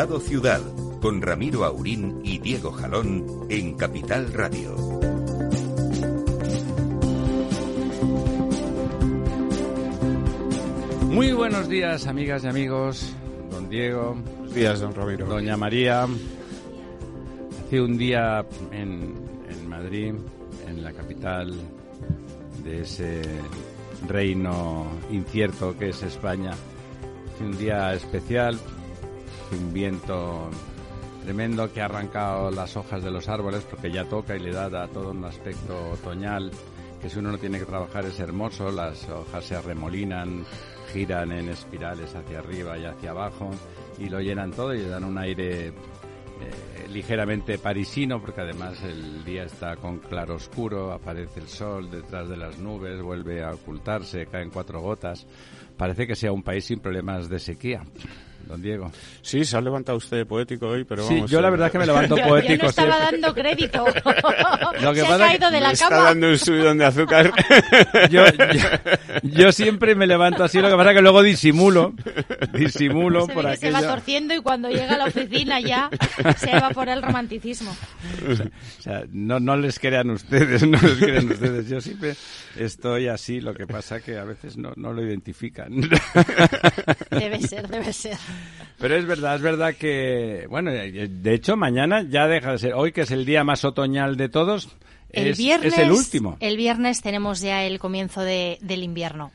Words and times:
Estado 0.00 0.18
Ciudad, 0.18 0.62
con 1.02 1.20
Ramiro 1.20 1.62
Aurín 1.62 2.22
y 2.24 2.38
Diego 2.38 2.72
Jalón 2.72 3.44
en 3.50 3.76
Capital 3.76 4.32
Radio. 4.32 4.74
Muy 11.10 11.32
buenos 11.32 11.68
días, 11.68 12.06
amigas 12.06 12.44
y 12.44 12.46
amigos. 12.46 13.12
Don 13.50 13.68
Diego. 13.68 14.14
Buenos 14.14 14.54
días, 14.54 14.80
don 14.80 14.94
Ramiro. 14.94 15.26
Doña 15.26 15.58
María. 15.58 16.06
Hace 17.66 17.80
un 17.82 17.98
día 17.98 18.46
en, 18.72 19.14
en 19.50 19.68
Madrid, 19.68 20.14
en 20.66 20.82
la 20.82 20.94
capital 20.94 21.52
de 22.64 22.80
ese 22.80 23.20
reino 24.08 24.86
incierto 25.10 25.76
que 25.76 25.90
es 25.90 26.02
España. 26.02 26.52
Hace 27.34 27.44
un 27.44 27.58
día 27.58 27.92
especial 27.92 28.58
un 29.56 29.72
viento 29.72 30.50
tremendo 31.24 31.72
que 31.72 31.80
ha 31.80 31.86
arrancado 31.86 32.50
las 32.50 32.76
hojas 32.76 33.02
de 33.02 33.10
los 33.10 33.28
árboles 33.28 33.64
porque 33.68 33.90
ya 33.90 34.04
toca 34.04 34.36
y 34.36 34.40
le 34.40 34.52
da, 34.52 34.88
todo 34.88 35.10
un 35.10 35.24
aspecto 35.24 35.90
otoñal 35.92 36.50
que 37.00 37.08
si 37.08 37.18
uno 37.18 37.32
no 37.32 37.38
tiene 37.38 37.58
que 37.58 37.64
trabajar 37.64 38.04
es 38.04 38.20
hermoso, 38.20 38.70
las 38.70 39.08
hojas 39.08 39.44
se 39.44 39.56
arremolinan, 39.56 40.44
giran 40.92 41.32
en 41.32 41.48
espirales 41.48 42.14
hacia 42.14 42.40
arriba 42.40 42.76
y 42.78 42.84
hacia 42.84 43.10
abajo 43.10 43.50
y 43.98 44.08
lo 44.08 44.20
llenan 44.20 44.50
todo 44.50 44.74
y 44.74 44.78
le 44.78 44.88
dan 44.88 45.04
un 45.04 45.16
aire 45.16 45.68
eh, 45.68 45.72
ligeramente 46.90 47.58
parisino 47.58 48.20
porque 48.20 48.42
además 48.42 48.82
el 48.82 49.24
día 49.24 49.44
está 49.44 49.76
con 49.76 49.98
claro 49.98 50.34
oscuro, 50.34 50.92
aparece 50.92 51.40
el 51.40 51.48
sol 51.48 51.90
detrás 51.90 52.28
de 52.28 52.36
las 52.36 52.58
nubes, 52.58 53.00
vuelve 53.00 53.42
a 53.42 53.52
ocultarse, 53.52 54.26
caen 54.26 54.50
cuatro 54.50 54.80
gotas. 54.80 55.26
Parece 55.76 56.06
que 56.06 56.14
sea 56.14 56.32
un 56.32 56.42
país 56.42 56.66
sin 56.66 56.80
problemas 56.80 57.30
de 57.30 57.38
sequía 57.38 57.82
don 58.50 58.62
Diego. 58.62 58.92
Sí, 59.22 59.44
se 59.44 59.56
ha 59.56 59.60
levantado 59.60 59.98
usted 59.98 60.26
poético 60.26 60.68
hoy, 60.68 60.84
pero 60.84 61.06
sí, 61.06 61.22
yo 61.28 61.40
la 61.40 61.50
verdad 61.50 61.68
es 61.68 61.72
que 61.72 61.78
me 61.78 61.86
levanto 61.86 62.16
poético. 62.28 62.54
Yo, 62.54 62.62
no 62.62 62.68
estaba 62.68 62.98
dando 62.98 63.34
crédito. 63.34 63.84
Lo 64.82 64.92
que 64.92 65.00
se 65.00 65.06
ha 65.06 65.18
caído 65.18 65.50
de 65.50 65.60
la 65.60 65.70
está 65.72 65.88
cama. 65.88 66.04
dando 66.04 66.28
un 66.28 66.38
subidón 66.38 66.78
de 66.78 66.84
azúcar. 66.84 67.32
yo, 68.10 68.24
yo, 69.22 69.52
siempre 69.52 69.94
me 69.94 70.06
levanto 70.06 70.44
así, 70.44 70.58
lo 70.58 70.68
que 70.68 70.76
pasa 70.76 70.90
es 70.90 70.96
que 70.96 71.02
luego 71.02 71.22
disimulo, 71.22 71.94
disimulo 72.52 73.26
se 73.26 73.32
por 73.32 73.46
aquello. 73.46 73.78
Se 73.78 73.86
va 73.86 73.94
torciendo 73.94 74.34
y 74.34 74.40
cuando 74.40 74.68
llega 74.68 74.94
a 74.94 74.98
la 74.98 75.04
oficina 75.04 75.60
ya 75.60 75.90
se 76.36 76.52
va 76.58 76.70
por 76.70 76.88
el 76.88 77.02
romanticismo. 77.02 77.74
O 78.28 78.82
sea, 78.82 79.04
no, 79.12 79.38
no 79.38 79.56
les 79.56 79.78
crean 79.78 80.10
ustedes, 80.10 80.66
no 80.66 80.78
les 80.80 80.98
crean 80.98 81.30
ustedes. 81.30 81.68
Yo 81.68 81.80
siempre 81.80 82.16
estoy 82.56 83.08
así, 83.08 83.40
lo 83.40 83.54
que 83.54 83.66
pasa 83.66 84.00
que 84.00 84.18
a 84.18 84.24
veces 84.24 84.56
no, 84.56 84.72
no 84.76 84.92
lo 84.92 85.04
identifican. 85.04 85.80
Debe 87.10 87.40
ser, 87.40 87.68
debe 87.68 87.92
ser. 87.92 88.18
Pero 88.78 88.96
es 88.96 89.06
verdad, 89.06 89.36
es 89.36 89.42
verdad 89.42 89.74
que, 89.74 90.46
bueno, 90.48 90.70
de 90.70 91.34
hecho 91.34 91.56
mañana 91.56 92.02
ya 92.02 92.26
deja 92.26 92.52
de 92.52 92.58
ser, 92.58 92.74
hoy 92.74 92.92
que 92.92 93.02
es 93.02 93.10
el 93.10 93.26
día 93.26 93.44
más 93.44 93.64
otoñal 93.64 94.16
de 94.16 94.30
todos, 94.30 94.74
el 95.12 95.28
es, 95.28 95.38
viernes, 95.38 95.72
es 95.74 95.78
el 95.78 95.90
último. 95.90 96.36
El 96.40 96.56
viernes 96.56 97.02
tenemos 97.02 97.40
ya 97.40 97.64
el 97.64 97.78
comienzo 97.78 98.22
de, 98.22 98.58
del 98.62 98.82
invierno. 98.82 99.32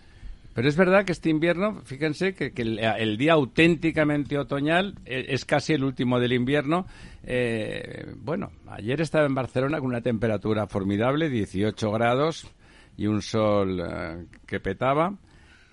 Pero 0.53 0.69
es 0.69 0.77
verdad 0.77 1.03
que 1.03 1.11
este 1.11 1.29
invierno, 1.29 1.81
fíjense 1.83 2.33
que, 2.33 2.53
que 2.53 2.61
el, 2.61 2.79
el, 2.79 3.17
día 3.17 3.33
auténticamente 3.33 4.37
otoñal 4.39 4.95
es, 5.03 5.25
es, 5.27 5.45
casi 5.45 5.73
el 5.73 5.83
último 5.83 6.19
del 6.19 6.31
invierno. 6.31 6.87
Eh, 7.23 8.13
bueno, 8.17 8.51
ayer 8.67 9.01
estaba 9.01 9.25
en 9.25 9.35
Barcelona 9.35 9.79
con 9.79 9.87
una 9.87 9.99
temperatura 9.99 10.65
formidable, 10.67 11.29
18 11.29 11.91
grados 11.91 12.47
y 12.95 13.07
un 13.07 13.21
sol 13.21 14.27
que 14.47 14.61
petaba. 14.61 15.13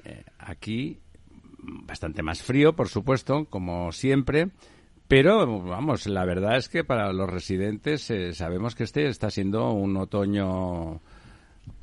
Eh, 0.05 0.25
aquí 0.39 0.99
bastante 1.63 2.23
más 2.23 2.43
frío, 2.43 2.75
por 2.75 2.89
supuesto, 2.89 3.47
como 3.47 3.93
siempre. 3.93 4.51
Pero, 5.09 5.63
vamos, 5.63 6.07
la 6.07 6.25
verdad 6.25 6.57
es 6.57 6.69
que 6.69 6.85
para 6.85 7.13
los 7.13 7.29
residentes 7.29 8.11
eh, 8.11 8.33
sabemos 8.35 8.75
que 8.75 8.85
este 8.85 9.09
está 9.09 9.31
siendo 9.31 9.71
un 9.73 9.97
otoño 9.97 11.01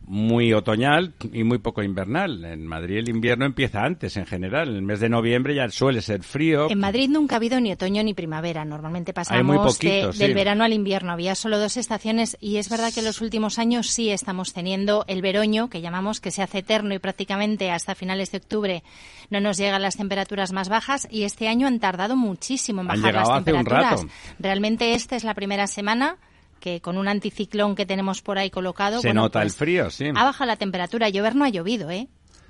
muy 0.10 0.54
otoñal 0.54 1.14
y 1.32 1.44
muy 1.44 1.60
poco 1.60 1.84
invernal. 1.84 2.44
En 2.44 2.66
Madrid 2.66 2.98
el 2.98 3.10
invierno 3.10 3.46
empieza 3.46 3.84
antes, 3.84 4.18
en 4.18 4.26
general. 4.26 4.70
En 4.70 4.78
el 4.78 4.82
mes 4.82 5.00
de 5.00 5.08
noviembre 5.08 5.54
ya 5.54 5.70
suele 5.70 6.02
ser 6.02 6.24
frío. 6.24 6.68
En 6.72 6.80
Madrid 6.80 7.08
nunca 7.12 7.36
ha 7.36 7.38
habido 7.38 7.60
ni 7.62 7.72
otoño 7.72 8.02
ni 8.04 8.16
primavera. 8.16 8.66
Normalmente 8.66 9.14
pasamos 9.14 9.46
muy 9.46 9.58
poquito, 9.58 10.08
de, 10.08 10.14
sí. 10.14 10.20
del 10.20 10.34
verano 10.34 10.64
al 10.64 10.74
invierno. 10.74 11.12
Había 11.12 11.36
solo 11.36 11.60
dos 11.60 11.78
estaciones 11.78 12.38
y 12.42 12.58
es 12.58 12.70
verdad 12.70 12.92
que 12.92 13.02
en 13.02 13.06
los 13.06 13.22
últimos 13.22 13.60
años 13.60 13.86
sí 13.92 14.10
estamos 14.10 14.52
teniendo 14.52 15.06
el 15.08 15.22
veroño, 15.22 15.70
que 15.70 15.80
llamamos, 15.80 16.20
que 16.20 16.32
se 16.32 16.42
hace 16.42 16.60
eterno 16.60 16.96
y 16.96 17.00
prácticamente 17.00 17.70
hasta 17.70 17.94
finales 17.94 18.32
de 18.32 18.40
octubre 18.40 18.84
no 19.30 19.40
nos 19.40 19.58
llegan 19.58 19.84
las 19.84 19.98
temperaturas 19.98 20.52
más 20.54 20.70
bajas 20.70 21.08
y 21.12 21.22
este 21.22 21.48
año 21.48 21.68
han 21.68 21.80
tardado 21.80 22.16
muchísimo 22.16 22.82
en 22.82 22.88
bajar 22.88 23.14
las 23.14 23.44
temperaturas. 23.44 24.08
Realmente 24.40 24.96
esta 24.96 25.16
es 25.16 25.24
la 25.24 25.36
primera 25.36 25.68
semana 25.68 26.18
que 26.60 26.82
con 26.82 26.98
un 26.98 27.08
anticiclón 27.08 27.76
que 27.76 27.86
tenemos 27.86 28.22
por 28.22 28.38
ahí 28.38 28.50
colocado, 28.50 29.02
Se 29.02 29.08
bueno, 29.10 29.22
nota 29.24 29.40
pues, 29.42 29.54
el 29.54 29.58
frío, 29.58 29.90
sí. 29.90 30.06
ha 30.14 30.24
bajado 30.24 30.48
la 30.48 30.56
temperatura. 30.58 31.10
Llover 31.10 31.36
no 31.36 31.46
ha 31.46 31.50
llovido, 31.50 31.90
¿eh? 31.90 32.08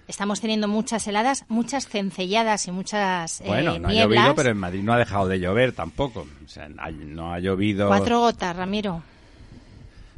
Estamos 0.07 0.41
teniendo 0.41 0.67
muchas 0.67 1.07
heladas, 1.07 1.45
muchas 1.49 1.87
cencelladas 1.87 2.67
y 2.67 2.71
muchas 2.71 3.41
eh, 3.41 3.43
Bueno, 3.45 3.77
no 3.77 3.87
ha 3.89 3.91
nieblas. 3.91 4.17
llovido, 4.23 4.35
pero 4.35 4.49
en 4.49 4.57
Madrid 4.57 4.81
no 4.81 4.93
ha 4.93 4.97
dejado 4.97 5.27
de 5.27 5.39
llover 5.39 5.71
tampoco. 5.73 6.25
O 6.43 6.47
sea, 6.49 6.67
ha- 6.79 6.89
no 6.91 7.31
ha 7.31 7.39
llovido. 7.39 7.87
Cuatro 7.87 8.19
gotas, 8.19 8.55
Ramiro. 8.55 9.03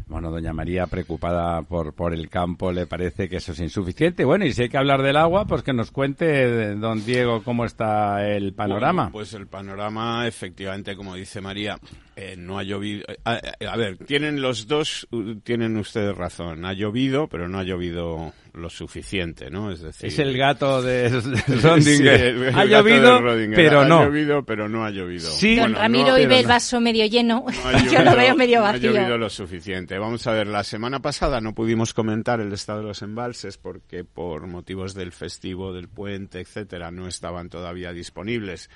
Bueno, 0.08 0.30
doña 0.30 0.52
María, 0.52 0.88
preocupada 0.88 1.62
por, 1.62 1.94
por 1.94 2.14
el 2.14 2.28
campo, 2.30 2.74
le 2.74 2.86
parece 2.86 3.30
que 3.30 3.38
eso 3.38 3.54
es 3.54 3.60
insuficiente. 3.62 4.26
Bueno, 4.26 4.46
y 4.46 4.52
si 4.52 4.64
hay 4.64 4.70
que 4.70 4.78
hablar 4.78 5.02
del 5.04 5.16
agua, 5.16 5.46
pues 5.46 5.64
que 5.64 5.72
nos 5.72 5.92
cuente, 5.92 6.76
don 6.76 7.06
Diego, 7.06 7.44
cómo 7.44 7.64
está 7.64 8.28
el 8.28 8.54
panorama. 8.54 9.04
Bueno, 9.04 9.14
pues 9.14 9.34
el 9.36 9.48
panorama, 9.48 10.28
efectivamente, 10.28 10.98
como 10.98 11.16
dice 11.16 11.40
María, 11.40 11.80
eh, 12.16 12.36
no 12.38 12.60
ha 12.60 12.64
llovido. 12.64 13.06
eh, 13.08 13.18
A, 13.26 13.40
a 13.72 13.78
ver, 13.78 13.98
tienen 13.98 14.42
los 14.42 14.68
dos, 14.68 15.08
uh, 15.12 15.36
tienen 15.36 15.78
ustedes 15.78 16.16
razón. 16.16 16.66
Ha 16.66 16.74
llovido, 16.74 17.28
pero 17.28 17.48
no 17.48 17.60
ha 17.60 17.64
llovido 17.64 18.34
lo 18.54 18.70
suficiente, 18.70 19.50
¿no? 19.50 19.72
Es 19.72 19.80
decir, 19.82 20.08
es 20.10 20.20
el 20.20 20.38
gato 20.38 20.82
de 20.82 21.10
Rodinger. 21.62 22.50
ha 22.50 22.52
gato 22.52 22.60
de 22.66 22.68
llovido, 22.68 23.22
Rodinger. 23.22 23.56
pero 23.56 23.80
ha 23.82 23.86
no. 23.88 24.04
llovido, 24.06 24.44
pero 24.44 24.68
no 24.68 24.84
ha 24.84 24.90
llovido. 24.92 25.30
Sí. 25.32 25.56
Don 25.56 25.66
Bueno, 25.72 25.80
Ramiro 25.80 26.08
no- 26.08 26.14
hoy 26.16 26.26
ve 26.26 26.40
el 26.40 26.44
no. 26.44 26.50
vaso 26.50 26.82
medio 26.82 27.06
lleno. 27.06 27.46
No 27.48 27.68
ha 27.70 27.72
Yo 27.86 28.00
lo 28.04 28.12
llovido- 28.12 28.18
veo 28.18 28.36
medio 28.36 28.60
no 28.60 28.66
ha 28.66 28.72
vacío. 28.74 28.92
llovido 28.92 29.18
lo 29.18 29.30
suficiente. 29.30 29.98
Vamos 29.98 30.28
a 30.28 30.34
ver, 30.34 30.48
la 30.48 30.64
semana 30.66 31.02
pasada 31.02 31.40
no 31.40 31.56
pudimos 31.56 31.94
comentar 31.94 32.42
el 32.42 32.52
estado 32.52 32.80
de 32.82 32.88
los 32.88 33.02
embalses 33.02 33.58
porque 33.58 34.04
por 34.04 34.48
motivos 34.48 34.94
del 34.94 35.14
festivo, 35.14 35.72
del 35.74 35.88
puente, 35.88 36.42
etcétera, 36.42 36.92
no 36.92 37.08
estaban 37.08 37.48
todavía 37.50 37.94
disponibles. 37.94 38.70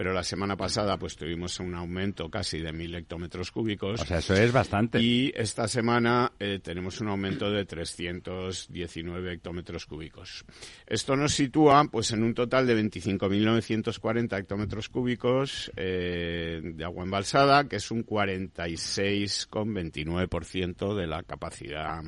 Pero 0.00 0.14
la 0.14 0.24
semana 0.24 0.56
pasada 0.56 0.96
pues 0.96 1.14
tuvimos 1.14 1.60
un 1.60 1.74
aumento 1.74 2.30
casi 2.30 2.58
de 2.58 2.72
mil 2.72 2.94
hectómetros 2.94 3.50
cúbicos. 3.50 4.00
O 4.00 4.06
sea, 4.06 4.20
eso 4.20 4.32
es 4.32 4.50
bastante. 4.50 4.98
Y 4.98 5.30
esta 5.36 5.68
semana 5.68 6.32
eh, 6.40 6.58
tenemos 6.62 7.02
un 7.02 7.08
aumento 7.08 7.50
de 7.50 7.66
319 7.66 9.34
hectómetros 9.34 9.84
cúbicos. 9.84 10.46
Esto 10.86 11.16
nos 11.16 11.34
sitúa 11.34 11.84
pues 11.92 12.12
en 12.12 12.22
un 12.22 12.32
total 12.32 12.66
de 12.66 12.82
25.940 12.82 14.38
hectómetros 14.38 14.88
cúbicos 14.88 15.70
eh, 15.76 16.62
de 16.64 16.82
agua 16.82 17.04
embalsada, 17.04 17.68
que 17.68 17.76
es 17.76 17.90
un 17.90 18.06
46,29% 18.06 20.94
de 20.94 21.06
la 21.06 21.22
capacidad 21.24 22.02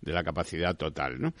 de 0.00 0.12
la 0.12 0.22
capacidad 0.22 0.76
total, 0.76 1.20
¿no? 1.20 1.34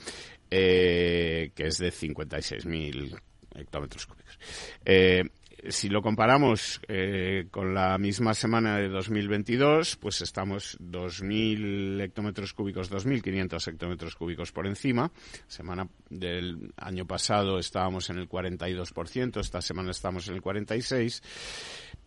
Eh, 0.50 1.52
que 1.54 1.68
es 1.68 1.78
de 1.78 1.92
56.000 1.92 3.20
hectómetros 3.54 4.06
cúbicos. 4.06 4.36
Eh, 4.84 5.22
si 5.68 5.88
lo 5.88 6.02
comparamos 6.02 6.80
eh, 6.88 7.46
con 7.50 7.74
la 7.74 7.96
misma 7.98 8.34
semana 8.34 8.78
de 8.78 8.88
2022, 8.88 9.96
pues 9.96 10.20
estamos 10.20 10.76
2.000 10.80 12.00
hectómetros 12.00 12.52
cúbicos, 12.52 12.90
2.500 12.90 13.68
hectómetros 13.68 14.16
cúbicos 14.16 14.52
por 14.52 14.66
encima. 14.66 15.10
Semana 15.46 15.88
del 16.10 16.72
año 16.76 17.06
pasado 17.06 17.58
estábamos 17.58 18.10
en 18.10 18.18
el 18.18 18.28
42%, 18.28 19.40
esta 19.40 19.60
semana 19.60 19.90
estamos 19.90 20.28
en 20.28 20.34
el 20.34 20.42
46%. 20.42 21.22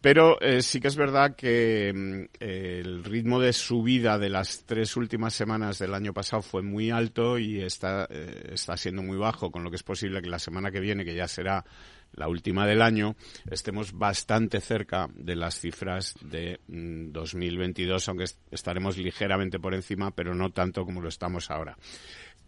Pero 0.05 0.39
eh, 0.39 0.61
sí 0.61 0.79
que 0.79 0.87
es 0.87 0.95
verdad 0.95 1.35
que 1.35 1.91
mm, 1.91 2.35
el 2.39 3.03
ritmo 3.03 3.39
de 3.39 3.51
subida 3.53 4.19
de 4.19 4.29
las 4.29 4.63
tres 4.63 4.95
últimas 4.97 5.33
semanas 5.33 5.79
del 5.79 5.95
año 5.95 6.13
pasado 6.13 6.43
fue 6.43 6.61
muy 6.61 6.91
alto 6.91 7.39
y 7.39 7.59
está, 7.63 8.07
eh, 8.11 8.51
está 8.53 8.77
siendo 8.77 9.01
muy 9.01 9.17
bajo, 9.17 9.49
con 9.49 9.63
lo 9.63 9.71
que 9.71 9.77
es 9.77 9.81
posible 9.81 10.21
que 10.21 10.29
la 10.29 10.37
semana 10.37 10.69
que 10.69 10.79
viene, 10.79 11.05
que 11.05 11.15
ya 11.15 11.27
será 11.27 11.65
la 12.13 12.27
última 12.27 12.67
del 12.67 12.83
año, 12.83 13.15
estemos 13.49 13.93
bastante 13.93 14.61
cerca 14.61 15.07
de 15.11 15.35
las 15.35 15.59
cifras 15.59 16.13
de 16.21 16.59
2022, 16.67 18.07
mm, 18.07 18.11
aunque 18.11 18.25
estaremos 18.51 18.99
ligeramente 18.99 19.57
por 19.57 19.73
encima, 19.73 20.11
pero 20.11 20.35
no 20.35 20.51
tanto 20.51 20.85
como 20.85 21.01
lo 21.01 21.09
estamos 21.09 21.49
ahora. 21.49 21.75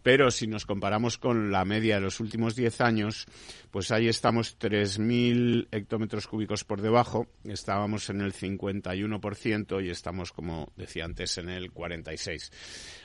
Pero 0.08 0.32
si 0.32 0.48
nos 0.48 0.66
comparamos 0.66 1.18
con 1.18 1.52
la 1.52 1.66
media 1.66 1.96
de 1.96 2.00
los 2.00 2.22
últimos 2.22 2.56
10 2.56 2.80
años, 2.80 3.26
pues 3.72 3.92
ahí 3.92 4.08
estamos 4.08 4.58
3.000 4.58 5.68
hectómetros 5.70 6.28
cúbicos 6.28 6.64
por 6.64 6.82
debajo. 6.82 7.28
Estábamos 7.44 8.10
en 8.10 8.22
el 8.22 8.32
51% 8.32 9.86
y 9.86 9.90
estamos, 9.90 10.32
como 10.32 10.72
decía 10.78 11.04
antes, 11.04 11.38
en 11.40 11.50
el 11.50 11.74
46%. 11.74 12.52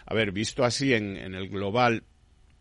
A 0.06 0.14
ver, 0.14 0.30
visto 0.30 0.62
así 0.62 0.94
en, 0.94 1.16
en 1.16 1.34
el 1.34 1.48
global, 1.48 2.04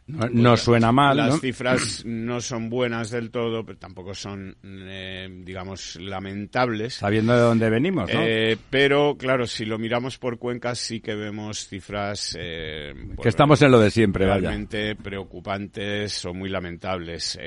no, 0.08 0.58
suena 0.58 0.92
mal. 0.92 1.18
Las 1.18 1.40
cifras 1.40 2.04
no 2.06 2.42
son 2.42 2.70
buenas 2.70 3.12
del 3.12 3.32
todo, 3.32 3.66
pero 3.66 3.78
tampoco 3.78 4.14
son, 4.14 4.56
eh, 4.64 5.30
digamos, 5.44 5.96
lamentables. 5.98 6.96
Sabiendo 6.96 7.34
de 7.34 7.42
dónde 7.42 7.70
venimos, 7.70 8.14
¿no? 8.14 8.22
Eh, 8.22 8.58
pero, 8.70 9.16
claro, 9.18 9.48
si 9.48 9.66
lo 9.66 9.78
miramos 9.78 10.18
por 10.18 10.38
cuencas, 10.38 10.80
sí 10.80 11.00
que 11.00 11.16
vemos 11.16 11.68
cifras. 11.68 12.36
Eh, 12.40 12.94
que 13.22 13.30
estamos 13.30 13.62
en 13.62 13.72
lo 13.72 13.80
de 13.80 13.92
siempre, 13.92 14.26
realmente 14.26 14.96
preocupantes 14.96 16.26
o 16.26 16.34
muy 16.34 16.50
lamentables. 16.50 17.40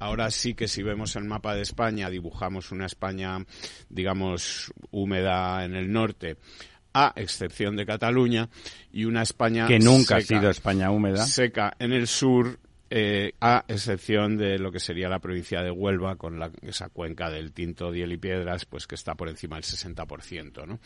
ahora 0.00 0.30
sí 0.30 0.54
que 0.54 0.68
si 0.68 0.82
vemos 0.82 1.14
el 1.16 1.24
mapa 1.24 1.54
de 1.54 1.62
España, 1.62 2.10
dibujamos 2.10 2.72
una 2.72 2.86
España, 2.86 3.38
digamos, 3.88 4.72
húmeda 4.90 5.64
en 5.64 5.74
el 5.74 5.92
norte 5.92 6.36
a 6.92 7.12
excepción 7.16 7.76
de 7.76 7.86
Cataluña, 7.86 8.48
y 8.92 9.04
una 9.04 9.22
España 9.22 9.66
que 9.66 9.78
nunca 9.78 10.16
ha 10.16 10.20
sido 10.20 10.50
España 10.50 10.90
húmeda, 10.90 11.24
seca 11.26 11.74
en 11.78 11.92
el 11.92 12.06
sur, 12.06 12.58
eh, 12.90 13.34
a 13.42 13.66
excepción 13.68 14.38
de 14.38 14.58
lo 14.58 14.72
que 14.72 14.80
sería 14.80 15.10
la 15.10 15.18
provincia 15.18 15.62
de 15.62 15.70
Huelva, 15.70 16.16
con 16.16 16.38
la, 16.38 16.50
esa 16.62 16.88
cuenca 16.88 17.28
del 17.28 17.52
Tinto, 17.52 17.92
Diel 17.92 18.12
y 18.12 18.16
Piedras, 18.16 18.64
pues 18.64 18.86
que 18.86 18.94
está 18.94 19.14
por 19.14 19.28
encima 19.28 19.56
del 19.56 19.64
60%. 19.64 20.66
¿no? 20.66 20.80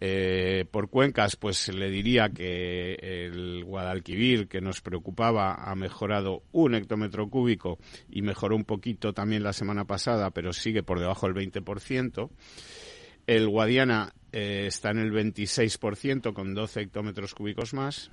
Eh, 0.00 0.64
por 0.70 0.88
cuencas, 0.88 1.36
pues 1.36 1.68
le 1.68 1.90
diría 1.90 2.30
que 2.30 2.94
el 2.94 3.64
Guadalquivir, 3.64 4.48
que 4.48 4.62
nos 4.62 4.80
preocupaba, 4.80 5.70
ha 5.70 5.74
mejorado 5.74 6.42
un 6.52 6.74
hectómetro 6.74 7.28
cúbico 7.28 7.78
y 8.10 8.22
mejoró 8.22 8.56
un 8.56 8.64
poquito 8.64 9.12
también 9.12 9.42
la 9.42 9.52
semana 9.52 9.84
pasada, 9.84 10.30
pero 10.30 10.54
sigue 10.54 10.82
por 10.82 11.00
debajo 11.00 11.28
del 11.28 11.36
20%. 11.36 12.30
El 13.26 13.48
Guadiana 13.48 14.12
eh, 14.32 14.64
está 14.66 14.90
en 14.90 14.98
el 14.98 15.12
26% 15.12 16.32
con 16.32 16.54
12 16.54 16.80
hectómetros 16.80 17.34
cúbicos 17.34 17.74
más. 17.74 18.10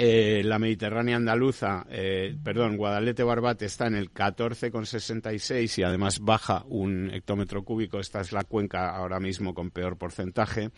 Eh, 0.00 0.42
la 0.44 0.60
Mediterránea 0.60 1.16
andaluza, 1.16 1.84
eh, 1.90 2.36
perdón, 2.44 2.76
Guadalete 2.76 3.24
Barbate 3.24 3.66
está 3.66 3.88
en 3.88 3.96
el 3.96 4.12
14,66 4.12 5.78
y 5.78 5.82
además 5.82 6.20
baja 6.20 6.64
un 6.68 7.10
hectómetro 7.12 7.64
cúbico. 7.64 7.98
Esta 7.98 8.20
es 8.20 8.30
la 8.30 8.44
cuenca 8.44 8.94
ahora 8.94 9.18
mismo 9.18 9.54
con 9.54 9.70
peor 9.70 9.98
porcentaje. 9.98 10.70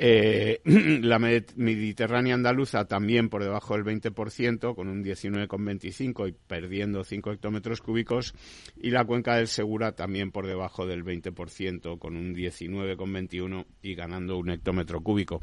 Eh, 0.00 0.60
la 1.02 1.18
Mediterránea 1.18 2.34
andaluza 2.34 2.84
también 2.84 3.28
por 3.28 3.42
debajo 3.42 3.74
del 3.74 3.84
20%, 3.84 4.76
con 4.76 4.88
un 4.88 5.02
19,25 5.02 6.28
y 6.28 6.32
perdiendo 6.46 7.02
5 7.02 7.32
hectómetros 7.32 7.82
cúbicos. 7.82 8.32
Y 8.76 8.90
la 8.90 9.04
cuenca 9.04 9.36
del 9.36 9.48
Segura 9.48 9.92
también 9.92 10.30
por 10.30 10.46
debajo 10.46 10.86
del 10.86 11.04
20%, 11.04 11.98
con 11.98 12.16
un 12.16 12.32
19,21 12.32 13.66
y 13.82 13.94
ganando 13.96 14.38
un 14.38 14.50
hectómetro 14.50 15.00
cúbico. 15.00 15.40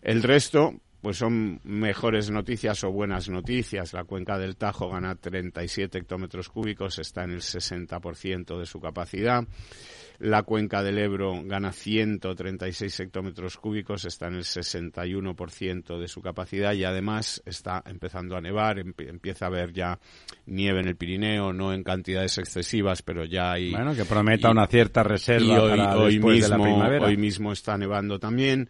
El 0.00 0.22
resto, 0.22 0.80
pues 1.02 1.18
son 1.18 1.60
mejores 1.64 2.30
noticias 2.30 2.82
o 2.84 2.90
buenas 2.90 3.28
noticias. 3.28 3.92
La 3.92 4.04
cuenca 4.04 4.38
del 4.38 4.56
Tajo 4.56 4.88
gana 4.88 5.14
37 5.14 5.98
hectómetros 5.98 6.48
cúbicos, 6.48 6.98
está 6.98 7.24
en 7.24 7.32
el 7.32 7.42
60% 7.42 8.58
de 8.58 8.64
su 8.64 8.80
capacidad. 8.80 9.44
La 10.20 10.42
cuenca 10.42 10.82
del 10.82 10.98
Ebro 10.98 11.42
gana 11.44 11.72
136 11.72 13.00
hectómetros 13.00 13.56
cúbicos, 13.56 14.04
está 14.04 14.26
en 14.26 14.34
el 14.34 14.44
61% 14.44 15.98
de 15.98 16.08
su 16.08 16.20
capacidad 16.20 16.74
y 16.74 16.84
además 16.84 17.42
está 17.46 17.82
empezando 17.86 18.36
a 18.36 18.42
nevar, 18.42 18.78
empieza 18.78 19.46
a 19.46 19.48
haber 19.48 19.72
ya 19.72 19.98
nieve 20.44 20.80
en 20.80 20.88
el 20.88 20.96
Pirineo, 20.96 21.54
no 21.54 21.72
en 21.72 21.82
cantidades 21.82 22.36
excesivas, 22.36 23.00
pero 23.00 23.24
ya 23.24 23.52
hay... 23.52 23.70
Bueno, 23.70 23.94
que 23.94 24.04
prometa 24.04 24.50
una 24.50 24.66
cierta 24.66 25.02
reserva 25.02 25.62
hoy, 25.62 25.70
para 25.70 25.96
hoy 25.96 26.18
mismo, 26.18 26.30
de 26.32 26.48
la 26.50 26.58
primavera. 26.58 27.06
Hoy 27.06 27.16
mismo 27.16 27.52
está 27.52 27.78
nevando 27.78 28.18
también. 28.18 28.68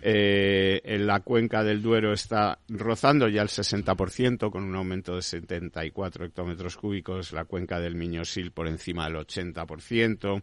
Eh, 0.00 0.80
en 0.82 1.06
la 1.06 1.20
cuenca 1.20 1.62
del 1.62 1.82
Duero 1.82 2.14
está 2.14 2.58
rozando 2.70 3.28
ya 3.28 3.42
el 3.42 3.48
60% 3.48 4.50
con 4.50 4.64
un 4.64 4.74
aumento 4.74 5.14
de 5.14 5.20
74 5.20 6.24
hectómetros 6.24 6.74
cúbicos. 6.78 7.32
La 7.32 7.44
cuenca 7.44 7.80
del 7.80 7.96
Miñosil 7.96 8.50
por 8.52 8.66
encima 8.66 9.04
del 9.04 9.16
80% 9.16 10.42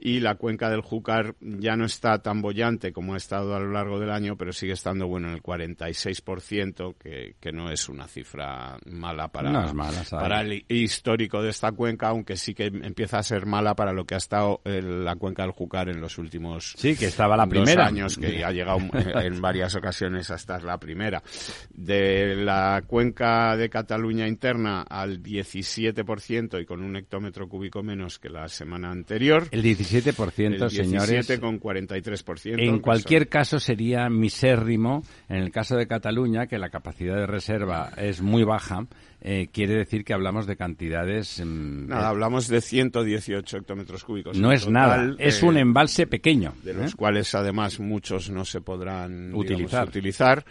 y 0.00 0.20
la 0.20 0.36
cuenca 0.36 0.70
del 0.70 0.80
Júcar 0.80 1.34
ya 1.40 1.76
no 1.76 1.84
está 1.84 2.18
tan 2.20 2.40
bollante 2.40 2.92
como 2.92 3.14
ha 3.14 3.16
estado 3.16 3.54
a 3.54 3.60
lo 3.60 3.72
largo 3.72 3.98
del 3.98 4.10
año, 4.10 4.36
pero 4.36 4.52
sigue 4.52 4.72
estando 4.72 5.06
bueno 5.06 5.28
en 5.28 5.34
el 5.34 5.42
46%, 5.42 6.94
que, 6.96 7.34
que 7.40 7.52
no 7.52 7.70
es 7.70 7.88
una 7.88 8.06
cifra 8.06 8.78
mala 8.86 9.28
para, 9.28 9.72
para 10.10 10.40
el 10.42 10.64
histórico 10.68 11.42
de 11.42 11.50
esta 11.50 11.72
cuenca, 11.72 12.08
aunque 12.08 12.36
sí 12.36 12.54
que 12.54 12.66
empieza 12.66 13.18
a 13.18 13.22
ser 13.22 13.46
mala 13.46 13.74
para 13.74 13.92
lo 13.92 14.04
que 14.04 14.14
ha 14.14 14.18
estado 14.18 14.60
la 14.64 15.16
cuenca 15.16 15.42
del 15.42 15.52
Júcar 15.52 15.88
en 15.88 16.00
los 16.00 16.18
últimos 16.18 16.74
sí, 16.76 16.94
que 16.94 17.06
estaba 17.06 17.36
la 17.36 17.46
primera. 17.46 17.86
años, 17.86 18.16
que 18.16 18.44
ha 18.44 18.52
llegado 18.52 18.78
en 19.22 19.40
varias 19.40 19.74
ocasiones 19.74 20.30
a 20.30 20.36
estar 20.36 20.62
la 20.62 20.78
primera. 20.78 21.22
De 21.70 22.36
la 22.36 22.82
cuenca 22.86 23.56
de 23.56 23.68
Cataluña 23.68 24.28
interna 24.28 24.82
al 24.82 25.22
17% 25.22 26.60
y 26.60 26.66
con 26.66 26.82
un 26.82 26.96
hectómetro 26.96 27.48
cúbico 27.48 27.82
menos 27.82 28.18
que 28.18 28.28
la 28.28 28.48
semana 28.48 28.90
anterior. 28.90 29.48
El 29.50 29.62
17 29.62 29.87
17%, 29.88 30.68
señores. 30.68 31.40
con 31.40 31.60
43%. 31.60 32.60
En 32.60 32.80
cualquier 32.80 33.28
caso 33.28 33.58
sería 33.60 34.08
misérrimo. 34.08 35.02
En 35.28 35.36
el 35.36 35.50
caso 35.50 35.76
de 35.76 35.86
Cataluña, 35.86 36.46
que 36.46 36.58
la 36.58 36.70
capacidad 36.70 37.16
de 37.16 37.26
reserva 37.26 37.90
es 37.96 38.20
muy 38.20 38.44
baja, 38.44 38.86
eh, 39.20 39.48
quiere 39.52 39.74
decir 39.74 40.04
que 40.04 40.12
hablamos 40.12 40.46
de 40.46 40.56
cantidades... 40.56 41.42
Mm, 41.44 41.88
nada, 41.88 42.02
eh, 42.02 42.06
hablamos 42.06 42.48
de 42.48 42.60
118 42.60 43.56
hectómetros 43.56 44.04
cúbicos. 44.04 44.38
No 44.38 44.52
es 44.52 44.68
nada, 44.68 45.14
es 45.18 45.42
un 45.42 45.56
embalse 45.56 46.06
pequeño. 46.06 46.54
De 46.62 46.74
los 46.74 46.92
¿eh? 46.92 46.96
cuales 46.96 47.34
además 47.34 47.80
muchos 47.80 48.30
no 48.30 48.44
se 48.44 48.60
podrán 48.60 49.34
utilizar. 49.34 49.88
utilizar 49.88 50.44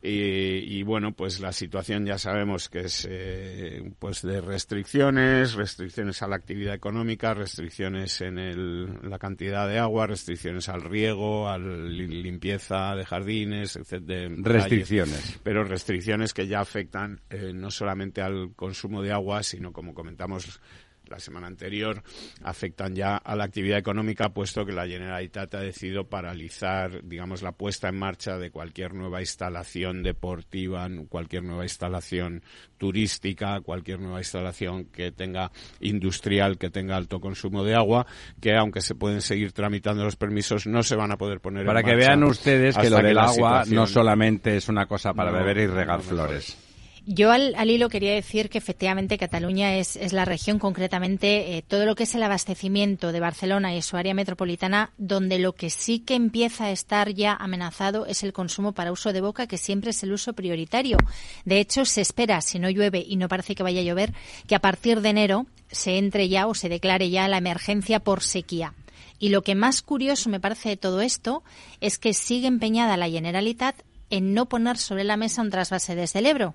y, 0.00 0.82
bueno, 0.84 1.12
pues 1.12 1.40
la 1.40 1.52
situación 1.52 2.06
ya 2.06 2.18
sabemos 2.18 2.68
que 2.68 2.80
es 2.80 3.06
eh, 3.10 3.90
pues 3.98 4.22
de 4.22 4.40
restricciones, 4.40 5.54
restricciones 5.54 6.22
a 6.22 6.28
la 6.28 6.36
actividad 6.36 6.74
económica, 6.74 7.34
restricciones 7.34 8.20
en 8.20 8.38
el, 8.38 9.00
la 9.02 9.18
cantidad 9.18 9.66
de 9.66 9.78
agua, 9.78 10.06
restricciones 10.06 10.68
al 10.68 10.82
riego, 10.82 11.48
a 11.48 11.58
la 11.58 11.66
limpieza 11.88 12.94
de 12.94 13.04
jardines, 13.04 13.74
etc. 13.74 14.30
restricciones. 14.38 15.40
pero 15.42 15.64
restricciones 15.64 16.32
que 16.32 16.46
ya 16.46 16.60
afectan 16.60 17.20
eh, 17.28 17.52
no 17.52 17.70
solamente 17.72 18.22
al 18.22 18.52
consumo 18.54 19.02
de 19.02 19.10
agua, 19.12 19.42
sino 19.42 19.72
como 19.72 19.94
comentamos 19.94 20.60
la 21.10 21.18
semana 21.18 21.46
anterior 21.46 22.02
afectan 22.42 22.94
ya 22.94 23.16
a 23.16 23.36
la 23.36 23.44
actividad 23.44 23.78
económica, 23.78 24.30
puesto 24.30 24.64
que 24.64 24.72
la 24.72 24.86
Generalitat 24.86 25.54
ha 25.54 25.60
decidido 25.60 26.04
paralizar, 26.04 27.04
digamos, 27.04 27.42
la 27.42 27.52
puesta 27.52 27.88
en 27.88 27.98
marcha 27.98 28.38
de 28.38 28.50
cualquier 28.50 28.94
nueva 28.94 29.20
instalación 29.20 30.02
deportiva, 30.02 30.88
cualquier 31.08 31.44
nueva 31.44 31.64
instalación 31.64 32.42
turística, 32.76 33.60
cualquier 33.60 34.00
nueva 34.00 34.18
instalación 34.18 34.86
que 34.86 35.12
tenga 35.12 35.50
industrial, 35.80 36.58
que 36.58 36.70
tenga 36.70 36.96
alto 36.96 37.20
consumo 37.20 37.64
de 37.64 37.74
agua, 37.74 38.06
que 38.40 38.54
aunque 38.54 38.80
se 38.80 38.94
pueden 38.94 39.20
seguir 39.20 39.52
tramitando 39.52 40.04
los 40.04 40.16
permisos, 40.16 40.66
no 40.66 40.82
se 40.82 40.96
van 40.96 41.12
a 41.12 41.16
poder 41.16 41.40
poner 41.40 41.66
para 41.66 41.80
en 41.80 41.86
que 41.86 41.92
marcha 41.92 42.08
vean 42.08 42.24
ustedes 42.24 42.76
que 42.76 42.90
lo 42.90 42.98
del 42.98 43.18
agua 43.18 43.64
no 43.68 43.86
solamente 43.86 44.56
es 44.56 44.68
una 44.68 44.86
cosa 44.86 45.12
para 45.14 45.32
beber 45.32 45.58
y 45.58 45.66
regar 45.66 46.00
flores 46.00 46.67
Yo 47.10 47.30
al, 47.30 47.70
hilo 47.70 47.88
quería 47.88 48.12
decir 48.12 48.50
que 48.50 48.58
efectivamente 48.58 49.16
Cataluña 49.16 49.76
es, 49.76 50.12
la 50.12 50.26
región, 50.26 50.58
concretamente 50.58 51.56
eh, 51.56 51.64
todo 51.66 51.86
lo 51.86 51.94
que 51.94 52.02
es 52.02 52.14
el 52.14 52.22
abastecimiento 52.22 53.12
de 53.12 53.20
Barcelona 53.20 53.74
y 53.74 53.80
su 53.80 53.96
área 53.96 54.12
metropolitana, 54.12 54.90
donde 54.98 55.38
lo 55.38 55.54
que 55.54 55.70
sí 55.70 56.00
que 56.00 56.14
empieza 56.14 56.66
a 56.66 56.70
estar 56.70 57.14
ya 57.14 57.32
amenazado 57.32 58.04
es 58.04 58.24
el 58.24 58.34
consumo 58.34 58.72
para 58.72 58.92
uso 58.92 59.14
de 59.14 59.22
boca, 59.22 59.46
que 59.46 59.56
siempre 59.56 59.92
es 59.92 60.02
el 60.02 60.12
uso 60.12 60.34
prioritario. 60.34 60.98
De 61.46 61.60
hecho, 61.60 61.86
se 61.86 62.02
espera, 62.02 62.42
si 62.42 62.58
no 62.58 62.68
llueve 62.68 63.02
y 63.08 63.16
no 63.16 63.26
parece 63.26 63.54
que 63.54 63.62
vaya 63.62 63.80
a 63.80 63.84
llover, 63.84 64.12
que 64.46 64.54
a 64.54 64.60
partir 64.60 65.00
de 65.00 65.08
enero 65.08 65.46
se 65.70 65.96
entre 65.96 66.28
ya 66.28 66.46
o 66.46 66.52
se 66.52 66.68
declare 66.68 67.08
ya 67.08 67.26
la 67.26 67.38
emergencia 67.38 68.00
por 68.00 68.22
sequía. 68.22 68.74
Y 69.18 69.30
lo 69.30 69.40
que 69.40 69.54
más 69.54 69.80
curioso 69.80 70.28
me 70.28 70.40
parece 70.40 70.68
de 70.68 70.76
todo 70.76 71.00
esto 71.00 71.42
es 71.80 71.96
que 71.96 72.12
sigue 72.12 72.48
empeñada 72.48 72.98
la 72.98 73.08
Generalitat 73.08 73.76
en 74.10 74.34
no 74.34 74.44
poner 74.44 74.76
sobre 74.76 75.04
la 75.04 75.16
mesa 75.16 75.40
un 75.40 75.48
trasvase 75.48 75.94
desde 75.94 76.18
el 76.18 76.26
Ebro 76.26 76.54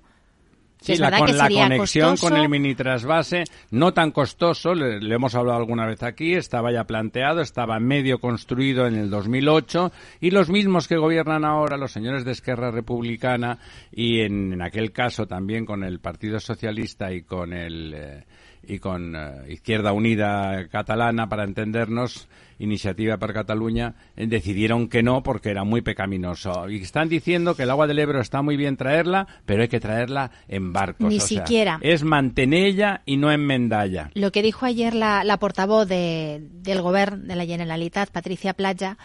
Sí, 0.84 0.96
la, 0.96 1.10
con, 1.16 1.34
la 1.34 1.48
conexión 1.48 2.14
con 2.18 2.36
el 2.36 2.46
mini 2.46 2.74
trasvase, 2.74 3.44
no 3.70 3.94
tan 3.94 4.10
costoso, 4.10 4.74
le, 4.74 5.14
hemos 5.14 5.34
hablado 5.34 5.58
alguna 5.58 5.86
vez 5.86 6.02
aquí, 6.02 6.34
estaba 6.34 6.70
ya 6.72 6.84
planteado, 6.84 7.40
estaba 7.40 7.80
medio 7.80 8.18
construido 8.18 8.86
en 8.86 8.96
el 8.96 9.08
2008 9.08 9.90
y 10.20 10.30
los 10.30 10.50
mismos 10.50 10.86
que 10.86 10.98
gobiernan 10.98 11.46
ahora, 11.46 11.78
los 11.78 11.90
señores 11.90 12.26
de 12.26 12.32
Esquerra 12.32 12.70
Republicana 12.70 13.58
y 13.90 14.20
en, 14.20 14.60
aquel 14.60 14.92
caso 14.92 15.26
también 15.26 15.64
con 15.64 15.84
el 15.84 16.00
Partido 16.00 16.38
Socialista 16.38 17.10
y 17.14 17.22
con 17.22 17.54
el... 17.54 17.94
Eh, 17.94 18.24
y 18.68 18.78
con 18.78 19.14
eh, 19.16 19.52
Izquierda 19.52 19.92
Unida 19.92 20.68
Catalana, 20.68 21.28
para 21.28 21.44
entendernos, 21.44 22.28
Iniciativa 22.58 23.18
para 23.18 23.34
Cataluña, 23.34 23.94
eh, 24.16 24.26
decidieron 24.26 24.88
que 24.88 25.02
no 25.02 25.22
porque 25.22 25.50
era 25.50 25.64
muy 25.64 25.82
pecaminoso. 25.82 26.68
Y 26.68 26.82
están 26.82 27.08
diciendo 27.08 27.56
que 27.56 27.64
el 27.64 27.70
agua 27.70 27.86
del 27.86 27.98
Ebro 27.98 28.20
está 28.20 28.42
muy 28.42 28.56
bien 28.56 28.76
traerla, 28.76 29.26
pero 29.44 29.62
hay 29.62 29.68
que 29.68 29.80
traerla 29.80 30.30
en 30.48 30.72
barcos. 30.72 31.08
Ni 31.08 31.20
siquiera. 31.20 31.78
es 31.82 32.04
mantenella 32.04 33.02
y 33.06 33.16
no 33.16 33.32
en 33.32 33.44
Mendalla. 33.44 34.10
Lo 34.14 34.30
que 34.30 34.42
dijo 34.42 34.66
ayer 34.66 34.94
la, 34.94 35.36
portavoz 35.38 35.88
del 35.88 36.82
Gobierno 36.82 37.24
de 37.24 37.36
la 37.36 37.44
Generalitat, 37.44 38.10
Patricia 38.10 38.54
Playa, 38.54 38.98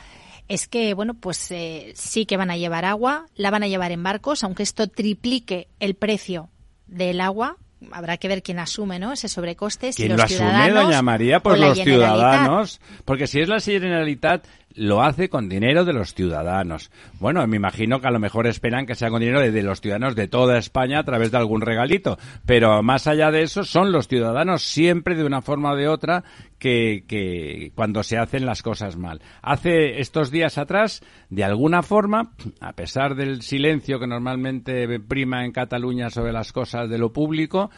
es 0.47 0.67
que, 0.67 0.93
bueno, 0.93 1.13
pues 1.13 1.51
eh, 1.51 1.93
sí 1.95 2.25
que 2.25 2.35
van 2.35 2.51
a 2.51 2.57
llevar 2.57 2.83
agua, 2.83 3.27
la 3.35 3.51
van 3.51 3.63
a 3.63 3.67
llevar 3.67 3.91
en 3.91 4.03
barcos, 4.03 4.43
aunque 4.43 4.63
esto 4.63 4.87
triplique 4.87 5.67
el 5.79 5.95
precio 5.95 6.49
del 6.87 7.21
agua, 7.21 7.57
habrá 7.91 8.17
que 8.17 8.27
ver 8.27 8.43
quién 8.43 8.59
asume, 8.59 9.00
¿no? 9.00 9.13
Ese 9.13 9.27
sobrecoste. 9.27 9.91
¿Quién 9.93 10.15
lo 10.15 10.24
asume, 10.24 10.71
doña 10.71 11.01
María? 11.01 11.39
Pues 11.39 11.59
los 11.59 11.77
ciudadanos. 11.77 12.79
Porque 13.05 13.27
si 13.27 13.39
es 13.39 13.50
la 13.50 13.59
Generalitat, 13.59 14.45
lo 14.75 15.01
hace 15.01 15.29
con 15.29 15.49
dinero 15.49 15.83
de 15.85 15.93
los 15.93 16.13
ciudadanos. 16.13 16.91
Bueno, 17.19 17.45
me 17.47 17.57
imagino 17.57 17.99
que 17.99 18.07
a 18.07 18.11
lo 18.11 18.19
mejor 18.19 18.47
esperan 18.47 18.85
que 18.85 18.95
sea 18.95 19.09
con 19.09 19.19
dinero 19.19 19.41
de, 19.41 19.63
los 19.63 19.81
ciudadanos 19.81 20.15
de 20.15 20.27
toda 20.27 20.57
España 20.57 20.99
a 20.99 21.03
través 21.03 21.31
de 21.31 21.38
algún 21.38 21.61
regalito. 21.61 22.17
Pero 22.45 22.83
más 22.83 23.07
allá 23.07 23.31
de 23.31 23.41
eso, 23.41 23.63
son 23.63 23.91
los 23.91 24.07
ciudadanos 24.07 24.63
siempre 24.63 25.15
de 25.15 25.25
una 25.25 25.41
forma 25.41 25.71
o 25.71 25.75
de 25.75 25.88
otra 25.88 26.23
que, 26.59 27.03
que 27.07 27.71
cuando 27.73 28.03
se 28.03 28.17
hacen 28.17 28.45
las 28.45 28.61
cosas 28.61 28.95
mal. 28.95 29.21
Hace 29.41 29.99
estos 29.99 30.29
días 30.29 30.57
atrás, 30.57 31.01
de 31.29 31.43
alguna 31.43 31.81
forma, 31.83 32.31
a 32.59 32.73
pesar 32.73 33.15
del 33.15 33.41
silencio 33.41 33.99
que 33.99 34.07
normalmente 34.07 34.99
prima 34.99 35.45
en 35.45 35.51
Cataluña 35.51 36.09
sobre 36.09 36.33
las 36.33 36.51
cosas 36.51 36.89
de 36.89 36.97
lo 36.97 37.11
público, 37.11 37.71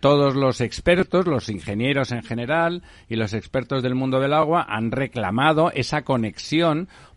todos 0.00 0.34
los 0.34 0.60
expertos, 0.60 1.26
los 1.26 1.48
ingenieros 1.48 2.12
en 2.12 2.22
general 2.22 2.82
y 3.08 3.16
los 3.16 3.34
expertos 3.34 3.82
del 3.82 3.94
mundo 3.94 4.20
del 4.20 4.34
agua 4.34 4.66
han 4.68 4.90
reclamado 4.90 5.70
esa 5.70 6.02
conexión 6.02 6.34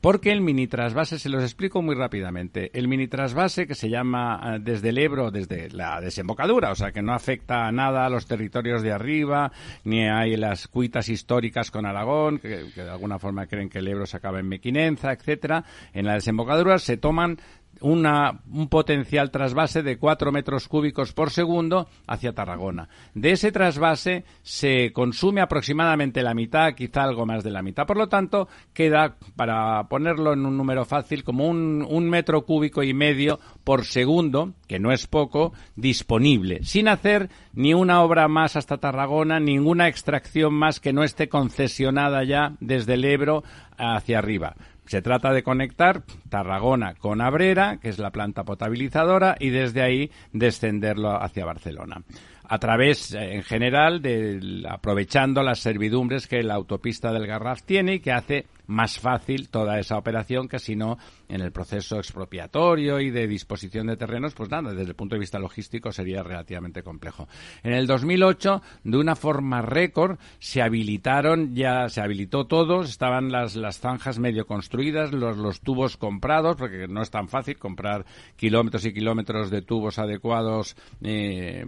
porque 0.02 0.32
el 0.32 0.42
mini 0.42 0.68
trasvase, 0.68 1.20
se 1.20 1.30
los 1.30 1.44
explico 1.44 1.82
muy 1.82 1.96
rápidamente, 1.96 2.72
el 2.78 2.88
mini 2.88 3.08
trasvase 3.08 3.68
que 3.68 3.76
se 3.76 3.90
llama 3.90 4.40
eh, 4.44 4.60
desde 4.62 4.90
el 4.90 4.98
Ebro, 4.98 5.32
desde 5.32 5.70
la 5.70 6.00
desembocadura, 6.00 6.72
o 6.72 6.76
sea 6.76 6.92
que 6.92 7.02
no 7.02 7.14
afecta 7.14 7.68
a 7.68 7.72
nada 7.72 8.06
a 8.06 8.10
los 8.10 8.26
territorios 8.26 8.82
de 8.82 8.92
arriba, 8.92 9.52
ni 9.84 10.08
hay 10.08 10.38
las 10.38 10.68
cuitas 10.68 11.10
históricas 11.10 11.72
con 11.72 11.86
Aragón, 11.86 12.40
que, 12.40 12.64
de 12.76 12.90
alguna 12.90 13.20
forma 13.20 13.48
creen 13.48 13.70
que 13.70 13.80
el 13.80 13.88
Ebro 13.88 14.06
se 14.06 14.18
acaba 14.18 14.40
en 14.40 14.48
Mequinenza, 14.48 15.12
etcétera. 15.12 15.64
En 15.94 16.06
la 16.06 16.14
desembocadura 16.14 16.78
se 16.80 16.98
toman 16.98 17.38
una, 17.82 18.42
un 18.52 18.68
potencial 18.68 19.32
trasvase 19.32 19.84
de 19.84 19.98
4 19.98 20.32
metros 20.32 20.68
cúbicos 20.68 21.14
por 21.14 21.32
segundo 21.32 21.88
hacia 22.08 22.34
Tarragona. 22.34 22.90
De 23.14 23.32
ese 23.32 23.52
trasvase 23.52 24.26
se 24.42 24.92
consume 24.94 25.42
aproximadamente 25.42 26.24
la 26.24 26.34
mitad, 26.34 26.74
quizá 26.74 27.04
algo 27.04 27.26
más 27.26 27.44
de 27.44 27.52
la 27.52 27.62
mitad. 27.62 27.86
Por 27.86 27.98
lo 27.98 28.08
tanto, 28.08 28.48
queda, 28.74 29.18
para 29.36 29.88
ponerlo 29.88 30.34
en 30.34 30.46
un 30.46 30.58
número 30.58 30.86
fácil, 30.86 31.24
como 31.24 31.48
un, 31.48 31.86
un 31.88 32.10
metro 32.10 32.46
cúbico 32.46 32.84
y 32.84 32.94
medio 32.94 33.40
por 33.64 33.86
segundo, 33.86 34.54
que 34.68 34.80
no 34.80 34.92
es 34.92 35.08
poco, 35.08 35.54
disponible, 35.76 36.64
sin 36.64 36.88
hacer 36.88 37.30
ni 37.54 37.74
una 37.74 38.02
obra 38.02 38.28
más 38.28 38.56
hasta 38.56 38.78
Tarragona, 38.78 39.40
ninguna 39.40 39.88
extracción 39.88 40.54
más 40.54 40.80
que 40.80 40.94
no 40.94 41.04
esté 41.04 41.30
concesionada 41.30 42.24
ya 42.24 42.54
desde 42.60 42.96
el 42.96 43.06
Ebro 43.06 43.44
hacia 43.78 44.20
arriba. 44.20 44.56
Se 44.88 45.02
trata 45.02 45.34
de 45.34 45.44
conectar 45.44 46.04
Tarragona 46.30 46.96
con 46.96 47.22
Abrera, 47.22 47.78
que 47.82 47.90
es 47.90 48.00
la 48.00 48.12
planta 48.12 48.44
potabilizadora, 48.44 49.36
y 49.40 49.50
desde 49.50 49.82
ahí 49.82 50.12
descenderlo 50.32 51.22
hacia 51.22 51.46
Barcelona. 51.46 52.02
A 52.50 52.60
través, 52.60 53.14
eh, 53.14 53.36
en 53.36 53.44
general, 53.44 54.02
de 54.02 54.64
aprovechando 54.70 55.44
las 55.44 55.60
servidumbres 55.60 56.28
que 56.28 56.42
la 56.42 56.56
autopista 56.56 57.12
del 57.12 57.28
Garraf 57.28 57.64
tiene 57.64 57.96
y 57.96 58.00
que 58.00 58.14
hace 58.14 58.46
más 58.68 59.00
fácil 59.00 59.50
toda 59.50 59.80
esa 59.80 59.98
operación 59.98 60.48
que 60.48 60.60
si 60.60 60.78
no 60.78 60.98
en 61.30 61.42
el 61.42 61.52
proceso 61.52 61.98
expropiatorio 61.98 63.00
y 63.00 63.10
de 63.10 63.28
disposición 63.28 63.88
de 63.88 63.98
terrenos, 63.98 64.34
pues 64.34 64.50
nada, 64.50 64.74
desde 64.74 64.90
el 64.90 64.96
punto 64.96 65.16
de 65.16 65.20
vista 65.20 65.40
logístico 65.40 65.92
sería 65.92 66.24
relativamente 66.24 66.84
complejo. 66.84 67.28
En 67.64 67.74
el 67.74 67.88
2008, 67.88 68.62
de 68.84 68.98
una 68.98 69.16
forma 69.16 69.62
récord, 69.62 70.18
se 70.40 70.62
habilitaron, 70.62 71.56
ya 71.56 71.90
se 71.90 72.02
habilitó 72.02 72.48
todo, 72.48 72.82
estaban 72.82 73.32
las, 73.32 73.56
las 73.56 73.80
zanjas 73.80 74.20
medio 74.20 74.46
construidas, 74.46 75.12
los, 75.12 75.38
los 75.38 75.62
tubos 75.62 75.98
comprados, 75.98 76.56
porque 76.56 76.88
no 76.88 77.02
es 77.02 77.12
tan 77.12 77.28
fácil 77.28 77.58
comprar 77.58 78.06
kilómetros 78.36 78.86
y 78.86 78.94
kilómetros 78.94 79.50
de 79.50 79.62
tubos 79.62 80.00
adecuados 80.00 80.76
eh, 81.02 81.66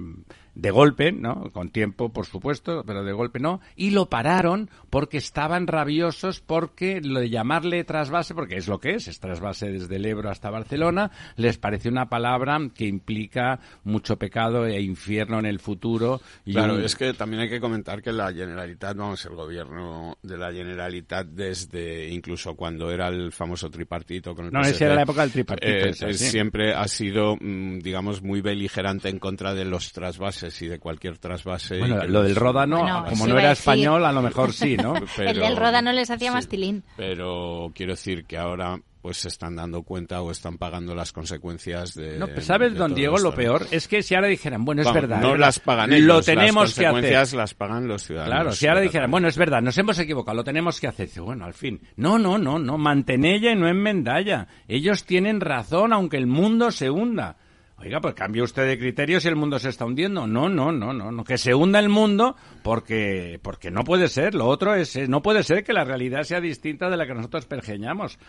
de 0.56 0.72
golpe, 0.72 1.12
¿no? 1.12 1.52
Con 1.52 1.70
tiempo, 1.70 2.10
por 2.10 2.26
supuesto, 2.26 2.84
pero 2.86 3.04
de 3.04 3.14
golpe 3.14 3.40
no. 3.40 3.62
Y 3.76 3.92
lo 3.92 4.10
pararon 4.10 4.70
porque 4.90 5.18
estaban 5.18 5.68
rabiosos 5.68 6.42
porque 6.42 7.02
lo 7.02 7.20
de 7.20 7.30
llamarle 7.30 7.84
trasvase, 7.84 8.34
porque 8.34 8.58
es 8.58 8.68
lo 8.68 8.80
que 8.80 8.96
es, 8.96 9.08
es 9.08 9.20
trasvase 9.20 9.49
desde 9.60 9.96
el 9.96 10.06
Ebro 10.06 10.30
hasta 10.30 10.50
Barcelona, 10.50 11.12
les 11.36 11.58
parece 11.58 11.90
una 11.90 12.10
palabra 12.10 12.60
que 12.76 12.86
implica 12.86 13.60
mucho 13.84 14.18
pecado 14.18 14.66
e 14.66 14.82
infierno 14.82 15.40
en 15.40 15.46
el 15.46 15.60
futuro. 15.60 16.22
claro, 16.46 16.80
es 16.80 16.96
que 16.96 17.14
también 17.14 17.44
hay 17.44 17.50
que 17.50 17.60
comentar 17.60 18.02
que 18.02 18.12
la 18.12 18.32
Generalitat, 18.34 18.96
vamos, 18.96 19.26
el 19.26 19.36
gobierno 19.36 20.18
de 20.22 20.38
la 20.38 20.52
Generalitat 20.52 21.28
desde 21.28 22.10
incluso 22.10 22.56
cuando 22.56 22.92
era 22.92 23.08
el 23.08 23.32
famoso 23.32 23.70
tripartito 23.70 24.36
con 24.36 24.46
el 24.46 24.52
No, 24.52 24.62
esa 24.62 24.86
era 24.86 24.96
la 24.96 25.04
época 25.04 25.22
del 25.22 25.32
tripartito. 25.32 26.08
Eh, 26.08 26.14
siempre 26.14 26.74
ha 26.74 26.88
sido, 26.88 27.36
mm, 27.40 27.80
digamos, 27.80 28.22
muy 28.22 28.42
beligerante 28.42 29.10
en 29.10 29.20
contra 29.20 29.54
de 29.54 29.66
los 29.66 29.92
trasvases 29.92 30.62
y 30.62 30.68
de 30.68 30.80
cualquier 30.80 31.18
trasvase. 31.18 31.80
Bueno, 31.80 32.06
lo 32.06 32.24
del 32.24 32.36
Ródano, 32.36 33.06
como 33.08 33.28
no 33.28 33.38
era 33.38 33.52
español, 33.52 34.06
a 34.06 34.12
lo 34.12 34.22
mejor 34.22 34.54
sí, 34.54 34.78
¿no? 34.78 34.94
Pero, 35.16 35.30
el 35.30 35.40
del 35.40 35.58
Ródano 35.58 35.92
les 35.92 36.10
hacía 36.10 36.32
más 36.32 36.48
tilín. 36.48 36.84
Pero 36.98 37.72
quiero 37.74 37.94
decir 37.94 38.26
que 38.26 38.38
ahora 38.38 38.80
pues 39.02 39.18
se 39.18 39.30
están 39.30 39.56
dando 39.56 39.84
cuenta 39.84 40.22
o 40.22 40.32
están 40.32 40.58
pagando 40.58 40.94
las 40.94 41.14
consecuencias 41.14 41.94
de. 41.94 42.18
No, 42.20 42.28
¿sabes, 42.42 42.76
don 42.76 42.94
Diego? 42.94 43.18
Lo 43.18 43.34
peor 43.34 43.66
es 43.72 43.88
que 43.88 44.04
si 44.04 44.16
ahora 44.16 44.28
dijeran, 44.28 44.66
bueno, 44.66 44.82
es 44.82 44.94
verdad. 44.94 45.22
No 45.22 45.38
las 45.38 45.60
pagan 45.60 45.94
ellos, 45.94 46.08
lo 46.08 46.22
tenemos 46.22 46.76
que 46.76 46.86
hacer. 46.86 47.34
las 47.38 47.54
pagan 47.54 47.88
los 47.88 48.04
ciudadanos. 48.04 48.36
Claro, 48.36 48.52
si 48.52 48.68
ahora 48.68 48.82
dijeran, 48.82 49.10
bueno, 49.10 49.28
es 49.28 49.38
verdad, 49.38 49.62
nos 49.62 49.78
hemos 49.78 49.98
equivocado, 50.00 50.36
lo 50.36 50.44
tenemos 50.44 50.80
que 50.80 50.88
hacer. 50.88 51.10
Bueno, 51.22 51.46
al 51.46 51.54
fin. 51.54 51.82
No, 51.96 52.20
no, 52.20 52.38
no, 52.38 52.60
no, 52.60 52.78
mantenella 52.78 53.52
y 53.52 53.56
no 53.56 53.68
enmendalla. 53.68 54.48
Ellos 54.68 55.06
tienen 55.06 55.40
razón, 55.40 55.94
aunque 55.94 56.18
el 56.18 56.28
mundo 56.28 56.72
se 56.72 56.90
hunda. 56.90 57.38
Oiga, 57.78 58.02
pues 58.02 58.14
cambie 58.14 58.42
usted 58.42 58.68
de 58.68 58.78
criterio 58.78 59.22
si 59.22 59.30
el 59.30 59.38
mundo 59.38 59.58
se 59.58 59.70
está 59.70 59.86
hundiendo. 59.86 60.28
No, 60.28 60.50
no, 60.50 60.72
no, 60.74 60.92
no, 60.92 61.12
no. 61.12 61.24
Que 61.24 61.38
se 61.38 61.56
hunda 61.56 61.80
el 61.80 61.88
mundo 61.88 62.36
porque, 62.62 63.40
porque 63.42 63.72
no 63.72 63.86
puede 63.86 64.10
ser. 64.10 64.36
Lo 64.36 64.48
otro 64.48 64.76
es, 64.76 65.08
no 65.08 65.22
puede 65.22 65.44
ser 65.44 65.64
que 65.64 65.72
la 65.72 65.86
realidad 65.86 66.24
sea 66.24 66.42
distinta 66.42 66.90
de 66.90 66.98
la 66.98 67.08
que 67.08 67.14
nosotros 67.14 67.46
pergeñamos. 67.46 68.20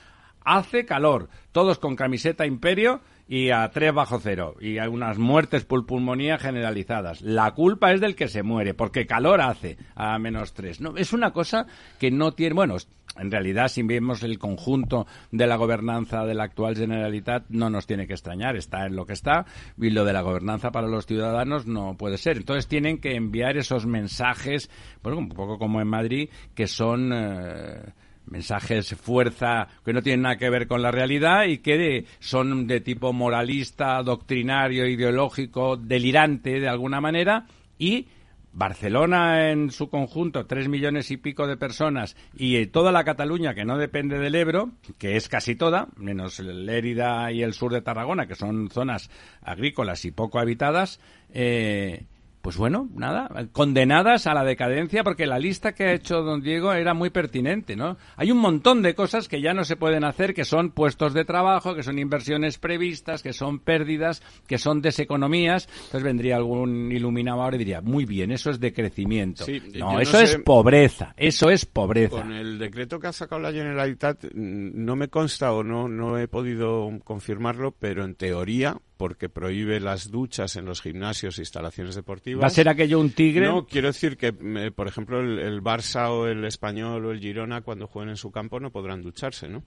Hace 0.44 0.84
calor, 0.84 1.28
todos 1.52 1.78
con 1.78 1.96
camiseta 1.96 2.46
imperio 2.46 3.00
y 3.30 3.50
a 3.50 3.70
tres 3.70 3.94
bajo 3.94 4.18
cero 4.18 4.56
y 4.60 4.78
hay 4.78 4.88
unas 4.88 5.16
muertes 5.16 5.64
por 5.64 5.86
pulmonía 5.86 6.36
generalizadas. 6.36 7.22
La 7.22 7.52
culpa 7.52 7.92
es 7.92 8.00
del 8.00 8.16
que 8.16 8.26
se 8.26 8.42
muere 8.42 8.74
porque 8.74 9.06
calor 9.06 9.40
hace 9.40 9.78
a 9.94 10.18
menos 10.18 10.52
tres. 10.52 10.80
No, 10.80 10.96
es 10.96 11.12
una 11.12 11.32
cosa 11.32 11.66
que 12.00 12.10
no 12.10 12.32
tiene, 12.32 12.54
bueno, 12.54 12.76
en 13.16 13.30
realidad, 13.30 13.68
si 13.68 13.82
vemos 13.82 14.22
el 14.22 14.38
conjunto 14.38 15.06
de 15.30 15.46
la 15.46 15.56
gobernanza 15.56 16.24
de 16.24 16.34
la 16.34 16.44
actual 16.44 16.76
Generalitat, 16.76 17.44
no 17.50 17.70
nos 17.70 17.86
tiene 17.86 18.06
que 18.06 18.14
extrañar, 18.14 18.56
está 18.56 18.86
en 18.86 18.96
lo 18.96 19.06
que 19.06 19.12
está, 19.12 19.46
y 19.78 19.90
lo 19.90 20.04
de 20.04 20.12
la 20.12 20.22
gobernanza 20.22 20.72
para 20.72 20.88
los 20.88 21.06
ciudadanos 21.06 21.66
no 21.66 21.96
puede 21.96 22.18
ser. 22.18 22.36
Entonces 22.36 22.66
tienen 22.66 22.98
que 22.98 23.14
enviar 23.14 23.56
esos 23.56 23.86
mensajes, 23.86 24.70
bueno, 25.02 25.18
un 25.18 25.28
poco 25.28 25.58
como 25.58 25.80
en 25.80 25.88
Madrid, 25.88 26.30
que 26.54 26.66
son... 26.66 27.12
Eh, 27.12 27.92
mensajes 28.26 28.94
fuerza 28.94 29.68
que 29.84 29.92
no 29.92 30.02
tienen 30.02 30.22
nada 30.22 30.36
que 30.36 30.50
ver 30.50 30.66
con 30.66 30.82
la 30.82 30.90
realidad 30.90 31.44
y 31.44 31.58
que 31.58 32.04
son 32.18 32.66
de 32.66 32.80
tipo 32.80 33.12
moralista, 33.12 34.02
doctrinario, 34.02 34.86
ideológico, 34.86 35.76
delirante 35.76 36.60
de 36.60 36.68
alguna 36.68 37.00
manera. 37.00 37.46
Y 37.78 38.06
Barcelona 38.52 39.50
en 39.50 39.70
su 39.70 39.88
conjunto, 39.88 40.46
tres 40.46 40.68
millones 40.68 41.10
y 41.10 41.16
pico 41.16 41.46
de 41.46 41.56
personas, 41.56 42.16
y 42.34 42.66
toda 42.66 42.92
la 42.92 43.04
Cataluña 43.04 43.54
que 43.54 43.64
no 43.64 43.78
depende 43.78 44.18
del 44.18 44.34
Ebro, 44.34 44.70
que 44.98 45.16
es 45.16 45.28
casi 45.28 45.54
toda, 45.54 45.88
menos 45.96 46.40
Lérida 46.40 47.30
y 47.32 47.42
el 47.42 47.54
sur 47.54 47.72
de 47.72 47.82
Tarragona, 47.82 48.26
que 48.26 48.34
son 48.34 48.68
zonas 48.70 49.10
agrícolas 49.42 50.04
y 50.04 50.10
poco 50.10 50.40
habitadas, 50.40 51.00
eh, 51.32 52.06
pues 52.42 52.56
bueno, 52.56 52.88
nada, 52.94 53.28
condenadas 53.52 54.26
a 54.26 54.32
la 54.32 54.44
decadencia 54.44 55.04
porque 55.04 55.26
la 55.26 55.38
lista 55.38 55.72
que 55.72 55.84
ha 55.84 55.92
hecho 55.92 56.22
don 56.22 56.40
Diego 56.40 56.72
era 56.72 56.94
muy 56.94 57.10
pertinente, 57.10 57.76
¿no? 57.76 57.98
Hay 58.16 58.30
un 58.30 58.38
montón 58.38 58.80
de 58.82 58.94
cosas 58.94 59.28
que 59.28 59.42
ya 59.42 59.52
no 59.52 59.64
se 59.64 59.76
pueden 59.76 60.04
hacer, 60.04 60.32
que 60.32 60.44
son 60.44 60.70
puestos 60.70 61.12
de 61.12 61.24
trabajo, 61.24 61.74
que 61.74 61.82
son 61.82 61.98
inversiones 61.98 62.58
previstas, 62.58 63.22
que 63.22 63.34
son 63.34 63.58
pérdidas, 63.58 64.22
que 64.46 64.56
son 64.56 64.80
deseconomías. 64.80 65.68
Entonces 65.70 66.02
vendría 66.02 66.36
algún 66.36 66.90
iluminado 66.90 67.42
ahora 67.42 67.56
y 67.56 67.58
diría, 67.58 67.82
muy 67.82 68.06
bien, 68.06 68.30
eso 68.30 68.50
es 68.50 68.58
decrecimiento. 68.58 69.44
no, 69.74 70.00
eso 70.00 70.18
es 70.20 70.38
pobreza, 70.38 71.14
eso 71.18 71.50
es 71.50 71.66
pobreza. 71.66 72.22
Con 72.22 72.32
el 72.32 72.58
decreto 72.58 72.98
que 72.98 73.08
ha 73.08 73.12
sacado 73.12 73.40
la 73.42 73.52
Generalitat 73.52 74.24
no 74.32 74.96
me 74.96 75.08
consta 75.08 75.52
o 75.52 75.62
no, 75.62 75.88
no 75.88 76.18
he 76.18 76.26
podido 76.26 76.88
confirmarlo, 77.04 77.72
pero 77.72 78.04
en 78.04 78.14
teoría 78.14 78.78
porque 79.00 79.30
prohíbe 79.30 79.80
las 79.80 80.10
duchas 80.10 80.56
en 80.56 80.66
los 80.66 80.82
gimnasios 80.82 81.38
e 81.38 81.40
instalaciones 81.40 81.94
deportivas. 81.94 82.42
¿Va 82.42 82.48
a 82.48 82.50
ser 82.50 82.68
aquello 82.68 83.00
un 83.00 83.12
tigre? 83.12 83.46
No, 83.46 83.64
quiero 83.64 83.88
decir 83.88 84.18
que, 84.18 84.26
eh, 84.38 84.70
por 84.76 84.88
ejemplo, 84.88 85.20
el, 85.20 85.62
Barça 85.62 86.10
o 86.10 86.26
el 86.26 86.44
Español 86.44 87.06
o 87.06 87.10
el 87.10 87.18
Girona, 87.18 87.62
cuando 87.62 87.86
jueguen 87.86 88.10
en 88.10 88.18
su 88.18 88.30
campo, 88.30 88.60
no 88.60 88.70
podrán 88.70 89.00
ducharse, 89.00 89.48
¿no? 89.48 89.62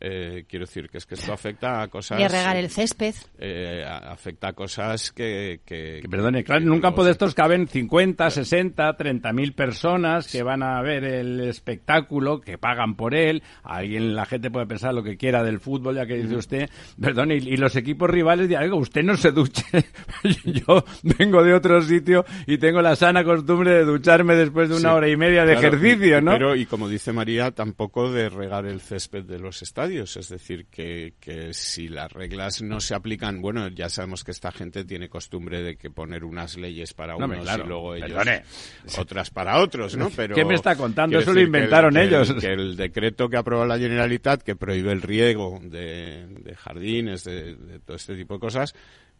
Eh, 0.00 0.44
quiero 0.48 0.66
decir 0.66 0.88
que 0.88 0.98
es 0.98 1.06
que 1.06 1.14
esto 1.14 1.32
afecta 1.32 1.82
a 1.82 1.88
cosas... 1.88 2.20
Y 2.20 2.22
a 2.22 2.28
regar 2.28 2.56
el 2.56 2.70
césped. 2.70 3.14
Eh, 3.38 3.84
afecta 3.86 4.48
a 4.48 4.52
cosas 4.52 5.12
que... 5.12 5.60
que, 5.64 6.02
perdone, 6.10 6.44
claro, 6.44 6.62
en 6.62 6.70
un 6.70 6.80
campo 6.80 7.04
de 7.04 7.12
estos 7.12 7.34
caben 7.34 7.66
50, 7.66 8.30
60, 8.30 8.96
30 8.96 9.32
mil 9.32 9.54
personas 9.54 10.30
que 10.30 10.42
van 10.42 10.62
a 10.62 10.80
ver 10.82 11.04
el 11.04 11.40
espectáculo, 11.40 12.40
que 12.40 12.58
pagan 12.58 12.94
por 12.94 13.14
él. 13.14 13.42
Alguien, 13.62 14.14
la 14.14 14.26
gente 14.26 14.50
puede 14.50 14.66
pensar 14.66 14.94
lo 14.94 15.02
que 15.02 15.16
quiera 15.16 15.42
del 15.42 15.60
fútbol, 15.60 15.96
ya 15.96 16.06
que 16.06 16.16
dice 16.16 16.36
usted. 16.36 16.70
Perdón, 17.00 17.32
y, 17.32 17.56
los 17.56 17.74
equipos 17.74 18.10
rivales 18.10 18.48
de 18.48 18.56
usted 18.72 19.02
no 19.02 19.16
se 19.16 19.32
duche. 19.32 19.64
Yo 20.44 20.84
vengo 21.02 21.42
de 21.42 21.54
otro 21.54 21.80
sitio 21.82 22.24
y 22.46 22.58
tengo 22.58 22.82
la 22.82 22.96
sana 22.96 23.24
costumbre 23.24 23.72
de 23.72 23.84
ducharme 23.84 24.34
después 24.34 24.68
de 24.68 24.76
una 24.76 24.94
hora 24.94 25.08
y 25.08 25.16
media 25.16 25.44
de 25.44 25.54
ejercicio, 25.54 26.20
¿no? 26.20 26.32
Pero, 26.32 26.54
y 26.54 26.66
como 26.66 26.88
dice 26.88 27.12
María, 27.12 27.50
tampoco 27.50 28.10
de 28.10 28.28
regar 28.28 28.66
el 28.66 28.80
césped 28.80 29.24
de 29.24 29.38
los 29.38 29.62
estadios. 29.62 29.85
Es 29.86 30.28
decir, 30.28 30.66
que, 30.66 31.14
que 31.20 31.54
si 31.54 31.88
las 31.88 32.12
reglas 32.12 32.62
no 32.62 32.80
se 32.80 32.94
aplican, 32.94 33.40
bueno, 33.40 33.68
ya 33.68 33.88
sabemos 33.88 34.24
que 34.24 34.32
esta 34.32 34.50
gente 34.52 34.84
tiene 34.84 35.08
costumbre 35.08 35.62
de 35.62 35.76
que 35.76 35.90
poner 35.90 36.24
unas 36.24 36.56
leyes 36.56 36.92
para 36.92 37.16
unos 37.16 37.46
y 37.46 37.66
luego 37.66 37.94
ellos 37.94 38.26
otras 38.98 39.30
para 39.30 39.60
otros, 39.60 39.96
¿no? 39.96 40.10
Pero 40.16 40.34
¿Qué 40.34 40.44
me 40.44 40.54
está 40.54 40.76
contando? 40.76 41.18
Eso 41.18 41.32
lo 41.32 41.40
inventaron 41.40 41.96
ellos. 41.96 42.34
que 42.34 42.52
el 42.52 42.76
decreto 42.76 43.28
que 43.28 43.36
aprobó 43.36 43.64
la 43.64 43.78
Generalitat 43.78 44.42
que 44.42 44.56
prohíbe 44.56 44.92
el 44.92 45.02
riego 45.02 45.60
de, 45.62 46.54
jardines, 46.56 47.24
de 47.24 47.80
todo 47.84 47.96
este 47.96 48.16
tipo 48.16 48.34
de 48.34 48.40
cosas, 48.40 48.74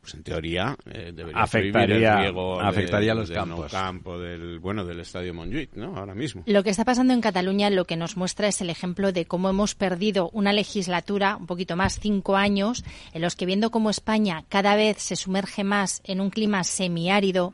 pues 0.06 0.14
en 0.14 0.22
teoría 0.22 0.76
eh, 0.86 1.10
debería 1.12 1.42
afectaría, 1.42 2.28
el 2.28 2.36
afectaría 2.60 3.10
a 3.10 3.14
los 3.16 3.28
campos. 3.28 3.72
campo 3.72 4.20
del 4.20 4.60
bueno 4.60 4.84
del 4.84 5.00
estadio 5.00 5.34
Montjuic, 5.34 5.74
¿no? 5.74 5.96
Ahora 5.96 6.14
mismo. 6.14 6.44
Lo 6.46 6.62
que 6.62 6.70
está 6.70 6.84
pasando 6.84 7.12
en 7.12 7.20
Cataluña 7.20 7.70
lo 7.70 7.86
que 7.86 7.96
nos 7.96 8.16
muestra 8.16 8.46
es 8.46 8.60
el 8.60 8.70
ejemplo 8.70 9.10
de 9.10 9.24
cómo 9.24 9.50
hemos 9.50 9.74
perdido 9.74 10.30
una 10.32 10.52
legislatura, 10.52 11.36
un 11.36 11.46
poquito 11.46 11.74
más, 11.74 11.98
cinco 11.98 12.36
años, 12.36 12.84
en 13.14 13.20
los 13.20 13.34
que 13.34 13.46
viendo 13.46 13.72
cómo 13.72 13.90
España 13.90 14.44
cada 14.48 14.76
vez 14.76 14.98
se 14.98 15.16
sumerge 15.16 15.64
más 15.64 16.02
en 16.04 16.20
un 16.20 16.30
clima 16.30 16.62
semiárido, 16.62 17.52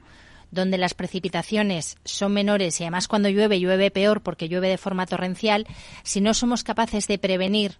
donde 0.50 0.76
las 0.76 0.92
precipitaciones 0.92 1.96
son 2.04 2.34
menores 2.34 2.78
y 2.78 2.84
además 2.84 3.08
cuando 3.08 3.30
llueve 3.30 3.60
llueve 3.60 3.90
peor 3.90 4.20
porque 4.20 4.50
llueve 4.50 4.68
de 4.68 4.76
forma 4.76 5.06
torrencial, 5.06 5.66
si 6.02 6.20
no 6.20 6.34
somos 6.34 6.64
capaces 6.64 7.08
de 7.08 7.16
prevenir 7.16 7.78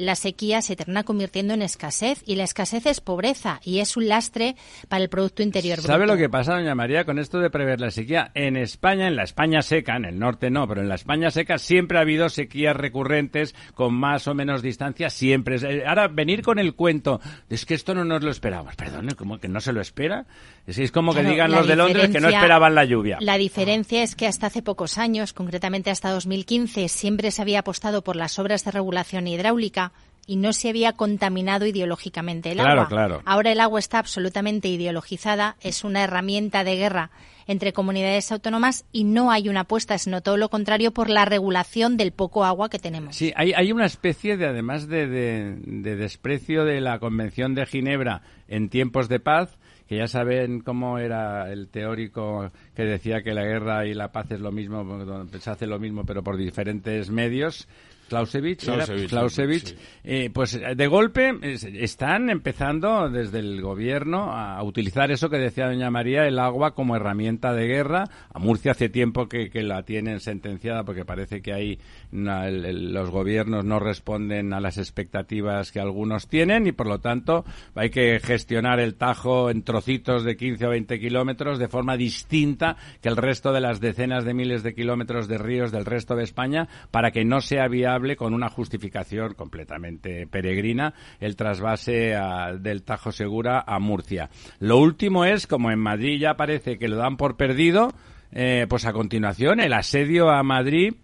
la 0.00 0.14
sequía 0.14 0.62
se 0.62 0.76
termina 0.76 1.04
convirtiendo 1.04 1.54
en 1.54 1.62
escasez 1.62 2.22
y 2.26 2.36
la 2.36 2.44
escasez 2.44 2.86
es 2.86 3.00
pobreza 3.00 3.60
y 3.62 3.80
es 3.80 3.96
un 3.96 4.08
lastre 4.08 4.56
para 4.88 5.02
el 5.02 5.10
Producto 5.10 5.42
Interior 5.42 5.76
Bruto. 5.76 5.92
¿Sabe 5.92 6.06
lo 6.06 6.16
que 6.16 6.28
pasa, 6.28 6.54
doña 6.54 6.74
María, 6.74 7.04
con 7.04 7.18
esto 7.18 7.38
de 7.38 7.50
prever 7.50 7.80
la 7.80 7.90
sequía? 7.90 8.30
En 8.34 8.56
España, 8.56 9.08
en 9.08 9.16
la 9.16 9.24
España 9.24 9.62
seca, 9.62 9.96
en 9.96 10.06
el 10.06 10.18
norte 10.18 10.50
no, 10.50 10.66
pero 10.66 10.80
en 10.80 10.88
la 10.88 10.94
España 10.94 11.30
seca 11.30 11.58
siempre 11.58 11.98
ha 11.98 12.00
habido 12.00 12.28
sequías 12.30 12.74
recurrentes 12.74 13.54
con 13.74 13.94
más 13.94 14.26
o 14.26 14.34
menos 14.34 14.62
distancia, 14.62 15.10
siempre. 15.10 15.56
Eh, 15.56 15.84
ahora, 15.86 16.08
venir 16.08 16.42
con 16.42 16.58
el 16.58 16.74
cuento, 16.74 17.20
es 17.50 17.66
que 17.66 17.74
esto 17.74 17.94
no 17.94 18.04
nos 18.04 18.22
lo 18.22 18.30
esperábamos. 18.30 18.76
Perdón, 18.76 19.08
¿cómo 19.18 19.38
que 19.38 19.48
no 19.48 19.60
se 19.60 19.72
lo 19.72 19.82
espera? 19.82 20.26
Es, 20.66 20.92
como 20.92 21.12
que 21.12 21.22
digan 21.22 21.50
los 21.50 21.66
de 21.66 21.76
Londres 21.76 22.10
que 22.10 22.20
no 22.20 22.28
esperaban 22.28 22.74
la 22.74 22.84
lluvia. 22.84 23.18
La 23.20 23.36
diferencia 23.36 24.02
es 24.02 24.14
que 24.14 24.26
hasta 24.26 24.46
hace 24.46 24.62
pocos 24.62 24.98
años, 24.98 25.32
concretamente 25.32 25.90
hasta 25.90 26.10
2015, 26.10 26.88
siempre 26.88 27.30
se 27.30 27.42
había 27.42 27.60
apostado 27.60 28.02
por 28.02 28.16
las 28.16 28.38
obras 28.38 28.64
de 28.64 28.70
regulación 28.70 29.26
hidráulica 29.26 29.89
y 30.26 30.36
no 30.36 30.52
se 30.52 30.68
había 30.68 30.92
contaminado 30.92 31.66
ideológicamente 31.66 32.52
el 32.52 32.60
agua. 32.60 32.88
Claro. 32.88 33.22
Ahora 33.24 33.52
el 33.52 33.60
agua 33.60 33.80
está 33.80 33.98
absolutamente 33.98 34.68
ideologizada, 34.68 35.56
es 35.60 35.84
una 35.84 36.02
herramienta 36.02 36.64
de 36.64 36.76
guerra 36.76 37.10
entre 37.46 37.72
comunidades 37.72 38.30
autónomas 38.30 38.84
y 38.92 39.04
no 39.04 39.32
hay 39.32 39.48
una 39.48 39.60
apuesta, 39.60 39.98
sino 39.98 40.20
todo 40.20 40.36
lo 40.36 40.50
contrario 40.50 40.92
por 40.92 41.10
la 41.10 41.24
regulación 41.24 41.96
del 41.96 42.12
poco 42.12 42.44
agua 42.44 42.70
que 42.70 42.78
tenemos. 42.78 43.16
Sí, 43.16 43.32
hay, 43.34 43.52
hay 43.54 43.72
una 43.72 43.86
especie 43.86 44.36
de, 44.36 44.46
además 44.46 44.86
de, 44.86 45.08
de 45.08 45.96
desprecio 45.96 46.64
de 46.64 46.80
la 46.80 47.00
Convención 47.00 47.56
de 47.56 47.66
Ginebra 47.66 48.22
en 48.46 48.68
tiempos 48.68 49.08
de 49.08 49.18
paz, 49.18 49.58
que 49.90 49.96
ya 49.96 50.06
saben 50.06 50.60
cómo 50.60 50.98
era 50.98 51.50
el 51.52 51.68
teórico 51.68 52.52
que 52.76 52.84
decía 52.84 53.22
que 53.22 53.34
la 53.34 53.42
guerra 53.42 53.86
y 53.86 53.94
la 53.94 54.12
paz 54.12 54.30
es 54.30 54.38
lo 54.38 54.52
mismo, 54.52 55.28
se 55.36 55.50
hace 55.50 55.66
lo 55.66 55.80
mismo, 55.80 56.04
pero 56.04 56.22
por 56.22 56.36
diferentes 56.36 57.10
medios. 57.10 57.66
Clausewitz, 58.10 58.66
Clausewitz, 59.08 59.76
eh, 60.02 60.30
pues 60.34 60.54
eh, 60.56 60.74
de 60.74 60.86
golpe 60.88 61.32
están 61.44 62.28
empezando 62.28 63.08
desde 63.08 63.38
el 63.38 63.62
gobierno 63.62 64.32
a 64.32 64.60
utilizar 64.64 65.12
eso 65.12 65.30
que 65.30 65.38
decía 65.38 65.68
doña 65.68 65.92
María, 65.92 66.26
el 66.26 66.40
agua 66.40 66.74
como 66.74 66.96
herramienta 66.96 67.54
de 67.54 67.68
guerra. 67.68 68.04
A 68.34 68.40
Murcia 68.40 68.72
hace 68.72 68.88
tiempo 68.88 69.28
que, 69.28 69.48
la 69.60 69.84
tienen 69.84 70.18
sentenciada 70.18 70.82
porque 70.82 71.04
parece 71.04 71.40
que 71.40 71.52
ahí 71.52 71.78
los 72.10 73.10
gobiernos 73.10 73.64
no 73.64 73.78
responden 73.78 74.52
a 74.54 74.60
las 74.60 74.78
expectativas 74.78 75.70
que 75.70 75.78
algunos 75.78 76.26
tienen 76.26 76.66
y 76.66 76.72
por 76.72 76.88
lo 76.88 76.98
tanto 76.98 77.44
hay 77.76 77.90
que 77.90 78.18
gestionar 78.18 78.80
el 78.80 78.96
Tajo 78.96 79.50
en 79.50 79.62
trocitos 79.62 80.24
de 80.24 80.36
15 80.36 80.66
o 80.66 80.70
20 80.70 80.98
kilómetros 80.98 81.60
de 81.60 81.68
forma 81.68 81.96
distinta 81.96 82.76
que 83.00 83.08
el 83.08 83.16
resto 83.16 83.52
de 83.52 83.60
las 83.60 83.80
decenas 83.80 84.24
de 84.24 84.34
miles 84.34 84.64
de 84.64 84.74
kilómetros 84.74 85.28
de 85.28 85.38
ríos 85.38 85.70
del 85.70 85.84
resto 85.84 86.16
de 86.16 86.24
España 86.24 86.66
para 86.90 87.12
que 87.12 87.24
no 87.24 87.40
sea 87.40 87.68
viable 87.68 87.99
con 88.16 88.34
una 88.34 88.48
justificación 88.48 89.34
completamente 89.34 90.26
peregrina 90.26 90.94
el 91.20 91.36
trasvase 91.36 92.16
del 92.60 92.82
Tajo 92.82 93.12
Segura 93.12 93.62
a 93.66 93.78
Murcia. 93.78 94.30
Lo 94.58 94.78
último 94.78 95.24
es, 95.24 95.46
como 95.46 95.70
en 95.70 95.78
Madrid 95.78 96.18
ya 96.18 96.34
parece 96.34 96.78
que 96.78 96.88
lo 96.88 96.96
dan 96.96 97.16
por 97.16 97.36
perdido, 97.36 97.92
eh, 98.32 98.66
pues 98.68 98.86
a 98.86 98.92
continuación 98.92 99.60
el 99.60 99.72
asedio 99.72 100.30
a 100.30 100.42
Madrid 100.42 100.94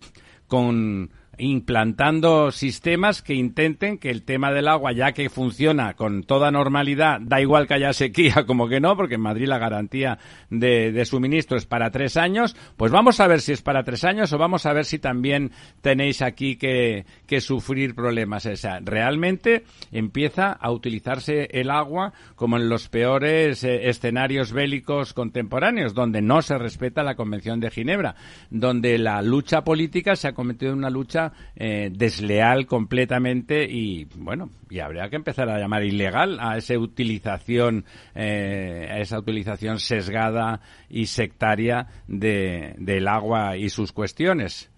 con 0.46 1.10
implantando 1.38 2.50
sistemas 2.50 3.22
que 3.22 3.34
intenten 3.34 3.98
que 3.98 4.10
el 4.10 4.22
tema 4.22 4.52
del 4.52 4.68
agua, 4.68 4.92
ya 4.92 5.12
que 5.12 5.28
funciona 5.28 5.94
con 5.94 6.22
toda 6.22 6.50
normalidad, 6.50 7.20
da 7.20 7.40
igual 7.40 7.66
que 7.66 7.74
haya 7.74 7.92
sequía 7.92 8.44
como 8.46 8.68
que 8.68 8.80
no, 8.80 8.96
porque 8.96 9.16
en 9.16 9.20
Madrid 9.20 9.46
la 9.46 9.58
garantía 9.58 10.18
de, 10.50 11.04
suministro 11.04 11.56
es 11.56 11.66
para 11.66 11.90
tres 11.90 12.16
años, 12.16 12.56
pues 12.76 12.90
vamos 12.92 13.20
a 13.20 13.26
ver 13.26 13.40
si 13.40 13.52
es 13.52 13.62
para 13.62 13.84
tres 13.84 14.04
años 14.04 14.32
o 14.32 14.38
vamos 14.38 14.66
a 14.66 14.72
ver 14.72 14.84
si 14.84 14.98
también 14.98 15.52
tenéis 15.82 16.22
aquí 16.22 16.56
que, 16.56 17.04
sufrir 17.40 17.94
problemas. 17.94 18.46
esa 18.46 18.80
realmente 18.80 19.64
empieza 19.92 20.52
a 20.52 20.70
utilizarse 20.70 21.48
el 21.52 21.70
agua 21.70 22.14
como 22.34 22.56
en 22.56 22.68
los 22.68 22.88
peores 22.88 23.62
eh, 23.62 23.88
escenarios 23.88 24.52
bélicos 24.52 25.12
contemporáneos, 25.12 25.92
donde 25.92 26.22
no 26.22 26.40
se 26.40 26.56
respeta 26.56 27.02
la 27.02 27.14
Convención 27.14 27.60
de 27.60 27.70
Ginebra, 27.70 28.16
donde 28.50 28.98
la 28.98 29.20
lucha 29.20 29.64
política 29.64 30.16
se 30.16 30.28
ha 30.28 30.32
cometido 30.32 30.72
en 30.72 30.78
una 30.78 30.90
lucha 30.90 31.25
eh, 31.54 31.90
desleal 31.92 32.66
completamente 32.66 33.64
y 33.64 34.04
bueno 34.16 34.50
y 34.70 34.80
habría 34.80 35.08
que 35.08 35.16
empezar 35.16 35.48
a 35.48 35.58
llamar 35.58 35.84
ilegal 35.84 36.38
a 36.40 36.56
esa 36.56 36.78
utilización 36.78 37.84
eh, 38.14 38.88
a 38.90 38.98
esa 38.98 39.18
utilización 39.18 39.78
sesgada 39.78 40.60
y 40.90 41.06
sectaria 41.06 41.86
de, 42.08 42.74
del 42.78 43.08
agua 43.08 43.56
y 43.56 43.68
sus 43.70 43.92
cuestiones. 43.92 44.70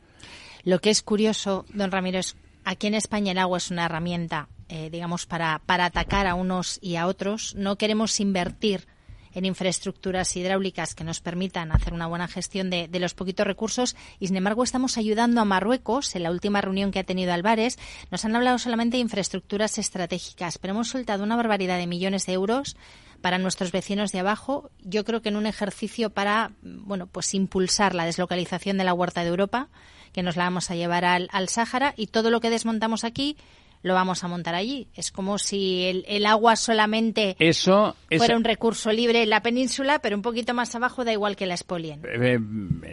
Lo 0.65 0.81
que 0.81 0.91
es 0.91 1.03
curioso, 1.03 1.65
don 1.73 1.91
Ramiro, 1.91 2.19
es 2.19 2.37
aquí 2.65 2.87
en 2.87 2.95
España 2.95 3.33
el 3.33 3.39
agua 3.39 3.59
es 3.59 3.71
una 3.71 3.87
herramienta, 3.87 4.49
eh, 4.69 4.91
digamos, 4.91 5.27
para, 5.27 5.61
para 5.65 5.87
atacar 5.87 6.27
a 6.27 6.35
unos 6.35 6.79
y 6.83 6.97
a 6.97 7.07
otros. 7.07 7.55
No 7.55 7.77
queremos 7.77 8.21
invertir 8.21 8.87
en 9.33 9.45
infraestructuras 9.45 10.37
hidráulicas 10.37 10.95
que 10.95 11.05
nos 11.05 11.21
permitan 11.21 11.73
hacer 11.73 11.93
una 11.93 12.07
buena 12.07 12.29
gestión 12.29 12.71
de, 12.71 12.89
los 12.99 13.15
poquitos 13.15 13.47
recursos. 13.47 13.97
Y 14.19 14.27
sin 14.29 14.37
embargo 14.37 14.65
estamos 14.65 14.99
ayudando 14.99 15.41
a 15.41 15.45
Marruecos 15.45 16.15
en 16.17 16.25
la 16.25 16.31
última 16.31 16.61
reunión 16.61 16.91
que 16.91 16.99
ha 16.99 17.05
tenido 17.05 17.33
Álvarez. 17.33 17.79
Nos 18.11 18.25
han 18.25 18.35
hablado 18.37 18.59
solamente 18.59 18.97
de 18.97 19.03
infraestructuras 19.03 19.79
estratégicas 19.79 20.59
pero 20.59 20.73
hemos 20.73 20.89
soltado 20.89 21.25
una 21.25 21.37
barbaridad 21.37 21.79
de 21.79 21.87
millones 21.87 22.27
de 22.27 22.33
euros 22.33 22.77
para 23.21 23.39
nuestros 23.39 23.73
vecinos 23.73 24.13
de 24.13 24.21
abajo. 24.21 24.71
Yo 24.83 25.05
creo 25.05 25.23
que 25.23 25.29
en 25.29 25.37
un 25.37 25.47
ejercicio 25.47 26.11
para 26.11 26.53
bueno 26.63 27.07
pues 27.07 27.35
impulsar 27.35 27.95
la 27.95 28.05
deslocalización 28.05 28.79
de 28.79 28.85
la 28.85 28.95
huerta 28.95 29.23
de 29.23 29.29
Europa 29.29 29.69
que 30.13 30.23
nos 30.23 30.37
la 30.37 30.45
vamos 30.45 30.71
a 30.71 30.75
llevar 30.75 31.05
al, 31.05 31.29
al 31.33 31.49
Sáhara. 31.49 31.95
Y 31.97 32.09
todo 32.09 32.31
lo 32.31 32.41
que 32.41 32.51
desmontamos 32.51 33.05
aquí 33.05 33.37
lo 33.83 33.95
vamos 33.95 34.25
a 34.25 34.29
montar 34.29 34.55
allí. 34.55 34.89
Es 34.95 35.11
como 35.11 35.39
si 35.39 36.05
el, 36.07 36.27
agua 36.27 36.57
solamente 36.57 37.37
eso, 37.39 37.97
fuera 38.17 38.37
un 38.37 38.45
recurso 38.45 38.93
libre 38.93 39.23
en 39.23 39.31
la 39.31 39.43
península, 39.43 40.01
pero 40.01 40.17
un 40.17 40.23
poquito 40.23 40.55
más 40.55 40.75
abajo 40.75 41.05
da 41.05 41.13
igual 41.13 41.37
que 41.37 41.47
la 41.47 41.55
expolien. 41.55 42.01
Eh, 42.05 42.35
eh, 42.35 42.39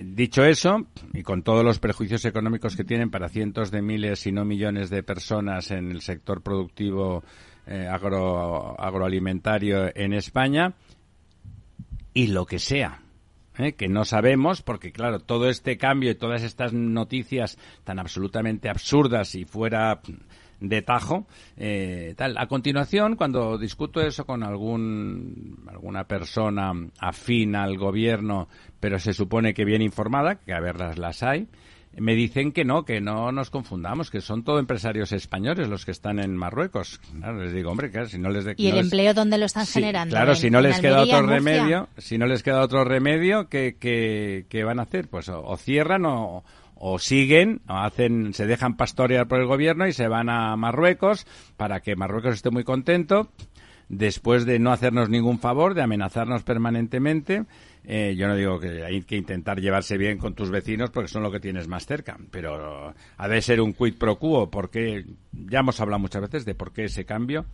dicho 0.04 0.43
eso, 0.43 0.88
y 1.13 1.24
con 1.24 1.43
todos 1.43 1.63
los 1.63 1.80
prejuicios 1.80 2.26
económicos 2.26 2.76
que 2.76 2.84
tienen 2.84 3.10
para 3.10 3.30
cientos 3.30 3.71
de 3.71 3.82
miles, 3.82 4.19
si 4.19 4.32
no 4.32 4.45
millones 4.45 4.89
de 4.89 5.04
personas 5.04 5.71
en 5.71 5.91
el 5.91 6.02
sector 6.02 6.41
productivo 6.41 7.24
eh, 7.67 7.88
agroalimentario 7.89 9.91
en 9.95 10.13
España, 10.13 10.74
y 12.13 12.28
lo 12.28 12.45
que 12.45 12.60
sea, 12.60 13.02
que 13.78 13.88
no 13.88 14.06
sabemos, 14.06 14.62
porque 14.62 14.91
claro, 14.91 15.19
todo 15.19 15.50
este 15.50 15.78
cambio 15.78 16.12
y 16.12 16.15
todas 16.15 16.43
estas 16.43 16.74
noticias 16.74 17.58
tan 17.84 18.00
absolutamente 18.00 18.69
absurdas 18.69 19.36
y 19.36 19.45
fuera 19.45 20.02
de 20.60 20.82
tajo. 20.82 21.28
Eh, 21.58 22.13
tal. 22.18 22.38
A 22.38 22.48
continuación, 22.48 23.15
cuando 23.15 23.58
discuto 23.58 24.02
eso 24.02 24.26
con 24.26 24.44
algún, 24.44 25.63
alguna 25.68 26.06
persona 26.06 26.72
afín 27.00 27.56
al 27.56 27.78
gobierno, 27.78 28.48
pero 28.80 29.00
se 29.00 29.13
supone 29.13 29.54
que 29.54 29.65
bien 29.65 29.82
informada, 29.82 30.36
que 30.36 30.54
a 30.54 30.60
verlas 30.60 30.98
las 30.98 31.24
hay, 31.24 31.48
me 31.98 32.13
dicen 32.13 32.52
que 32.52 32.65
no, 32.65 32.84
que 32.84 33.00
no 33.00 33.32
nos 33.32 33.50
confundamos, 33.50 34.12
que 34.12 34.20
son 34.22 34.44
todo 34.44 34.60
empresarios 34.60 35.12
españoles 35.12 35.70
los 35.70 35.86
que 35.86 35.91
están 35.91 36.20
en 36.20 36.36
Marruecos. 36.36 37.00
les 37.38 37.54
digo, 37.54 37.72
hombre, 37.72 37.89
claro, 37.89 38.08
si 38.08 38.20
no 38.20 38.30
les... 38.30 38.46
¿Y 38.58 38.68
el 38.68 38.78
empleo 38.78 39.13
dónde 39.13 39.38
lo 39.38 39.46
están 39.46 39.65
generando? 39.65 40.13
Claro, 40.13 40.36
si 40.36 40.50
no 40.50 40.62
les 40.62 40.80
queda 40.80 41.02
otro 41.02 41.26
remedio, 41.26 41.88
si 41.98 42.18
no 42.18 42.26
les 42.26 42.44
queda 42.44 42.62
otro 42.62 42.84
remedio, 42.84 43.48
¿qué, 43.48 43.78
qué, 43.80 44.63
van 44.63 44.80
a 44.80 44.84
hacer? 44.84 45.08
Pues 45.08 45.30
o 45.30 45.56
cierran 45.58 46.06
o, 46.06 46.44
o 46.88 47.00
siguen, 47.00 47.62
o 47.67 47.74
hacen, 47.74 48.36
se 48.36 48.45
dejan 48.45 48.78
pastorear 48.78 49.28
por 49.28 49.39
el 49.39 49.48
gobierno 49.48 49.88
y 49.88 49.91
se 49.91 50.08
van 50.08 50.30
a 50.30 50.56
Marruecos 50.56 51.26
para 51.58 51.80
que 51.80 51.95
Marruecos 51.95 52.36
esté 52.36 52.52
muy 52.52 52.63
contento 52.63 53.32
después 53.89 54.45
de 54.45 54.60
no 54.60 54.71
hacernos 54.71 55.10
ningún 55.10 55.39
favor, 55.39 55.74
de 55.74 55.82
amenazarnos 55.82 56.43
permanentemente. 56.43 57.45
Eh, 57.86 58.13
yo 58.15 58.28
no 58.28 58.36
digo 58.36 58.60
que 58.60 58.84
hay 58.84 59.02
que 59.02 59.15
intentar 59.15 59.60
llevarse 59.60 59.98
bien 59.98 60.19
con 60.19 60.36
tus 60.36 60.52
vecinos 60.52 60.91
porque 60.91 61.08
son 61.08 61.24
lo 61.24 61.32
que 61.32 61.39
tienes 61.39 61.67
más 61.67 61.88
cerca, 61.88 62.17
pero 62.30 62.93
ha 63.17 63.28
de 63.28 63.41
ser 63.41 63.62
un 63.62 63.74
quid 63.74 63.95
pro 63.98 64.19
quo 64.19 64.52
porque 64.52 65.06
ya 65.32 65.62
hemos 65.62 65.80
hablado 65.82 66.00
muchas 66.00 66.21
veces 66.21 66.45
de 66.45 66.54
por 66.54 66.71
qué 66.71 66.84
ese 66.84 67.04
cambio 67.04 67.45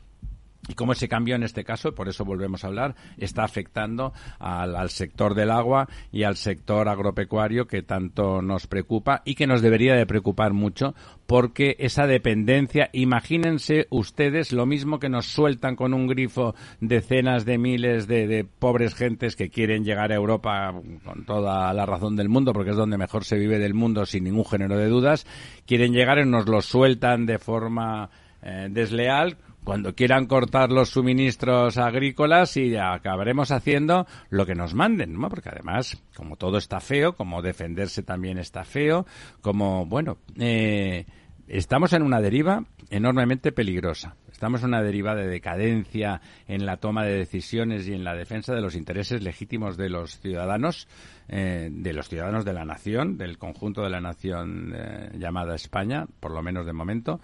y 0.68 0.76
cómo 0.76 0.94
ese 0.94 1.08
cambio 1.08 1.36
en 1.36 1.44
este 1.44 1.64
caso, 1.64 1.94
por 1.96 2.08
eso 2.08 2.24
volvemos 2.24 2.64
a 2.64 2.68
hablar, 2.68 2.96
está 3.18 3.44
afectando 3.44 4.14
al, 4.40 4.90
sector 4.90 5.34
del 5.34 5.50
agua 5.50 5.88
y 6.12 6.24
al 6.24 6.36
sector 6.36 6.88
agropecuario 6.88 7.66
que 7.66 7.82
tanto 7.82 8.42
nos 8.42 8.68
preocupa 8.68 9.22
y 9.26 9.36
que 9.36 9.48
nos 9.48 9.62
debería 9.62 9.96
de 9.96 10.06
preocupar 10.06 10.54
mucho 10.54 10.94
porque 11.26 11.76
esa 11.80 12.06
dependencia, 12.06 12.90
imagínense 12.94 13.88
ustedes 13.90 14.52
lo 14.52 14.66
mismo 14.66 15.00
que 15.00 15.10
nos 15.10 15.26
sueltan 15.26 15.76
con 15.76 15.94
un 15.94 16.08
grifo 16.08 16.54
decenas 16.80 17.46
de 17.46 17.58
miles 17.58 18.08
de, 18.08 18.28
de 18.28 18.44
pobres 18.44 18.94
gentes 18.94 19.36
que 19.36 19.50
quieren 19.50 19.84
llegar 19.84 20.12
a 20.12 20.16
Europa 20.16 20.74
con 21.04 21.26
toda 21.26 21.74
la 21.74 21.86
razón 21.86 22.16
del 22.16 22.30
mundo 22.30 22.54
porque 22.54 22.72
es 22.72 22.78
donde 22.78 22.98
mejor 22.98 23.24
se 23.24 23.38
vive 23.38 23.58
del 23.58 23.74
mundo 23.74 24.06
sin 24.06 24.26
ningún 24.26 24.46
género 24.46 24.78
de 24.78 24.88
dudas, 24.88 25.26
quieren 25.66 25.94
llegar 25.94 26.20
y 26.20 26.26
nos 26.26 26.48
lo 26.48 26.62
sueltan 26.62 27.26
de 27.26 27.40
forma 27.40 28.10
eh, 28.44 28.68
desleal 28.70 29.38
cuando 29.64 29.94
quieran 29.94 30.26
cortar 30.26 30.72
los 30.72 30.90
suministros 30.90 31.78
agrícolas 31.78 32.58
y 32.58 32.76
acabaremos 32.76 33.52
haciendo 33.52 34.08
lo 34.30 34.46
que 34.46 34.56
nos 34.56 34.74
manden. 34.74 35.20
Porque 35.30 35.50
además, 35.50 36.02
como 36.16 36.36
todo 36.36 36.58
está 36.58 36.80
feo, 36.80 37.14
como 37.14 37.42
defenderse 37.42 38.04
también 38.04 38.38
está 38.38 38.64
feo, 38.64 39.06
como, 39.42 39.86
bueno, 39.86 40.18
eh, 40.38 41.06
estamos 41.48 41.94
en 41.94 42.04
una 42.04 42.22
deriva 42.22 42.64
enormemente 42.90 43.52
peligrosa. 43.52 44.16
Estamos 44.32 44.64
en 44.64 44.70
una 44.70 44.82
deriva 44.82 45.14
de 45.14 45.28
decadencia 45.28 46.20
en 46.48 46.66
la 46.66 46.78
toma 46.78 47.06
de 47.06 47.16
decisiones 47.16 47.88
y 47.88 47.94
en 47.94 48.04
la 48.04 48.16
defensa 48.16 48.56
de 48.56 48.62
los 48.62 48.76
intereses 48.76 49.22
legítimos 49.22 49.78
de 49.78 49.90
los 49.90 50.20
ciudadanos, 50.20 50.88
eh, 51.30 51.70
de 51.72 51.94
los 51.94 52.10
ciudadanos 52.10 52.44
de 52.44 52.54
la 52.54 52.66
nación, 52.66 53.18
del 53.20 53.38
conjunto 53.38 53.84
de 53.84 53.92
la 53.92 54.02
nación 54.02 54.74
eh, 54.76 55.12
llamada 55.20 55.54
España, 55.54 56.08
por 56.20 56.32
lo 56.32 56.42
menos 56.42 56.66
de 56.66 56.74
momento 56.74 57.22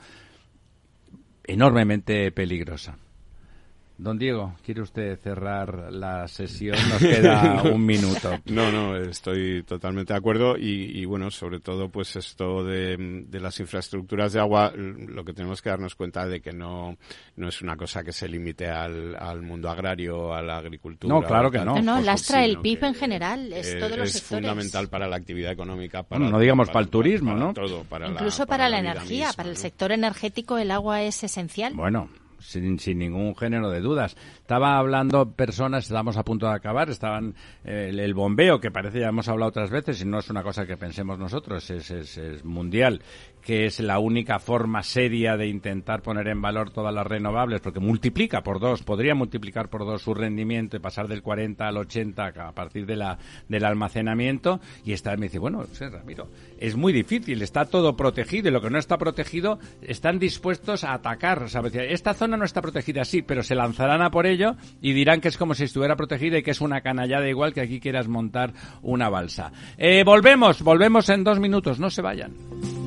enormemente 1.48 2.32
peligrosa. 2.32 2.98
Don 4.00 4.20
Diego, 4.20 4.54
¿quiere 4.64 4.82
usted 4.82 5.20
cerrar 5.20 5.92
la 5.92 6.28
sesión? 6.28 6.78
Nos 6.90 7.00
queda 7.00 7.64
un 7.74 7.84
minuto. 7.84 8.30
No, 8.46 8.72
no, 8.72 8.96
estoy 8.96 9.64
totalmente 9.64 10.14
de 10.14 10.20
acuerdo 10.20 10.56
y, 10.56 11.04
bueno, 11.06 11.32
sobre 11.32 11.60
todo 11.60 11.90
pues 11.90 12.16
esto 12.16 12.64
de, 12.64 13.26
las 13.32 13.60
infraestructuras 13.60 14.34
de 14.34 14.40
agua, 14.40 14.72
lo 14.76 15.26
que 15.26 15.34
tenemos 15.34 15.64
que 15.64 15.70
darnos 15.70 15.96
cuenta 15.96 16.28
de 16.28 16.42
que 16.42 16.54
no, 16.54 16.96
no 17.38 17.48
es 17.48 17.62
una 17.64 17.76
cosa 17.76 18.04
que 18.04 18.12
se 18.12 18.28
limite 18.28 18.68
al, 18.70 19.42
mundo 19.42 19.68
agrario, 19.68 20.32
a 20.32 20.44
la 20.44 20.58
agricultura. 20.58 21.14
No, 21.14 21.24
claro 21.24 21.50
que 21.50 21.66
no. 21.66 21.82
No, 21.82 22.00
lastra 22.00 22.46
el 22.46 22.60
PIB 22.60 22.84
en 22.84 22.94
general, 22.94 23.52
es 23.52 23.80
todo 23.80 24.04
Es 24.04 24.22
fundamental 24.22 24.90
para 24.90 25.08
la 25.08 25.16
actividad 25.16 25.52
económica. 25.52 26.04
Para, 26.04 26.30
no 26.30 26.40
digamos 26.40 26.68
para, 26.68 26.82
el 26.82 26.90
turismo, 26.90 27.34
¿no? 27.34 27.52
Todo, 27.52 27.84
para 27.84 28.08
Incluso 28.10 28.46
para, 28.46 28.70
la, 28.70 28.78
energía, 28.78 29.32
para 29.36 29.50
el 29.50 29.58
sector 29.58 29.92
energético 29.92 30.60
el 30.60 30.70
agua 30.70 31.02
es 31.02 31.24
esencial. 31.24 31.74
Bueno, 31.74 32.10
sin, 32.39 32.80
sin, 32.80 33.00
ningún 33.00 33.36
género 33.36 33.69
de 33.69 33.82
dudas. 33.82 34.15
Estaba 34.36 34.78
hablando 34.78 35.32
personas, 35.32 35.86
estamos 35.86 36.17
a 36.17 36.23
punto 36.23 36.47
de 36.47 36.54
acabar, 36.54 36.89
estaban 36.89 37.36
eh, 37.63 37.91
el, 37.93 38.13
bombeo, 38.13 38.60
que 38.60 38.71
parece 38.71 39.00
ya 39.00 39.10
hemos 39.10 39.28
hablado 39.28 39.50
otras 39.50 39.69
veces, 39.69 40.02
y 40.02 40.06
no 40.06 40.19
es 40.19 40.30
una 40.30 40.43
cosa 40.43 40.65
que 40.65 40.78
pensemos 40.78 41.19
nosotros, 41.19 41.69
es, 41.69 41.91
es, 41.91 42.17
es 42.17 42.45
mundial, 42.45 43.02
que 43.48 43.66
es 43.66 43.80
la 43.80 43.98
única 43.98 44.40
forma 44.40 44.84
seria 44.84 45.38
de 45.38 45.48
intentar 45.48 46.02
poner 46.02 46.28
en 46.28 46.42
valor 46.42 46.70
todas 46.70 46.94
las 46.94 47.08
renovables, 47.08 47.62
porque 47.62 47.80
multiplica 47.80 48.44
por 48.44 48.60
dos, 48.60 48.84
podría 48.84 49.16
multiplicar 49.16 49.70
por 49.70 49.86
dos 49.86 50.02
su 50.02 50.14
rendimiento 50.14 50.76
y 50.76 50.82
pasar 50.82 51.08
del 51.08 51.22
40 51.22 51.66
al 51.66 51.78
80 51.78 52.26
a 52.26 52.52
partir 52.52 52.86
de 52.86 52.98
la, 52.98 53.18
del 53.48 53.64
almacenamiento. 53.64 54.60
Y 54.84 54.92
esta 54.92 55.16
me 55.16 55.28
dice, 55.28 55.40
bueno, 55.40 55.64
Ramiro, 55.80 56.28
es 56.60 56.76
muy 56.76 56.92
difícil, 56.92 57.42
está 57.42 57.64
todo 57.64 57.96
protegido 57.96 58.50
y 58.50 58.52
lo 58.52 58.60
que 58.60 58.70
no 58.70 58.80
está 58.80 58.98
protegido 58.98 59.60
están 59.82 60.20
dispuestos 60.20 60.84
a 60.84 60.96
atacar. 60.96 61.46
Esta 61.74 62.14
zona 62.14 62.36
no 62.36 62.44
está 62.44 62.62
protegida, 62.62 63.06
sí, 63.06 63.22
pero 63.22 63.44
se 63.44 63.56
lanzarán 63.56 64.02
a 64.02 64.12
por 64.12 64.28
ello 64.28 64.58
y 64.82 64.92
dirán 64.92 65.22
que 65.22 65.30
es 65.30 65.38
como 65.38 65.54
si 65.54 65.64
estuviera 65.64 65.96
protegida 65.96 66.38
y 66.38 66.44
que 66.44 66.52
es 66.52 66.60
una 66.60 66.82
canallada 66.82 67.30
igual 67.30 67.54
que 67.54 67.62
aquí 67.62 67.80
quieras 67.80 68.10
montar 68.10 68.52
una 68.82 69.08
balsa. 69.08 69.54
Eh, 69.78 70.04
volvemos, 70.04 70.62
volvemos 70.64 71.08
en 71.08 71.24
dos 71.24 71.40
minutos, 71.40 71.80
no 71.80 71.90
se 71.90 72.02
vayan. 72.02 72.87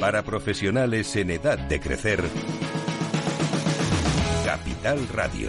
Para 0.00 0.22
profesionales 0.22 1.14
en 1.16 1.30
edad 1.30 1.58
de 1.58 1.78
crecer, 1.78 2.24
Capital 4.46 5.06
Radio. 5.08 5.48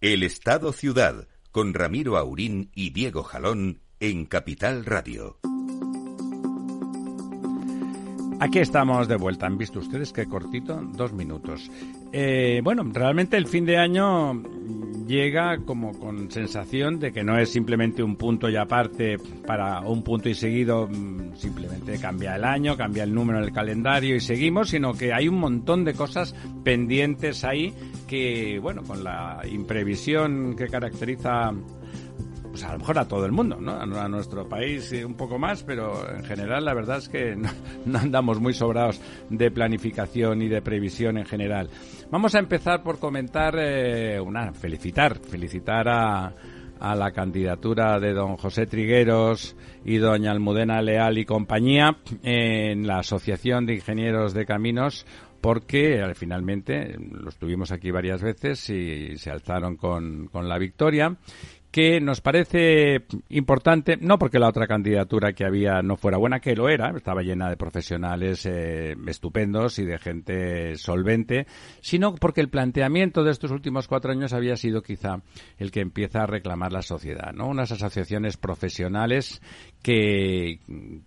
El 0.00 0.22
Estado 0.22 0.72
Ciudad, 0.72 1.28
con 1.50 1.74
Ramiro 1.74 2.16
Aurín 2.16 2.70
y 2.74 2.90
Diego 2.90 3.22
Jalón 3.24 3.82
en 4.00 4.24
Capital 4.24 4.86
Radio. 4.86 5.38
Aquí 8.40 8.60
estamos 8.60 9.08
de 9.08 9.16
vuelta. 9.16 9.46
¿Han 9.46 9.58
visto 9.58 9.80
ustedes 9.80 10.12
qué 10.12 10.26
cortito? 10.26 10.80
Dos 10.92 11.12
minutos. 11.12 11.70
Eh, 12.12 12.60
bueno, 12.62 12.84
realmente 12.92 13.36
el 13.36 13.48
fin 13.48 13.64
de 13.64 13.78
año 13.78 14.40
llega 15.08 15.58
como 15.64 15.98
con 15.98 16.30
sensación 16.30 17.00
de 17.00 17.10
que 17.10 17.24
no 17.24 17.36
es 17.36 17.50
simplemente 17.50 18.00
un 18.00 18.14
punto 18.14 18.48
y 18.48 18.54
aparte 18.54 19.18
para 19.44 19.80
un 19.80 20.04
punto 20.04 20.28
y 20.28 20.34
seguido, 20.34 20.86
mm, 20.86 21.34
simplemente 21.34 21.98
cambia 21.98 22.36
el 22.36 22.44
año, 22.44 22.76
cambia 22.76 23.02
el 23.02 23.12
número 23.12 23.38
en 23.38 23.44
el 23.44 23.52
calendario 23.52 24.14
y 24.14 24.20
seguimos, 24.20 24.68
sino 24.68 24.92
que 24.92 25.12
hay 25.12 25.26
un 25.26 25.38
montón 25.40 25.84
de 25.84 25.94
cosas 25.94 26.34
pendientes 26.62 27.42
ahí 27.42 27.74
que, 28.06 28.60
bueno, 28.60 28.84
con 28.84 29.02
la 29.02 29.40
imprevisión 29.50 30.54
que 30.54 30.68
caracteriza 30.68 31.52
pues 32.58 32.68
a 32.68 32.72
lo 32.72 32.80
mejor 32.80 32.98
a 32.98 33.06
todo 33.06 33.24
el 33.24 33.30
mundo, 33.30 33.56
¿no? 33.60 33.72
A, 33.72 34.08
nuestro 34.08 34.48
país 34.48 34.92
un 35.06 35.14
poco 35.14 35.38
más, 35.38 35.62
pero 35.62 36.10
en 36.10 36.24
general 36.24 36.64
la 36.64 36.74
verdad 36.74 36.98
es 36.98 37.08
que 37.08 37.36
no, 37.86 37.98
andamos 37.98 38.40
muy 38.40 38.52
sobrados 38.52 39.00
de 39.30 39.50
planificación 39.52 40.42
y 40.42 40.48
de 40.48 40.60
previsión 40.60 41.18
en 41.18 41.24
general. 41.24 41.70
Vamos 42.10 42.34
a 42.34 42.40
empezar 42.40 42.82
por 42.82 42.98
comentar, 42.98 43.54
eh, 43.56 44.18
una, 44.18 44.52
felicitar, 44.52 45.18
felicitar 45.18 45.88
a, 45.88 46.32
a 46.80 46.96
la 46.96 47.12
candidatura 47.12 48.00
de 48.00 48.12
don 48.12 48.36
José 48.36 48.66
Trigueros 48.66 49.54
y 49.84 49.98
doña 49.98 50.32
Almudena 50.32 50.82
Leal 50.82 51.18
y 51.18 51.24
compañía 51.24 51.98
en 52.24 52.88
la 52.88 52.98
Asociación 52.98 53.66
de 53.66 53.74
Ingenieros 53.74 54.34
de 54.34 54.46
Caminos 54.46 55.06
porque 55.40 56.00
eh, 56.00 56.14
finalmente 56.14 56.96
los 56.98 57.36
tuvimos 57.36 57.70
aquí 57.70 57.92
varias 57.92 58.22
veces 58.22 58.68
y 58.70 59.16
se 59.16 59.30
alzaron 59.30 59.76
con, 59.76 60.26
con 60.26 60.48
la 60.48 60.58
victoria 60.58 61.16
que 61.70 62.00
nos 62.00 62.20
parece 62.20 63.04
importante, 63.28 63.98
no 64.00 64.18
porque 64.18 64.38
la 64.38 64.48
otra 64.48 64.66
candidatura 64.66 65.32
que 65.32 65.44
había 65.44 65.82
no 65.82 65.96
fuera 65.96 66.16
buena, 66.16 66.40
que 66.40 66.56
lo 66.56 66.68
era, 66.68 66.90
estaba 66.96 67.22
llena 67.22 67.50
de 67.50 67.56
profesionales 67.56 68.46
eh, 68.46 68.96
estupendos 69.06 69.78
y 69.78 69.84
de 69.84 69.98
gente 69.98 70.76
solvente, 70.76 71.46
sino 71.80 72.14
porque 72.14 72.40
el 72.40 72.48
planteamiento 72.48 73.22
de 73.22 73.32
estos 73.32 73.50
últimos 73.50 73.86
cuatro 73.86 74.12
años 74.12 74.32
había 74.32 74.56
sido 74.56 74.82
quizá 74.82 75.22
el 75.58 75.70
que 75.70 75.80
empieza 75.80 76.22
a 76.22 76.26
reclamar 76.26 76.72
la 76.72 76.82
sociedad, 76.82 77.32
¿no? 77.34 77.48
Unas 77.48 77.70
asociaciones 77.70 78.38
profesionales 78.38 79.42
que, 79.82 80.60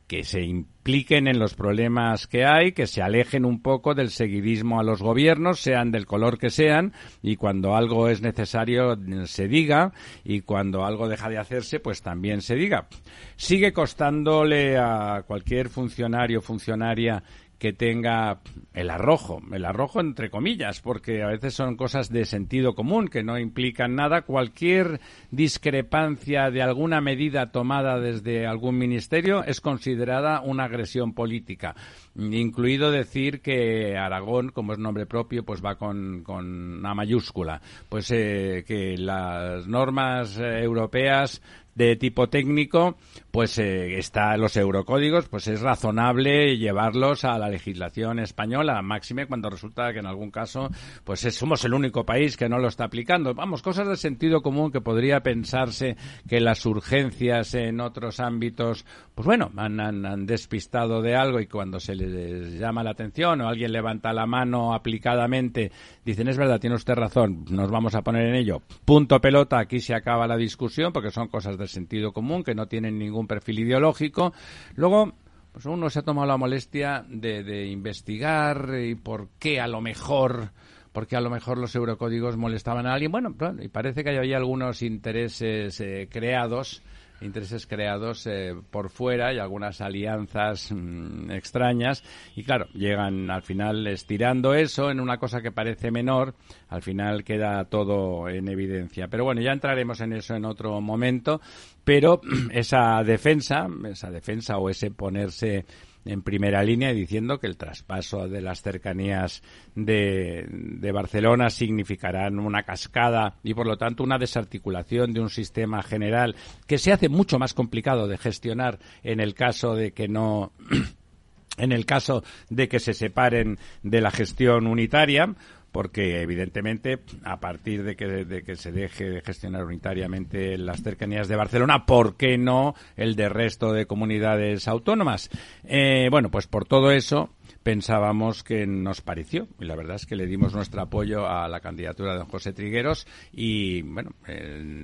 que 0.08 0.24
se 0.24 0.42
impliquen 0.82 1.28
en 1.28 1.38
los 1.38 1.54
problemas 1.54 2.26
que 2.26 2.44
hay, 2.44 2.72
que 2.72 2.88
se 2.88 3.04
alejen 3.04 3.46
un 3.46 3.62
poco 3.62 3.94
del 3.94 4.10
seguidismo 4.10 4.80
a 4.80 4.84
los 4.84 5.00
gobiernos, 5.00 5.60
sean 5.60 5.92
del 5.92 6.08
color 6.08 6.40
que 6.40 6.50
sean, 6.50 6.94
y 7.22 7.36
cuando 7.36 7.76
algo 7.76 8.10
es 8.10 8.24
necesario 8.24 8.98
se 9.26 9.48
diga, 9.48 9.94
y 10.24 10.42
cuando 10.42 10.84
algo 10.84 11.08
deja 11.08 11.30
de 11.30 11.38
hacerse, 11.38 11.80
pues 11.80 12.02
también 12.02 12.42
se 12.42 12.56
diga. 12.56 12.88
Sigue 13.36 13.74
costándole 13.74 14.76
a 14.80 15.24
cualquier 15.28 15.70
funcionario 15.70 16.40
o 16.40 16.42
funcionaria 16.42 17.22
que 17.62 17.74
tenga 17.74 18.40
el 18.74 18.90
arrojo, 18.90 19.40
el 19.54 19.66
arrojo 19.66 20.00
entre 20.00 20.32
comillas, 20.32 20.82
porque 20.82 21.22
a 21.22 21.28
veces 21.28 21.54
son 21.54 21.78
cosas 21.78 22.10
de 22.10 22.26
sentido 22.26 22.74
común 22.74 23.08
que 23.08 23.22
no 23.22 23.38
implican 23.38 23.94
nada. 23.94 24.24
Cualquier 24.24 25.00
discrepancia 25.30 26.50
de 26.50 26.64
alguna 26.64 27.02
medida 27.02 27.52
tomada 27.52 28.00
desde 28.00 28.48
algún 28.48 28.80
ministerio 28.80 29.44
es 29.44 29.62
considerada 29.62 30.42
una 30.42 30.64
agresión 30.64 31.14
política, 31.14 31.76
incluido 32.16 32.90
decir 32.90 33.42
que 33.42 33.96
Aragón, 33.96 34.50
como 34.50 34.74
es 34.74 34.80
nombre 34.80 35.06
propio, 35.06 35.46
pues 35.46 35.64
va 35.64 35.76
con, 35.76 36.24
con 36.24 36.80
una 36.80 36.96
mayúscula, 36.96 37.62
pues 37.90 38.10
eh, 38.10 38.64
que 38.66 38.98
las 38.98 39.68
normas 39.68 40.36
eh, 40.40 40.64
europeas 40.64 41.44
de 41.76 41.96
tipo 41.96 42.28
técnico, 42.28 42.98
pues 43.32 43.58
eh, 43.58 43.98
está 43.98 44.36
los 44.38 44.58
eurocódigos, 44.58 45.28
pues 45.30 45.48
es 45.48 45.62
razonable 45.62 46.58
llevarlos 46.58 47.24
a 47.24 47.38
la 47.38 47.50
legislación 47.50 48.20
española, 48.20 48.82
máxime 48.82 49.26
cuando 49.26 49.50
resulta 49.50 49.94
que 49.94 50.00
en 50.00 50.06
algún 50.06 50.32
caso, 50.32 50.70
pues 51.04 51.22
somos 51.34 51.64
el 51.66 51.74
único 51.74 52.06
país 52.06 52.36
que 52.38 52.50
no 52.50 52.60
lo 52.60 52.68
está 52.68 52.86
aplicando. 52.86 53.34
Vamos, 53.34 53.62
cosas 53.62 53.88
de 53.88 53.96
sentido 53.96 54.42
común 54.42 54.72
que 54.72 54.82
podría 54.82 55.22
pensarse 55.22 55.96
que 56.28 56.40
las 56.40 56.66
urgencias 56.66 57.54
en 57.54 57.80
otros 57.80 58.20
ámbitos, 58.20 58.86
pues 59.16 59.26
bueno, 59.26 59.52
han, 59.56 59.80
han 59.80 60.26
despistado 60.26 61.02
de 61.02 61.16
algo 61.16 61.40
y 61.40 61.48
cuando 61.48 61.80
se 61.80 61.96
les 61.96 62.60
llama 62.60 62.84
la 62.84 62.92
atención 62.92 63.42
o 63.42 63.48
alguien 63.48 63.72
levanta 63.72 64.14
la 64.14 64.26
mano 64.26 64.74
aplicadamente, 64.74 65.72
dicen, 66.04 66.28
es 66.28 66.38
verdad, 66.38 66.60
tiene 66.60 66.76
usted 66.76 66.96
razón, 66.96 67.46
nos 67.50 67.72
vamos 67.72 67.96
a 67.96 68.02
poner 68.02 68.28
en 68.28 68.36
ello. 68.36 68.62
Punto 68.86 69.20
pelota, 69.22 69.60
aquí 69.60 69.80
se 69.80 69.96
acaba 69.96 70.28
la 70.28 70.38
discusión 70.38 70.92
porque 70.92 71.12
son 71.12 71.28
cosas 71.28 71.58
de 71.58 71.61
sentido 71.70 72.12
común, 72.12 72.44
que 72.44 72.56
no 72.56 72.68
tienen 72.68 72.98
ningún 72.98 73.28
perfil 73.28 73.60
ideológico. 73.60 74.34
Luego, 74.76 75.14
pues 75.52 75.66
uno 75.66 75.90
se 75.90 76.00
ha 76.00 76.04
tomado 76.04 76.28
la 76.28 76.38
molestia 76.38 77.06
de, 77.08 77.68
investigar 77.68 78.76
y 78.82 78.96
por 78.96 79.30
qué 79.40 79.60
a 79.60 79.68
lo 79.68 79.82
mejor 79.82 80.52
porque 80.92 81.16
a 81.16 81.22
lo 81.22 81.30
mejor 81.30 81.58
los 81.58 81.74
eurocódigos 81.74 82.36
molestaban 82.36 82.86
a 82.86 82.94
alguien. 82.94 83.14
Bueno, 83.14 83.34
y 83.62 83.70
parece 83.70 84.04
que 84.04 84.18
había 84.18 84.36
algunos 84.36 84.82
intereses 84.82 85.80
eh, 85.80 86.10
creados 86.12 86.84
intereses 87.22 87.68
creados 87.68 88.26
eh, 88.28 88.54
por 88.70 88.90
fuera 88.90 89.34
y 89.34 89.40
algunas 89.40 89.82
alianzas 89.82 90.72
mm, 90.72 91.32
extrañas. 91.32 92.04
Y 92.36 92.44
claro, 92.44 92.68
llegan 92.74 93.30
al 93.30 93.42
final 93.42 93.88
estirando 93.88 94.54
eso 94.54 94.90
en 94.92 95.00
una 95.00 95.18
cosa 95.18 95.42
que 95.42 95.52
parece 95.52 95.92
menor, 95.92 96.36
al 96.70 96.82
final 96.82 97.24
queda 97.24 97.66
todo 97.66 98.28
en 98.30 98.48
evidencia. 98.48 99.08
Pero 99.08 99.24
bueno, 99.24 99.42
ya 99.42 99.52
entraremos 99.52 100.02
en 100.02 100.14
eso 100.14 100.36
en 100.36 100.46
otro 100.46 100.80
momento, 100.82 101.42
pero 101.84 102.22
esa 102.52 103.04
defensa, 103.04 103.68
esa 103.86 104.10
defensa 104.10 104.58
o 104.58 104.70
ese 104.70 104.92
ponerse 104.92 105.66
en 106.06 106.22
primera 106.22 106.64
línea 106.64 106.94
diciendo 106.94 107.40
que 107.40 107.48
el 107.48 107.58
traspaso 107.58 108.28
de 108.28 108.42
las 108.42 108.62
cercanías 108.62 109.44
de, 109.76 110.92
Barcelona 110.94 111.50
significarán 111.50 112.40
una 112.40 112.64
cascada 112.64 113.38
y 113.44 113.54
por 113.54 113.68
lo 113.68 113.78
tanto 113.78 114.04
una 114.04 114.18
desarticulación 114.18 115.14
de 115.14 115.22
un 115.22 115.30
sistema 115.30 115.84
general 115.84 116.36
que 116.68 116.78
se 116.78 116.92
hace 116.92 117.08
mucho 117.08 117.40
más 117.40 117.54
complicado 117.54 118.08
de 118.08 118.18
gestionar 118.18 118.80
en 119.04 119.20
el 119.20 119.34
caso 119.34 119.76
de 119.76 119.94
que 119.94 120.08
no 120.08 120.52
en 121.58 121.72
el 121.72 121.86
caso 121.86 122.24
de 122.50 122.68
que 122.68 122.80
se 122.80 122.94
separen 122.94 123.58
de 123.84 124.02
la 124.02 124.12
gestión 124.12 124.68
unitaria 124.68 125.36
porque 125.72 126.22
evidentemente 126.22 127.00
a 127.24 127.40
partir 127.40 127.84
de 127.84 127.96
que, 127.96 128.56
se 128.56 128.72
deje 128.72 129.10
de 129.10 129.22
gestionar 129.22 129.66
unitariamente 129.66 130.58
las 130.58 130.82
cercanías 130.84 131.28
de 131.28 131.36
Barcelona, 131.36 131.86
¿por 131.86 132.18
qué 132.18 132.38
no 132.38 132.76
el 132.96 133.16
de 133.16 133.30
resto 133.30 133.74
de 133.74 133.86
comunidades 133.86 134.68
autónomas? 134.68 135.30
Eh, 135.64 136.10
bueno, 136.12 136.30
pues 136.30 136.48
por 136.48 136.66
todo 136.66 136.92
eso 136.92 137.30
pensábamos 137.64 138.44
que 138.44 138.66
nos 138.66 139.02
pareció. 139.02 139.48
Y 139.60 139.66
la 139.66 139.76
verdad 139.76 139.96
es 139.96 140.06
que 140.06 140.16
le 140.16 140.26
dimos 140.26 140.54
nuestro 140.54 140.82
apoyo 140.82 141.28
a 141.28 141.48
la 141.48 141.60
candidatura 141.60 142.14
de 142.14 142.20
don 142.20 142.28
José 142.28 142.54
Trigueros 142.54 143.08
y, 143.32 143.82
bueno, 143.84 144.12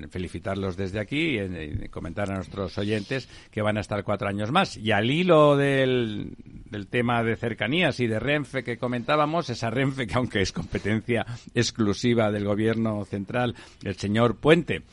felicitarlos 0.09 0.77
desde 0.77 0.99
aquí 0.99 1.39
y, 1.39 1.89
comentar 1.89 2.31
a 2.31 2.35
nuestros 2.35 2.77
oyentes 2.77 3.29
que 3.51 3.61
van 3.61 3.77
a 3.77 3.81
estar 3.81 4.03
cuatro 4.03 4.27
años 4.27 4.51
más. 4.51 4.77
Y 4.77 4.91
al 4.91 5.09
hilo 5.09 5.57
del, 5.57 6.35
del 6.69 6.87
tema 6.87 7.23
de 7.23 7.35
cercanías 7.35 7.99
y 7.99 8.07
de 8.07 8.19
Renfe 8.19 8.63
que 8.63 8.77
comentábamos, 8.77 9.49
esa 9.49 9.69
Renfe 9.69 10.07
que 10.07 10.15
aunque 10.15 10.41
es 10.41 10.51
competencia 10.51 11.25
exclusiva 11.53 12.31
del 12.31 12.45
gobierno 12.45 13.03
central, 13.05 13.55
el 13.83 13.95
señor 13.95 14.37
Puente, 14.37 14.83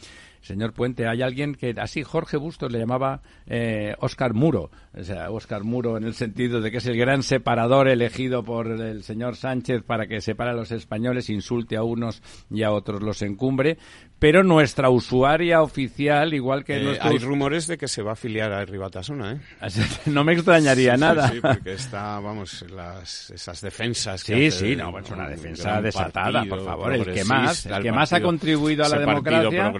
señor 0.45 0.73
Puente, 0.73 1.09
hay 1.09 1.23
alguien 1.23 1.55
que 1.55 1.75
así 1.79 2.03
Jorge 2.03 2.37
Bustos 2.37 2.71
le 2.71 2.79
llamaba 2.79 3.23
eh, 3.47 3.95
Oscar 3.99 4.35
Muro, 4.35 4.71
o 4.97 5.03
sea, 5.03 5.31
Oscar 5.31 5.65
Muro 5.65 5.97
en 5.97 6.05
el 6.05 6.15
sentido 6.15 6.61
de 6.61 6.71
que 6.71 6.77
es 6.79 6.87
el 6.87 6.97
gran 6.99 7.23
separador 7.23 7.89
elegido 7.89 8.45
por 8.45 8.69
el 8.69 9.03
señor 9.03 9.37
Sánchez 9.37 9.83
para 9.83 10.07
que 10.07 10.21
separe 10.21 10.51
a 10.51 10.55
los 10.55 10.71
españoles, 10.71 11.31
insulte 11.31 11.77
a 11.77 11.83
unos 11.83 12.23
y 12.51 12.63
a 12.63 12.73
otros 12.73 13.03
los 13.03 13.23
encumbre, 13.23 13.79
pero 14.19 14.43
nuestra 14.43 14.91
usuaria 14.91 15.63
oficial, 15.63 16.35
igual 16.35 16.65
que 16.65 16.77
eh, 16.77 16.99
Hay 17.01 17.19
rumores 17.19 17.67
de 17.67 17.77
que 17.77 17.89
se 17.89 18.03
va 18.03 18.11
a 18.11 18.13
afiliar 18.15 18.53
a 18.53 18.65
Ribatasuna, 18.65 19.33
¿eh? 19.33 19.41
no 20.07 20.25
me 20.25 20.35
extrañaría 20.35 20.97
nada. 20.97 21.29
Sí, 21.29 21.41
porque 21.41 21.73
está, 21.75 22.21
vamos, 22.21 22.65
las, 22.71 23.31
esas 23.31 23.61
defensas 23.61 24.23
que 24.23 24.51
Sí, 24.51 24.69
sí, 24.69 24.77
no, 24.77 24.99
es 24.99 25.11
una 25.11 25.29
defensa 25.29 25.81
desatada, 25.81 26.45
por 26.45 26.65
favor. 26.65 26.93
El 26.93 27.13
que 27.13 27.25
más, 27.25 27.67
el 27.67 27.83
que 27.83 27.93
más 27.93 28.13
ha 28.13 28.21
contribuido 28.21 28.85
a 28.85 28.89
la 28.89 28.99
democracia 28.99 29.73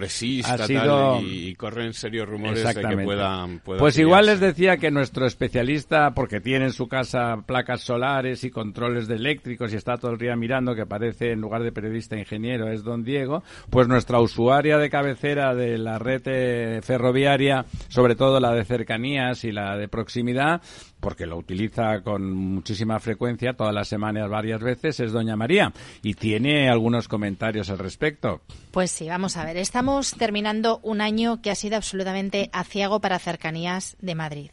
ha 0.61 0.67
sido... 0.67 1.21
y, 1.21 1.55
corren 1.55 1.93
serios 1.93 2.27
rumores 2.27 2.63
de 2.63 2.81
que 2.81 2.97
puedan... 2.97 3.59
pues 3.59 3.97
igual 3.97 4.27
les 4.27 4.39
decía 4.39 4.77
que 4.77 4.91
nuestro 4.91 5.25
especialista, 5.25 6.11
porque 6.13 6.41
tiene 6.41 6.65
en 6.65 6.73
su 6.73 6.87
casa 6.87 7.43
placas 7.45 7.81
solares 7.81 8.43
y 8.43 8.51
controles 8.51 9.07
de 9.07 9.15
eléctricos 9.15 9.73
y 9.73 9.75
está 9.75 9.97
todo 9.97 10.11
el 10.11 10.17
día 10.17 10.35
mirando, 10.35 10.75
que 10.75 10.85
parece 10.85 11.31
en 11.31 11.41
lugar 11.41 11.63
de 11.63 11.71
periodista 11.71 12.17
ingeniero 12.17 12.69
es 12.69 12.83
don 12.83 13.03
Diego, 13.03 13.43
pues 13.69 13.87
nuestra 13.87 14.19
usuaria 14.19 14.77
de 14.77 14.89
cabecera 14.89 15.53
de 15.53 15.77
la 15.77 15.99
red 15.99 16.21
eh, 16.25 16.81
ferroviaria, 16.81 17.65
sobre 17.87 18.15
todo 18.15 18.39
la 18.39 18.53
de 18.53 18.65
cercanías 18.65 19.43
y 19.43 19.51
la 19.51 19.77
de 19.77 19.87
proximidad, 19.87 20.61
porque 21.05 21.27
lo 21.27 21.37
utiliza 21.37 22.01
con 22.01 22.33
muchísima 22.33 22.99
frecuencia, 22.99 23.53
todas 23.53 23.75
las 23.75 23.87
semanas, 23.87 24.27
varias 24.27 24.59
veces, 24.59 24.99
es 24.99 25.11
doña 25.11 25.35
María. 25.35 25.71
Y 26.01 26.15
tiene 26.15 26.67
algunos 26.67 27.07
comentarios 27.07 27.69
al 27.69 27.77
respecto. 27.77 28.41
Pues 28.71 28.89
sí, 28.89 29.07
vamos 29.07 29.37
a 29.37 29.45
ver. 29.45 29.55
Estamos 29.57 30.15
terminando 30.17 30.79
un 30.81 31.01
año 31.01 31.43
que 31.43 31.51
ha 31.51 31.55
sido 31.55 31.75
absolutamente 31.75 32.49
aciago 32.53 33.01
para 33.01 33.19
cercanías 33.19 33.97
de 34.01 34.15
Madrid. 34.15 34.49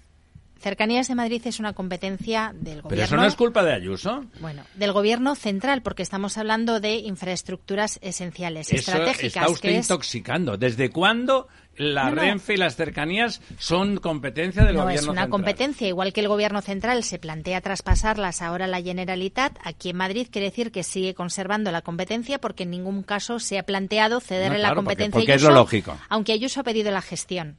Cercanías 0.63 1.09
de 1.09 1.17
Madrid 1.17 1.43
es 1.45 1.59
una 1.59 1.73
competencia 1.73 2.53
del 2.55 2.83
gobierno. 2.83 2.89
Pero 2.89 3.03
eso 3.03 3.17
no 3.17 3.25
es 3.25 3.35
culpa 3.35 3.65
de 3.65 3.75
Ayuso. 3.75 4.25
Bueno, 4.41 4.63
del 4.75 4.93
gobierno 4.93 5.35
central, 5.35 5.83
porque 5.83 6.05
estamos 6.05 6.39
hablando 6.39 6.79
de 6.79 6.95
infraestructuras 6.99 7.99
esenciales, 8.01 8.69
eso 8.73 8.93
estratégicas. 8.93 9.43
Está 9.43 9.51
usted 9.51 9.71
intoxicando. 9.71 10.57
¿Desde 10.57 10.91
cuándo 10.91 11.49
la 11.75 12.11
Renfe 12.11 12.55
y 12.55 12.57
las 12.59 12.77
cercanías 12.77 13.41
son 13.59 13.97
competencia 13.97 14.63
del 14.63 14.77
gobierno 14.77 14.93
central? 14.93 15.07
No, 15.07 15.21
es 15.21 15.27
una 15.27 15.31
competencia. 15.31 15.89
Igual 15.89 16.13
que 16.13 16.21
el 16.21 16.29
gobierno 16.29 16.63
central 16.63 17.03
se 17.03 17.19
plantea 17.19 17.61
traspasarlas 17.61 18.41
ahora 18.41 18.67
a 18.67 18.69
la 18.69 18.81
Generalitat, 18.81 19.59
aquí 19.65 19.91
en 19.91 19.97
Madrid 19.97 20.29
quiere 20.31 20.51
decir 20.51 20.71
que 20.71 20.85
sigue 20.85 21.15
conservando 21.15 21.73
la 21.73 21.83
competencia 21.83 22.39
porque 22.41 22.63
en 22.63 22.71
ningún 22.71 23.03
caso 23.03 23.41
se 23.41 23.59
ha 23.59 23.65
planteado 23.65 24.21
cederle 24.21 24.59
la 24.59 24.77
competencia 24.77 25.19
porque, 25.19 25.35
es 25.35 25.43
lo 25.43 25.51
lógico. 25.51 25.99
Aunque 26.09 26.33
Ayuso 26.33 26.61
ha 26.61 26.65
pedido 26.65 26.93
la 26.93 27.03
gestión. 27.03 27.57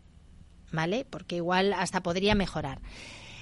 ¿Vale? 0.74 1.06
Porque 1.10 1.38
igual 1.38 1.72
hasta 1.72 2.04
podría 2.04 2.36
mejorar. 2.36 2.80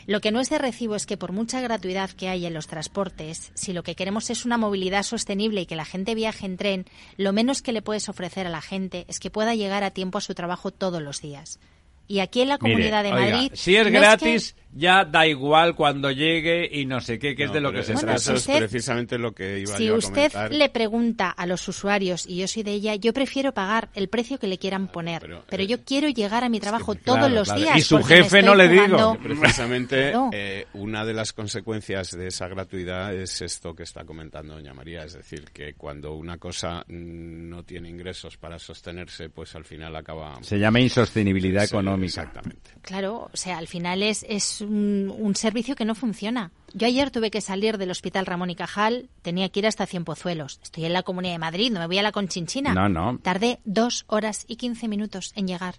Lo 0.07 0.19
que 0.19 0.31
no 0.31 0.39
es 0.39 0.49
de 0.49 0.57
recibo 0.57 0.95
es 0.95 1.05
que 1.05 1.17
por 1.17 1.31
mucha 1.31 1.61
gratuidad 1.61 2.09
que 2.11 2.27
hay 2.27 2.45
en 2.45 2.53
los 2.53 2.67
transportes, 2.67 3.51
si 3.53 3.71
lo 3.71 3.83
que 3.83 3.95
queremos 3.95 4.29
es 4.29 4.45
una 4.45 4.57
movilidad 4.57 5.03
sostenible 5.03 5.61
y 5.61 5.65
que 5.65 5.75
la 5.75 5.85
gente 5.85 6.15
viaje 6.15 6.45
en 6.45 6.57
tren, 6.57 6.85
lo 7.17 7.33
menos 7.33 7.61
que 7.61 7.71
le 7.71 7.81
puedes 7.81 8.09
ofrecer 8.09 8.47
a 8.47 8.49
la 8.51 8.61
gente 8.61 9.05
es 9.07 9.19
que 9.19 9.29
pueda 9.29 9.55
llegar 9.55 9.83
a 9.83 9.91
tiempo 9.91 10.17
a 10.17 10.21
su 10.21 10.33
trabajo 10.33 10.71
todos 10.71 11.01
los 11.01 11.21
días. 11.21 11.59
Y 12.07 12.19
aquí 12.19 12.41
en 12.41 12.49
la 12.49 12.57
Comunidad 12.57 13.03
de 13.03 13.11
Madrid... 13.11 13.51
si 13.53 13.75
es 13.75 13.87
gratis, 13.87 14.55
ya 14.73 15.05
da 15.05 15.27
igual 15.27 15.75
cuando 15.75 16.11
llegue 16.11 16.69
y 16.71 16.85
no 16.85 17.01
sé 17.01 17.19
qué, 17.19 17.35
que 17.35 17.45
es 17.45 17.53
de 17.53 17.59
lo 17.59 17.71
que 17.71 17.83
se 17.83 17.93
trata. 17.93 18.15
Eso 18.15 18.33
es 18.33 18.47
precisamente 18.47 19.17
lo 19.17 19.33
que 19.33 19.59
iba 19.59 19.75
si 19.75 19.85
yo 19.85 19.95
a 19.95 19.97
usted 19.97 20.31
le 20.51 20.69
pregunta 20.69 21.29
a 21.29 21.45
los 21.45 21.67
usuarios, 21.67 22.25
y 22.25 22.37
yo 22.37 22.47
soy 22.47 22.63
de 22.63 22.71
ella, 22.71 22.95
yo 22.95 23.13
prefiero 23.13 23.53
pagar 23.53 23.89
el 23.93 24.07
precio 24.07 24.39
que 24.39 24.47
le 24.47 24.57
quieran 24.57 24.87
poner, 24.87 25.41
pero, 25.49 25.63
yo 25.63 25.77
eh, 25.77 25.81
quiero 25.85 26.09
llegar 26.09 26.43
a 26.43 26.49
mi 26.49 26.59
trabajo 26.59 26.95
todos 26.95 27.31
los 27.31 27.53
días. 27.53 27.77
Y 27.77 27.81
su 27.81 28.01
jefe 28.03 28.41
no 28.41 28.55
le 28.55 28.67
digo. 28.67 29.17
Precisamente 29.21 30.13
eh, 30.31 30.67
una 30.73 31.05
de 31.05 31.13
las 31.13 31.33
consecuencias 31.33 32.11
de 32.11 32.27
esa 32.27 32.47
gratuidad 32.47 33.13
es 33.13 33.41
esto 33.41 33.73
que 33.75 33.83
está 33.83 34.05
comentando 34.05 34.53
doña 34.53 34.73
María, 34.73 35.03
es 35.03 35.13
decir, 35.13 35.45
que 35.53 35.73
cuando 35.73 36.13
una 36.13 36.37
cosa 36.37 36.83
no 36.87 37.63
tiene 37.63 37.89
ingresos 37.89 38.37
para 38.37 38.59
sostenerse, 38.59 39.29
pues 39.29 39.55
al 39.55 39.65
final 39.65 39.95
acaba... 39.95 40.41
Se 40.41 40.57
llama 40.57 40.79
insostenibilidad 40.79 41.63
económica. 41.63 42.21
Exactamente. 42.21 42.71
Claro, 42.81 43.29
o 43.31 43.37
sea, 43.37 43.57
al 43.57 43.67
final 43.67 44.03
es, 44.03 44.25
es 44.27 44.60
un, 44.61 45.33
servicio 45.35 45.75
que 45.75 45.85
no 45.85 45.95
funciona. 45.95 46.51
Yo 46.73 46.87
ayer 46.87 47.11
tuve 47.11 47.31
que 47.31 47.41
salir 47.41 47.77
del 47.77 47.91
Hospital 47.91 48.25
Ramón 48.25 48.49
y 48.49 48.55
Cajal, 48.55 49.09
tenía 49.21 49.49
que 49.49 49.59
ir 49.59 49.67
hasta 49.67 49.85
Cienpozuelos. 49.85 50.59
Estoy 50.63 50.85
en 50.85 50.93
la 50.93 51.03
Comunidad 51.03 51.33
de 51.33 51.39
Madrid, 51.39 51.71
no 51.71 51.79
me 51.79 51.87
voy 51.87 51.97
a 51.97 52.03
la 52.03 52.11
Conchinchina. 52.11 52.73
No, 52.73 52.89
no. 52.89 53.17
Tardé 53.19 53.59
dos 53.65 54.05
horas 54.07 54.45
y 54.47 54.57
quince 54.57 54.87
minutos 54.87 55.31
en 55.35 55.47
llegar, 55.47 55.75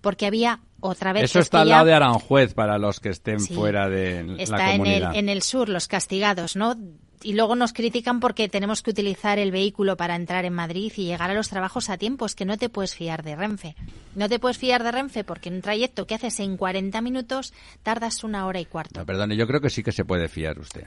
porque 0.00 0.26
había 0.26 0.60
otra 0.80 1.12
vez... 1.12 1.24
Eso 1.24 1.40
está 1.40 1.62
al 1.62 1.68
lado 1.68 1.86
de 1.86 1.94
Aranjuez, 1.94 2.54
para 2.54 2.78
los 2.78 3.00
que 3.00 3.10
estén 3.10 3.40
fuera 3.40 3.88
de 3.88 4.24
la 4.24 4.42
está 4.42 4.72
comunidad. 4.72 4.96
en 4.96 5.10
el, 5.10 5.16
en 5.16 5.28
el 5.28 5.42
sur, 5.42 5.68
los 5.68 5.88
castigados, 5.88 6.56
¿no? 6.56 6.76
Y 7.22 7.34
luego 7.34 7.54
nos 7.54 7.72
critican 7.72 8.20
porque 8.20 8.48
tenemos 8.48 8.82
que 8.82 8.90
utilizar 8.90 9.38
el 9.38 9.50
vehículo 9.50 9.96
para 9.96 10.16
entrar 10.16 10.44
en 10.44 10.54
Madrid 10.54 10.92
y 10.96 11.04
llegar 11.04 11.30
a 11.30 11.34
los 11.34 11.48
trabajos 11.48 11.90
a 11.90 11.98
tiempo. 11.98 12.26
Es 12.26 12.34
que 12.34 12.44
no 12.44 12.56
te 12.56 12.68
puedes 12.68 12.94
fiar 12.94 13.22
de 13.22 13.36
Renfe. 13.36 13.74
No 14.14 14.28
te 14.28 14.38
puedes 14.38 14.58
fiar 14.58 14.82
de 14.82 14.92
Renfe 14.92 15.24
porque 15.24 15.48
en 15.48 15.56
un 15.56 15.62
trayecto 15.62 16.06
que 16.06 16.14
haces 16.14 16.40
en 16.40 16.56
40 16.56 17.00
minutos 17.00 17.52
tardas 17.82 18.24
una 18.24 18.46
hora 18.46 18.60
y 18.60 18.64
cuarto. 18.64 19.00
No, 19.00 19.06
perdone, 19.06 19.36
yo 19.36 19.46
creo 19.46 19.60
que 19.60 19.70
sí 19.70 19.82
que 19.82 19.92
se 19.92 20.04
puede 20.04 20.28
fiar 20.28 20.58
usted. 20.58 20.86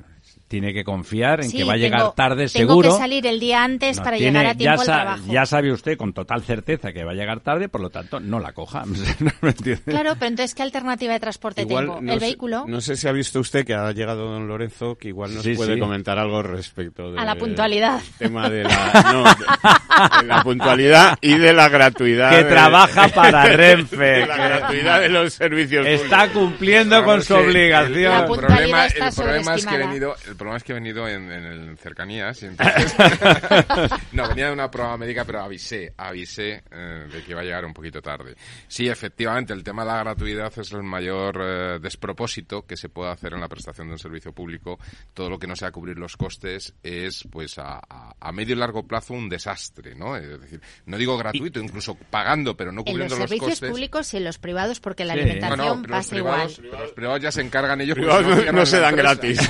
Tiene 0.54 0.72
que 0.72 0.84
confiar 0.84 1.44
en 1.44 1.52
que 1.52 1.64
va 1.64 1.74
a 1.74 1.78
llegar 1.78 2.14
tarde 2.14 2.48
seguro. 2.48 2.82
Tengo 2.84 2.96
que 2.96 3.02
salir 3.02 3.26
el 3.26 3.40
día 3.40 3.64
antes 3.64 4.00
para 4.00 4.20
llegar 4.20 4.46
a 4.46 4.54
tiempo 4.54 4.84
ya 4.84 4.94
al 4.94 5.02
trabajo. 5.02 5.24
Ya 5.34 5.48
sabe 5.48 5.72
usted 5.72 5.98
con 5.98 6.14
total 6.14 6.44
certeza 6.44 6.94
que 6.94 7.04
va 7.04 7.14
a 7.14 7.16
llegar 7.16 7.40
tarde, 7.40 7.70
por 7.70 7.82
lo 7.82 7.90
tanto, 7.90 8.20
no 8.20 8.40
la 8.40 8.52
coja. 8.52 8.84
claro, 9.86 10.14
pero 10.14 10.28
entonces, 10.28 10.54
¿qué 10.54 10.62
alternativa 10.62 11.14
de 11.14 11.20
transporte 11.20 11.66
tengo? 11.66 11.98
¿El 11.98 12.20
vehículo? 12.20 12.66
No 12.68 12.82
sé 12.82 12.98
si 12.98 13.08
ha 13.08 13.12
visto 13.12 13.40
usted 13.40 13.66
que 13.66 13.74
ha 13.74 13.92
llegado 13.94 14.26
don 14.28 14.48
Lorenzo, 14.48 14.96
que 14.96 15.08
igual 15.08 15.34
nos 15.34 15.48
puede 15.48 15.80
comentar 15.80 16.20
algo 16.20 16.44
respecto 16.44 17.12
de... 17.12 17.20
A 17.20 17.26
la 17.26 17.34
puntualidad. 17.34 18.00
tema 18.20 18.48
de 18.48 18.66
la, 18.66 19.12
no, 19.12 20.28
la 20.28 20.44
puntualidad 20.44 21.18
y 21.20 21.36
de 21.36 21.52
la 21.52 21.68
gratuidad. 21.68 22.30
Que 22.30 22.44
trabaja 22.44 23.08
para 23.08 23.46
Renfe. 23.48 24.28
la 24.28 24.38
gratuidad 24.38 25.02
de 25.02 25.10
los 25.10 25.34
servicios 25.34 25.88
Está 25.88 26.32
cumpliendo 26.32 27.04
con 27.04 27.24
su 27.24 27.34
obligación. 27.34 28.14
el 28.14 28.26
problema, 28.26 28.86
el 28.86 29.14
problema 29.16 29.56
es 29.56 29.66
que 29.66 29.74
he 29.74 29.80
venido, 29.80 30.16
el 30.28 30.43
problema 30.44 30.58
es 30.58 30.64
que 30.64 30.72
he 30.72 30.76
venido 30.76 31.08
en, 31.08 31.32
en, 31.32 31.78
cercanías 31.78 32.42
y 32.44 32.48
entonces 32.48 32.96
no 34.12 34.28
venía 34.30 34.48
de 34.48 34.54
una 34.54 34.70
prueba 34.70 34.98
médica 34.98 35.26
pero 35.26 35.42
avisé 35.42 35.94
avisé 35.98 36.64
eh, 36.72 37.08
de 37.12 37.24
que 37.24 37.32
iba 37.32 37.42
a 37.42 37.44
llegar 37.44 37.66
un 37.66 37.74
poquito 37.74 38.02
tarde. 38.02 38.36
Sí 38.68 38.88
efectivamente 38.88 39.54
el 39.54 39.64
tema 39.64 39.84
de 39.84 39.92
la 39.92 40.00
gratuidad 40.00 40.52
es 40.58 40.72
el 40.72 40.84
mayor 40.84 41.40
eh, 41.42 41.80
despropósito 41.80 42.66
que 42.66 42.78
se 42.78 42.90
puede 42.90 43.12
hacer 43.12 43.34
en 43.34 43.42
la 43.42 43.48
prestación 43.48 43.88
de 43.88 43.94
un 43.94 44.00
servicio 44.00 44.32
público. 44.34 44.80
Todo 45.14 45.30
lo 45.30 45.40
que 45.40 45.48
no 45.48 45.56
sea 45.56 45.72
cubrir 45.72 45.98
los 45.98 46.18
costes 46.18 46.74
es 46.84 47.28
pues 47.32 47.58
a, 47.58 47.82
a, 48.20 48.32
medio 48.32 48.56
y 48.56 48.60
largo 48.60 48.88
plazo 48.88 49.14
un 49.14 49.30
desastre 49.30 49.96
no 49.96 50.16
es 50.18 50.42
decir 50.42 50.62
no 50.86 50.98
digo 50.98 51.18
gratuito 51.18 51.60
incluso 51.60 51.96
pagando 51.96 52.58
pero 52.58 52.72
no 52.72 52.84
cubriendo 52.84 53.16
los, 53.16 53.30
servicios 53.30 53.60
públicos 53.60 54.14
y 54.14 54.18
en 54.18 54.24
los 54.24 54.38
privados 54.38 54.80
porque 54.80 55.06
la 55.06 55.14
alimentación 55.14 55.84
pasa 55.84 56.18
igual. 56.18 56.52
los 56.72 56.92
privados 56.94 57.22
ya 57.22 57.32
se 57.32 57.42
encargan 57.42 57.80
ellos 57.82 57.98
no, 58.54 58.66
se 58.66 58.80
dan 58.80 58.96
gratis. 58.96 59.40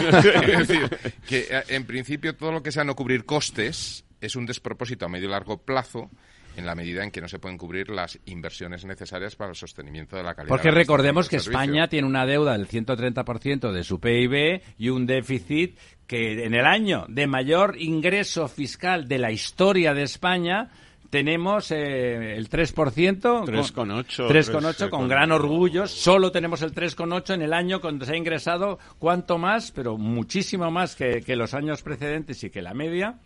Es 0.54 0.68
decir, 0.68 0.83
que 1.28 1.48
eh, 1.50 1.64
en 1.70 1.86
principio 1.86 2.36
todo 2.36 2.52
lo 2.52 2.64
que 2.64 2.72
sea 2.72 2.84
no 2.84 2.96
cubrir 2.96 3.26
costes 3.26 4.06
es 4.22 4.36
un 4.36 4.46
despropósito 4.46 5.06
a 5.06 5.10
medio 5.10 5.28
y 5.28 5.32
largo 5.32 5.58
plazo 5.58 6.10
en 6.56 6.66
la 6.66 6.76
medida 6.76 7.04
en 7.04 7.12
que 7.12 7.22
no 7.22 7.28
se 7.28 7.40
pueden 7.40 7.58
cubrir 7.58 7.90
las 7.90 8.20
inversiones 8.26 8.86
necesarias 8.86 9.36
para 9.36 9.52
el 9.52 9.56
sostenimiento 9.56 10.16
de 10.16 10.24
la 10.24 10.36
calidad. 10.36 10.50
Porque 10.50 10.72
recordemos 10.72 11.30
que 11.30 11.38
España 11.38 11.88
tiene 11.88 12.08
una 12.08 12.26
deuda 12.26 12.54
del 12.54 12.68
130% 12.68 13.72
de 13.72 13.84
su 13.84 14.00
PIB 14.00 14.62
y 14.78 14.90
un 14.90 15.06
déficit 15.06 15.78
que 16.08 16.46
en 16.46 16.54
el 16.54 16.66
año 16.66 17.06
de 17.08 17.28
mayor 17.28 17.76
ingreso 17.80 18.48
fiscal 18.48 19.08
de 19.08 19.18
la 19.18 19.32
historia 19.32 19.94
de 19.94 20.04
España 20.04 20.70
tenemos 21.14 21.70
eh, 21.70 22.36
el 22.36 22.50
3%. 22.50 22.74
3,8. 22.74 24.28
3,8 24.28 24.90
con 24.90 25.08
gran 25.08 25.32
orgullo. 25.32 25.86
Solo 25.86 26.32
tenemos 26.32 26.64
el 26.64 26.74
3,8 26.74 27.36
en 27.36 27.44
el 27.44 27.54
año 27.54 27.82
cuando 27.82 28.04
se 28.04 28.14
ha 28.14 28.18
ingresado 28.18 28.80
cuanto 28.98 29.38
más, 29.38 29.72
pero 29.72 29.96
muchísimo 29.96 30.72
más 30.72 30.96
que, 30.96 31.22
que 31.22 31.36
los 31.36 31.54
años 31.54 31.84
precedentes 31.84 32.44
y 32.44 32.50
que 32.50 32.64
la 32.64 32.74
media. 32.74 33.20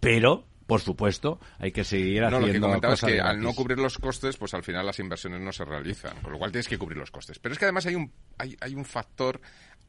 Pero 0.00 0.46
por 0.66 0.80
supuesto, 0.80 1.38
hay 1.58 1.70
que 1.70 1.84
seguir 1.84 2.24
haciendo. 2.24 2.40
No, 2.40 2.46
lo 2.46 2.52
que 2.54 2.60
comentaba 2.60 2.94
es 2.94 3.02
que 3.02 3.20
al 3.20 3.42
no 3.42 3.52
cubrir 3.52 3.78
los 3.78 3.98
costes, 3.98 4.38
pues 4.38 4.54
al 4.54 4.62
final 4.62 4.86
las 4.86 4.98
inversiones 5.00 5.42
no 5.42 5.52
se 5.52 5.66
realizan, 5.66 6.16
con 6.22 6.32
lo 6.32 6.38
cual 6.38 6.50
tienes 6.50 6.68
que 6.68 6.78
cubrir 6.78 6.96
los 6.96 7.10
costes. 7.10 7.38
Pero 7.38 7.52
es 7.52 7.58
que 7.58 7.66
además 7.66 7.84
hay 7.84 7.94
un, 7.94 8.10
hay, 8.38 8.56
hay 8.62 8.74
un 8.74 8.86
factor 8.86 9.38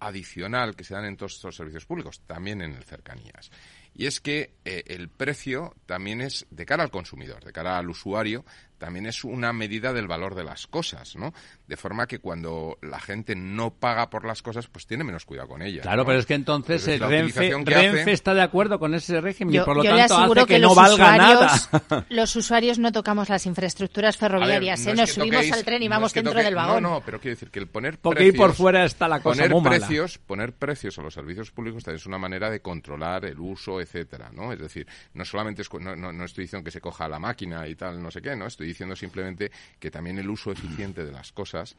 adicional 0.01 0.75
que 0.75 0.83
se 0.83 0.93
dan 0.93 1.05
en 1.05 1.15
todos 1.15 1.35
estos 1.35 1.55
servicios 1.55 1.85
públicos, 1.85 2.21
también 2.27 2.61
en 2.61 2.73
el 2.73 2.83
cercanías 2.83 3.49
y 3.93 4.05
es 4.05 4.19
que 4.19 4.53
eh, 4.65 4.83
el 4.87 5.09
precio 5.09 5.75
también 5.85 6.21
es 6.21 6.45
de 6.49 6.65
cara 6.65 6.83
al 6.83 6.91
consumidor, 6.91 7.43
de 7.43 7.51
cara 7.51 7.77
al 7.77 7.89
usuario, 7.89 8.45
también 8.79 9.05
es 9.05 9.23
una 9.23 9.53
medida 9.53 9.93
del 9.93 10.07
valor 10.07 10.33
de 10.33 10.43
las 10.43 10.65
cosas, 10.65 11.15
¿no? 11.15 11.33
De 11.67 11.77
forma 11.77 12.07
que 12.07 12.17
cuando 12.17 12.79
la 12.81 12.99
gente 12.99 13.35
no 13.35 13.71
paga 13.75 14.09
por 14.09 14.25
las 14.25 14.41
cosas, 14.41 14.67
pues 14.67 14.87
tiene 14.87 15.03
menos 15.03 15.25
cuidado 15.25 15.47
con 15.49 15.61
ellas. 15.61 15.83
Claro, 15.83 16.01
¿no? 16.01 16.05
pero 16.07 16.17
es 16.19 16.25
que 16.25 16.33
entonces, 16.33 16.87
Entonces, 16.87 17.19
el 17.37 17.65
Renfe, 17.65 17.99
hace- 18.01 18.11
está 18.11 18.33
de 18.33 18.41
acuerdo 18.41 18.79
con 18.79 18.95
ese 18.95 19.21
régimen 19.21 19.53
Yo, 19.53 19.61
y 19.61 19.65
por 19.65 19.75
lo 19.77 19.83
tanto 19.83 20.15
aseguro 20.15 20.41
hace 20.41 20.47
que, 20.47 20.53
que, 20.55 20.59
no 20.61 20.67
los, 20.69 20.75
valga 20.77 20.93
usuarios, 20.93 21.69
nada. 21.89 22.05
los 22.09 22.35
usuarios 22.35 22.79
no 22.79 22.91
tocamos 22.91 23.29
las 23.29 23.45
infraestructuras 23.45 24.17
ferroviarias, 24.17 24.79
ver, 24.85 24.93
¿eh? 24.93 24.95
no 24.95 25.01
nos 25.03 25.11
subimos 25.11 25.41
toquéis- 25.45 25.53
al 25.53 25.63
tren 25.65 25.83
y 25.83 25.85
no 25.85 25.91
vamos 25.95 26.07
es 26.09 26.13
que 26.13 26.19
dentro 26.21 26.39
toque- 26.39 26.43
del 26.45 26.55
vagón. 26.55 26.81
No, 26.83 26.89
no, 26.89 27.01
pero 27.05 27.19
quiero 27.19 27.35
decir 27.35 27.51
que 27.51 27.59
el 27.59 27.67
poner 27.67 27.99
Porque 27.99 28.23
ahí 28.23 28.29
precios, 28.31 28.47
por 28.47 28.55
fuera 28.55 28.85
está 28.85 29.07
la 29.07 29.19
cosa 29.21 29.35
poner 29.41 29.51
muy 29.51 29.61
mala. 29.61 29.77
precios, 29.77 30.17
poner 30.17 30.53
precios 30.53 30.97
a 30.97 31.01
los 31.01 31.13
servicios 31.13 31.51
públicos 31.51 31.83
también 31.83 31.99
es 31.99 32.05
una 32.05 32.17
manera 32.17 32.49
de 32.49 32.61
controlar 32.61 33.25
el 33.25 33.39
uso, 33.39 33.81
etcétera, 33.81 34.31
¿no? 34.33 34.53
Es 34.53 34.59
decir, 34.59 34.87
no 35.13 35.25
solamente 35.25 35.61
es, 35.63 35.69
no, 35.73 35.95
no, 35.95 36.13
no 36.13 36.23
estoy 36.25 36.45
diciendo 36.45 36.63
que 36.63 36.71
se 36.71 36.79
coja 36.81 37.07
la 37.09 37.19
máquina 37.19 37.67
y 37.67 37.75
tal, 37.75 38.01
no 38.01 38.09
sé 38.11 38.21
qué, 38.21 38.35
no, 38.35 38.45
estoy 38.47 38.67
diciendo 38.69 38.95
simplemente 38.95 39.51
que 39.79 39.91
también 39.91 40.17
el 40.19 40.29
uso 40.29 40.51
eficiente 40.51 41.05
de 41.05 41.11
las 41.11 41.31
cosas 41.31 41.75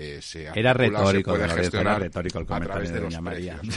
eh, 0.00 0.22
se 0.22 0.46
Era 0.54 0.72
se 0.72 0.78
retórico, 0.78 1.30
puede 1.32 1.38
don 1.42 1.48
Lorenzo, 1.48 1.56
gestionar 1.56 1.96
era 1.96 1.98
retórico 2.04 2.38
el 2.38 2.44
a 2.44 2.46
comentario 2.46 2.72
través 2.72 2.88
de 2.90 2.94
de 2.94 3.04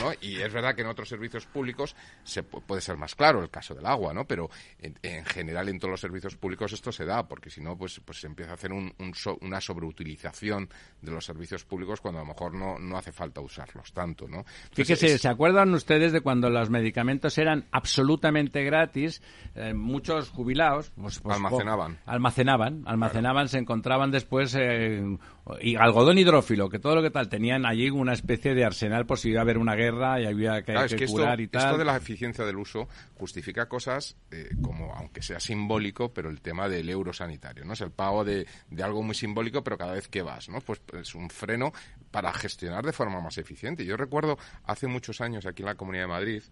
los. 0.00 0.16
Y 0.22 0.40
es 0.40 0.52
verdad 0.52 0.74
que 0.74 0.82
en 0.82 0.86
otros 0.88 1.08
servicios 1.08 1.46
públicos 1.46 1.96
se 2.22 2.44
pu- 2.48 2.62
puede 2.62 2.80
ser 2.80 2.96
más 2.96 3.14
claro 3.14 3.42
el 3.42 3.50
caso 3.50 3.74
del 3.74 3.86
agua, 3.86 4.14
¿no? 4.14 4.24
Pero 4.26 4.48
en, 4.78 4.98
en 5.02 5.24
general 5.24 5.68
en 5.68 5.78
todos 5.78 5.90
los 5.90 6.00
servicios 6.00 6.36
públicos 6.36 6.72
esto 6.72 6.92
se 6.92 7.04
da, 7.04 7.26
porque 7.26 7.50
si 7.50 7.60
no, 7.60 7.76
pues, 7.76 8.00
pues 8.04 8.20
se 8.20 8.26
empieza 8.28 8.52
a 8.52 8.54
hacer 8.54 8.72
un, 8.72 8.92
un 8.98 9.14
so- 9.14 9.38
una 9.40 9.60
sobreutilización 9.60 10.68
de 11.00 11.10
los 11.12 11.24
servicios 11.24 11.64
públicos 11.64 12.00
cuando 12.00 12.20
a 12.20 12.22
lo 12.22 12.28
mejor 12.28 12.54
no, 12.54 12.78
no 12.78 12.96
hace 12.96 13.12
falta 13.12 13.40
usarlos 13.40 13.92
tanto, 13.92 14.28
¿no? 14.28 14.38
Entonces, 14.38 14.70
Fíjese, 14.74 15.14
es- 15.14 15.20
¿se 15.22 15.28
acuerdan 15.28 15.74
ustedes 15.74 16.12
de 16.12 16.20
cuando 16.20 16.50
los 16.50 16.70
medicamentos 16.70 17.36
eran 17.38 17.66
absolutamente 17.72 18.62
gratis? 18.64 19.22
Eh, 19.54 19.74
muchos 19.74 20.30
jubilados 20.30 20.90
pues, 20.96 21.18
pues, 21.20 21.36
Almacenaban. 21.36 21.98
almacenaban, 22.06 22.82
almacenaban, 22.86 23.48
se 23.48 23.58
encontraban 23.58 24.10
después 24.10 24.54
eh, 24.58 25.02
y 25.60 25.76
algodón 25.76 26.11
hidrófilo, 26.18 26.68
que 26.68 26.78
todo 26.78 26.94
lo 26.96 27.02
que 27.02 27.10
tal, 27.10 27.28
tenían 27.28 27.66
allí 27.66 27.90
una 27.90 28.12
especie 28.12 28.54
de 28.54 28.64
arsenal 28.64 29.06
por 29.06 29.18
si 29.18 29.30
iba 29.30 29.40
a 29.40 29.42
haber 29.42 29.58
una 29.58 29.74
guerra 29.74 30.20
y 30.20 30.26
había 30.26 30.62
que, 30.62 30.72
Claro, 30.72 30.86
es 30.86 30.92
que 30.92 30.98
que 30.98 31.04
esto, 31.04 31.16
curar 31.16 31.40
y 31.40 31.48
tal. 31.48 31.62
esto 31.66 31.78
de 31.78 31.84
la 31.84 31.96
eficiencia 31.96 32.44
del 32.44 32.56
uso 32.56 32.88
justifica 33.14 33.68
cosas 33.68 34.16
eh, 34.30 34.50
como, 34.62 34.92
aunque 34.94 35.22
sea 35.22 35.40
simbólico, 35.40 36.12
pero 36.12 36.30
el 36.30 36.40
tema 36.40 36.68
del 36.68 36.88
euro 36.88 37.12
sanitario, 37.12 37.64
¿no? 37.64 37.72
Es 37.74 37.80
el 37.80 37.90
pago 37.90 38.24
de, 38.24 38.46
de 38.70 38.82
algo 38.82 39.02
muy 39.02 39.14
simbólico, 39.14 39.62
pero 39.62 39.78
cada 39.78 39.92
vez 39.92 40.08
que 40.08 40.22
vas, 40.22 40.48
¿no? 40.48 40.60
Pues 40.60 40.80
es 41.00 41.14
un 41.14 41.30
freno 41.30 41.72
para 42.10 42.32
gestionar 42.32 42.84
de 42.84 42.92
forma 42.92 43.20
más 43.20 43.38
eficiente. 43.38 43.84
Yo 43.84 43.96
recuerdo 43.96 44.38
hace 44.64 44.86
muchos 44.86 45.20
años 45.20 45.46
aquí 45.46 45.62
en 45.62 45.66
la 45.66 45.74
Comunidad 45.74 46.04
de 46.04 46.08
Madrid 46.08 46.42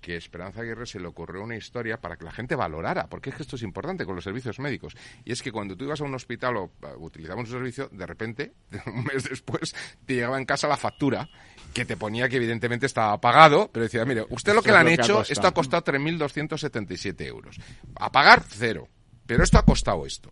que 0.00 0.16
Esperanza 0.16 0.60
Aguirre 0.60 0.86
se 0.86 1.00
le 1.00 1.06
ocurrió 1.06 1.42
una 1.42 1.56
historia 1.56 2.00
para 2.00 2.16
que 2.16 2.24
la 2.24 2.32
gente 2.32 2.54
valorara, 2.54 3.08
porque 3.08 3.30
es 3.30 3.36
que 3.36 3.42
esto 3.42 3.56
es 3.56 3.62
importante 3.62 4.04
con 4.04 4.14
los 4.14 4.24
servicios 4.24 4.58
médicos. 4.58 4.96
Y 5.24 5.32
es 5.32 5.42
que 5.42 5.52
cuando 5.52 5.76
tú 5.76 5.84
ibas 5.84 6.00
a 6.00 6.04
un 6.04 6.14
hospital 6.14 6.56
o 6.56 6.64
uh, 6.64 7.04
utilizabas 7.04 7.44
un 7.44 7.50
servicio, 7.50 7.88
de 7.90 8.06
repente, 8.06 8.52
un 8.86 9.04
mes 9.04 9.28
después, 9.28 9.74
te 10.04 10.14
llegaba 10.14 10.38
en 10.38 10.44
casa 10.44 10.68
la 10.68 10.76
factura 10.76 11.28
que 11.74 11.84
te 11.84 11.96
ponía 11.96 12.28
que 12.28 12.36
evidentemente 12.36 12.86
estaba 12.86 13.20
pagado, 13.20 13.70
pero 13.72 13.84
decía, 13.84 14.04
mire, 14.04 14.24
usted 14.30 14.54
lo 14.54 14.62
que 14.62 14.70
le 14.70 14.78
han 14.78 14.88
hecho, 14.88 15.22
esto 15.22 15.46
ha 15.46 15.52
costado 15.52 15.84
3.277 15.84 17.26
euros. 17.26 17.58
A 17.96 18.10
pagar, 18.10 18.42
cero. 18.48 18.88
Pero 19.26 19.42
esto 19.42 19.58
ha 19.58 19.64
costado 19.64 20.06
esto. 20.06 20.30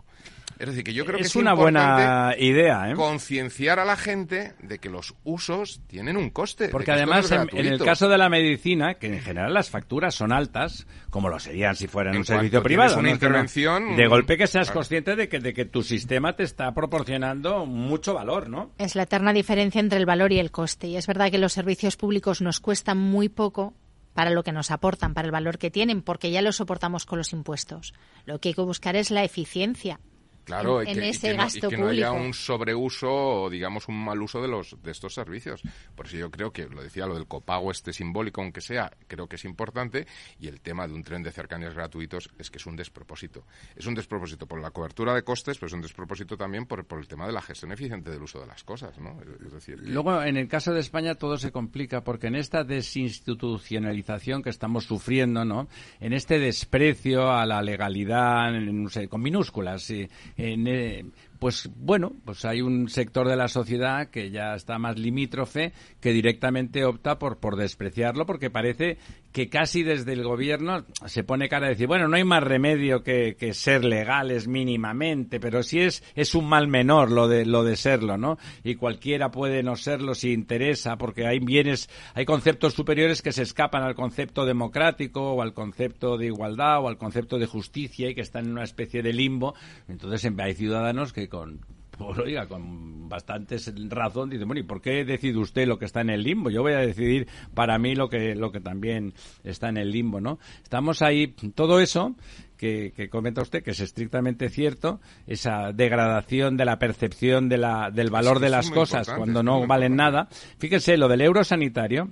Es 0.59 0.69
decir, 0.69 0.85
que 0.85 0.95
yo 0.95 1.05
creo 1.05 1.17
que 1.17 1.23
es 1.23 1.29
es 1.29 1.37
una 1.37 1.55
buena 1.55 2.35
idea, 2.39 2.91
¿eh? 2.91 2.95
concienciar 2.95 3.79
a 3.79 3.85
la 3.85 3.97
gente 3.97 4.55
de 4.61 4.79
que 4.79 4.89
los 4.89 5.15
usos 5.25 5.81
tienen 5.87 6.17
un 6.17 6.31
coste. 6.31 6.69
Porque 6.69 6.91
no 6.93 6.97
además, 6.97 7.27
es 7.27 7.33
en, 7.33 7.49
en 7.53 7.67
el 7.67 7.83
caso 7.83 8.09
de 8.09 8.19
la 8.19 8.29
medicina, 8.29 8.95
que 8.95 9.09
en 9.09 9.21
general 9.21 9.53
las 9.53 9.71
facturas 9.71 10.15
son 10.15 10.33
altas, 10.33 10.87
como 11.11 11.29
lo 11.29 11.39
serían 11.39 11.77
si 11.77 11.87
fueran 11.87 12.15
En 12.15 12.21
un 12.21 12.25
servicio 12.25 12.63
privado. 12.63 12.99
una 12.99 13.11
intervención, 13.11 13.97
de 13.97 14.07
golpe 14.07 14.37
que 14.37 14.47
seas 14.47 14.69
claro. 14.69 14.81
consciente 14.81 15.17
de 15.17 15.29
que, 15.29 15.41
de 15.41 15.53
que 15.53 15.65
tu 15.65 15.83
sistema 15.83 16.35
te 16.35 16.45
está 16.45 16.73
proporcionando 16.73 17.67
mucho 17.67 18.15
valor, 18.15 18.49
¿no? 18.49 18.71
Es 18.79 18.95
la 18.95 19.05
eterna 19.05 19.33
diferencia 19.33 19.81
entre 19.81 19.99
el 19.99 20.07
valor 20.07 20.33
y 20.33 20.39
el 20.39 20.51
coste. 20.51 20.87
Y 20.89 20.97
es 20.97 21.07
verdad 21.07 21.31
que 21.31 21.39
los 21.39 21.53
servicios 21.53 21.97
públicos 21.97 22.41
nos 22.41 22.61
cuestan 22.61 22.99
muy 22.99 23.29
poco 23.29 23.75
para 24.15 24.31
lo 24.31 24.43
que 24.45 24.53
nos 24.53 24.71
aportan, 24.71 25.13
para 25.13 25.27
el 25.27 25.33
valor 25.33 25.59
que 25.59 25.71
tienen, 25.71 26.01
porque 26.01 26.31
ya 26.31 26.41
lo 26.41 26.53
soportamos 26.53 27.05
con 27.05 27.19
los 27.19 27.33
impuestos. 27.33 27.95
Lo 28.25 28.39
que 28.39 28.51
hay 28.51 28.55
que 28.55 28.63
buscar 28.63 28.97
es 28.97 29.11
la 29.11 29.25
eficiencia. 29.25 30.01
Claro, 30.45 30.83
en- 30.83 30.89
y 30.89 30.91
en 30.93 30.97
que, 31.01 31.09
y 31.09 31.19
que 31.19 31.29
no, 31.29 31.35
y 31.35 31.37
gasto 31.37 31.69
que 31.71 31.77
no 31.79 31.89
haya 31.89 32.13
un 32.13 32.35
sobreuso 32.35 33.11
o 33.45 33.51
digamos 33.51 33.89
un 33.89 34.05
mal 34.05 34.21
uso 34.23 34.41
de 34.43 34.49
los 34.49 34.77
de 34.83 34.91
estos 34.91 35.15
servicios. 35.15 35.63
Por 35.95 36.07
eso 36.07 36.17
yo 36.17 36.31
creo 36.31 36.53
que 36.53 36.67
lo 36.69 36.83
decía 36.83 37.07
lo 37.07 37.15
del 37.15 37.27
copago 37.27 37.71
este 37.71 37.93
simbólico 37.93 38.41
aunque 38.43 38.61
sea, 38.61 38.91
creo 39.09 39.27
que 39.27 39.37
es 39.37 39.45
importante 39.45 40.07
y 40.39 40.49
el 40.49 40.61
tema 40.61 40.87
de 40.87 40.95
un 40.95 41.03
tren 41.03 41.23
de 41.23 41.33
cercanías 41.33 41.75
gratuitos 41.75 42.31
es 42.39 42.51
que 42.51 42.59
es 42.59 42.67
un 42.67 42.77
despropósito. 42.77 43.45
Es 43.75 43.87
un 43.87 43.95
despropósito 43.95 44.47
por 44.47 44.61
la 44.61 44.71
cobertura 44.71 45.15
de 45.15 45.23
costes, 45.25 45.57
pero 45.59 45.67
es 45.69 45.73
un 45.73 45.81
despropósito 45.83 46.37
también 46.37 46.67
por, 46.67 46.85
por 46.85 46.99
el 46.99 47.09
tema 47.09 47.27
de 47.27 47.33
la 47.33 47.43
gestión 47.43 47.73
eficiente 47.73 48.11
del 48.11 48.23
uso 48.23 48.41
de 48.41 48.47
las 48.47 48.63
cosas, 48.65 48.99
¿no? 48.99 49.19
Es 49.45 49.53
decir, 49.53 49.77
que- 49.81 49.89
Luego, 49.91 50.23
en 50.23 50.37
el 50.37 50.49
caso 50.49 50.73
de 50.75 50.81
España, 50.81 51.15
todo 51.15 51.39
se 51.39 51.51
complica 51.53 52.03
porque 52.05 52.27
en 52.27 52.35
esta 52.37 52.65
desinstitucionalización 52.65 54.43
que 54.43 54.51
estamos 54.51 54.85
sufriendo, 54.85 55.45
¿no? 55.45 55.69
En 56.01 56.13
este 56.13 56.39
desprecio 56.39 57.31
a 57.33 57.47
la 57.47 57.63
legalidad, 57.63 58.55
en- 58.55 58.83
no 58.85 58.89
sé, 58.91 59.09
con 59.09 59.23
minúsculas, 59.23 59.83
sí, 59.83 60.09
en, 60.37 60.67
eh, 60.67 61.05
pues 61.39 61.71
bueno, 61.77 62.13
pues 62.25 62.45
hay 62.45 62.63
un 62.63 62.89
sector 62.89 63.29
de 63.29 63.37
la 63.37 63.49
sociedad 63.49 64.09
que 64.09 64.31
ya 64.31 64.55
está 64.55 64.79
más 64.79 64.99
limítrofe 64.99 65.73
que 66.01 66.13
directamente 66.13 66.85
opta 66.85 67.19
por, 67.19 67.39
por 67.39 67.57
despreciarlo 67.57 68.27
porque 68.27 68.51
parece 68.51 68.99
que 69.35 69.49
casi 69.49 69.83
desde 69.83 70.13
el 70.13 70.23
gobierno 70.23 70.85
se 71.07 71.25
pone 71.25 71.49
cara 71.49 71.67
a 71.67 71.71
decir, 71.71 71.89
bueno, 71.89 72.07
no 72.07 72.15
hay 72.15 72.23
más 72.23 72.43
remedio 72.43 73.03
que, 73.03 73.35
que 73.37 73.53
ser 73.53 73.85
legales 73.85 74.47
mínimamente, 74.47 75.41
pero 75.41 75.65
sí 75.65 75.81
es, 75.81 76.05
es 76.15 76.37
un 76.37 76.49
mal 76.49 76.69
menor 76.69 77.11
lo 77.11 77.27
de, 77.27 77.45
lo 77.45 77.65
de 77.65 77.75
serlo, 77.75 78.17
¿no? 78.17 78.39
Y 78.63 78.77
cualquiera 78.77 79.33
puede 79.33 79.65
no 79.65 79.75
serlo 79.75 80.15
si 80.15 80.33
interesa, 80.33 80.97
porque 80.99 81.27
hay 81.27 81.41
bienes, 81.41 81.91
hay 82.15 82.25
conceptos 82.25 82.75
superiores 82.75 83.23
que 83.23 83.33
se 83.33 83.43
escapan 83.43 83.83
al 83.83 83.97
concepto 83.97 84.47
democrático 84.47 85.33
o 85.33 85.43
al 85.43 85.53
concepto 85.53 86.17
de 86.17 86.27
igualdad 86.27 86.83
o 86.83 86.89
al 86.89 86.97
concepto 86.97 87.37
de 87.37 87.47
justicia 87.47 88.09
y 88.09 88.15
que 88.15 88.21
están 88.21 88.45
en 88.45 88.53
una 88.53 88.63
especie 88.63 89.03
de 89.03 89.13
limbo. 89.13 89.57
Entonces 89.89 90.31
hay 90.39 90.55
ciudadanos 90.55 91.13
que 91.13 91.24
con 91.29 91.61
pues 91.97 92.19
oiga, 92.19 92.47
con 92.47 93.09
bastante 93.09 93.57
razón 93.89 94.31
dice, 94.31 94.45
bueno, 94.45 94.61
¿y 94.61 94.65
por 94.65 94.81
qué 94.81 95.05
decide 95.05 95.39
usted 95.39 95.67
lo 95.67 95.79
que 95.79 95.85
está 95.85 96.01
en 96.01 96.11
el 96.11 96.23
limbo? 96.23 96.51
Yo 96.51 96.63
voy 96.63 96.73
a 96.73 96.79
decidir 96.79 97.29
para 97.55 97.79
mí 97.79 97.95
lo 97.95 98.09
que, 98.09 98.35
lo 98.35 98.51
que 98.51 98.61
también 98.61 99.15
está 99.45 99.69
en 99.69 99.77
el 99.77 99.91
limbo, 99.91 100.21
¿no? 100.21 100.39
Estamos 100.63 101.03
ahí, 101.03 101.29
todo 101.55 101.81
eso 101.81 102.17
que, 102.57 102.93
que 102.97 103.09
comenta 103.09 103.43
usted, 103.43 103.63
que 103.63 103.73
es 103.73 103.81
estrictamente 103.81 104.49
cierto, 104.49 105.01
esa 105.27 105.73
degradación 105.73 106.57
de 106.57 106.65
la 106.65 106.79
percepción 106.79 107.49
de 107.49 107.59
la, 107.59 107.91
del 107.91 108.11
valor 108.11 108.39
Sí, 108.39 108.45
de 108.45 108.51
las 108.51 108.71
cosas 108.71 109.09
cuando 109.11 109.43
no 109.43 109.67
valen 109.67 109.97
nada. 109.97 110.29
Fíjese, 110.59 110.97
lo 110.97 111.09
del 111.09 111.21
euro 111.21 111.45
sanitario, 111.45 112.11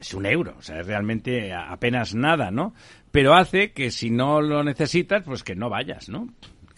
es 0.00 0.14
un 0.14 0.26
euro, 0.26 0.56
o 0.58 0.62
sea, 0.62 0.80
es 0.80 0.86
realmente 0.86 1.52
apenas 1.52 2.14
nada, 2.14 2.50
¿no? 2.50 2.74
Pero 3.12 3.34
hace 3.34 3.72
que 3.72 3.90
si 3.90 4.10
no 4.10 4.40
lo 4.40 4.64
necesitas, 4.64 5.22
pues 5.24 5.42
que 5.42 5.54
no 5.54 5.68
vayas, 5.68 6.08
¿no? 6.08 6.28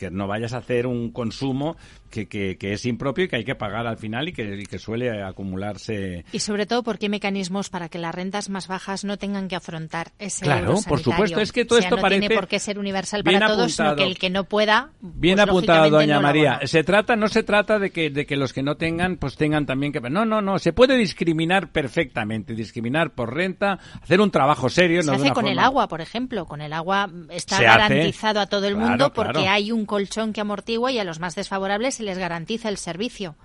Que 0.03 0.11
no 0.11 0.27
vayas 0.27 0.53
a 0.53 0.57
hacer 0.57 0.89
un 0.89 1.13
consumo 1.13 1.77
que, 2.13 2.29
que, 2.29 2.57
que 2.59 2.75
es 2.75 2.87
impropio 2.87 3.25
y 3.25 3.29
que 3.29 3.37
hay 3.37 3.45
que 3.45 3.57
pagar 3.57 3.89
al 3.89 3.97
final 3.97 4.29
y 4.29 4.33
que, 4.33 4.55
y 4.61 4.67
que 4.67 4.79
suele 4.79 5.21
acumularse. 5.23 6.25
Y 6.31 6.39
sobre 6.41 6.67
todo, 6.67 6.83
porque 6.85 7.07
hay 7.07 7.11
mecanismos 7.11 7.71
para 7.71 7.89
que 7.89 7.99
las 7.99 8.15
rentas 8.15 8.49
más 8.51 8.69
bajas 8.69 9.05
no 9.05 9.17
tengan 9.17 9.49
que 9.49 9.57
afrontar 9.57 10.13
ese 10.21 10.45
Claro, 10.45 10.77
por 10.87 11.01
supuesto, 11.01 11.41
es 11.41 11.51
que 11.51 11.65
todo 11.65 11.79
O 11.79 11.83
sea, 11.83 11.89
esto 11.89 11.97
no 11.97 12.03
parece 12.03 12.21
tiene 12.21 12.35
por 12.35 12.47
qué 12.47 12.59
ser 12.61 12.79
universal 12.79 13.25
para 13.25 13.47
todos, 13.49 13.73
sino 13.73 13.89
apuntado. 13.89 13.97
que 13.97 14.05
el 14.13 14.19
que 14.19 14.31
no 14.31 14.45
pueda. 14.45 14.91
Bien 15.01 15.37
pues, 15.37 15.49
apuntado, 15.49 15.91
doña 15.91 16.17
no 16.17 16.23
María. 16.23 16.61
Se 16.65 16.85
trata, 16.85 17.17
no 17.17 17.29
se 17.29 17.43
trata 17.43 17.79
de 17.79 17.91
que, 17.91 18.11
de 18.11 18.27
que 18.27 18.37
los 18.37 18.53
que 18.53 18.63
no 18.63 18.77
tengan, 18.77 19.17
pues 19.17 19.37
tengan 19.37 19.67
también 19.67 19.93
que. 19.93 20.01
No, 20.01 20.25
no, 20.27 20.43
no. 20.43 20.59
Se 20.59 20.73
puede 20.73 20.97
discriminar 20.97 21.73
perfectamente. 21.73 22.55
Discriminar 22.55 23.11
por 23.15 23.35
renta, 23.35 23.79
hacer 24.03 24.21
un 24.21 24.31
trabajo 24.31 24.69
serio. 24.69 25.01
Se 25.03 25.07
no 25.07 25.13
de 25.13 25.17
hace 25.17 25.25
una 25.27 25.35
con 25.35 25.47
el 25.47 25.55
forma- 25.55 25.67
agua, 25.67 25.89
por 25.89 26.01
ejemplo. 26.03 26.45
Con 26.47 26.61
el 26.61 26.73
agua 26.75 27.11
está 27.31 27.57
Se 27.59 27.67
hace. 27.67 27.79
garantizado 27.95 28.41
a 28.41 28.47
todo 28.47 28.67
el 28.67 28.75
Claro, 28.75 28.89
mundo 28.91 29.13
porque 29.13 29.33
claro. 29.33 29.51
hay 29.51 29.73
un 29.73 29.87
colchón 29.87 30.33
que 30.33 30.41
amortigua 30.41 30.93
y 30.93 30.99
a 30.99 31.05
los 31.05 31.21
más 31.21 31.35
desfavorables 31.35 32.01
se 32.03 32.07
les 32.07 32.19
garantiza 32.19 32.69
el 32.69 32.79
servicio 32.79 33.37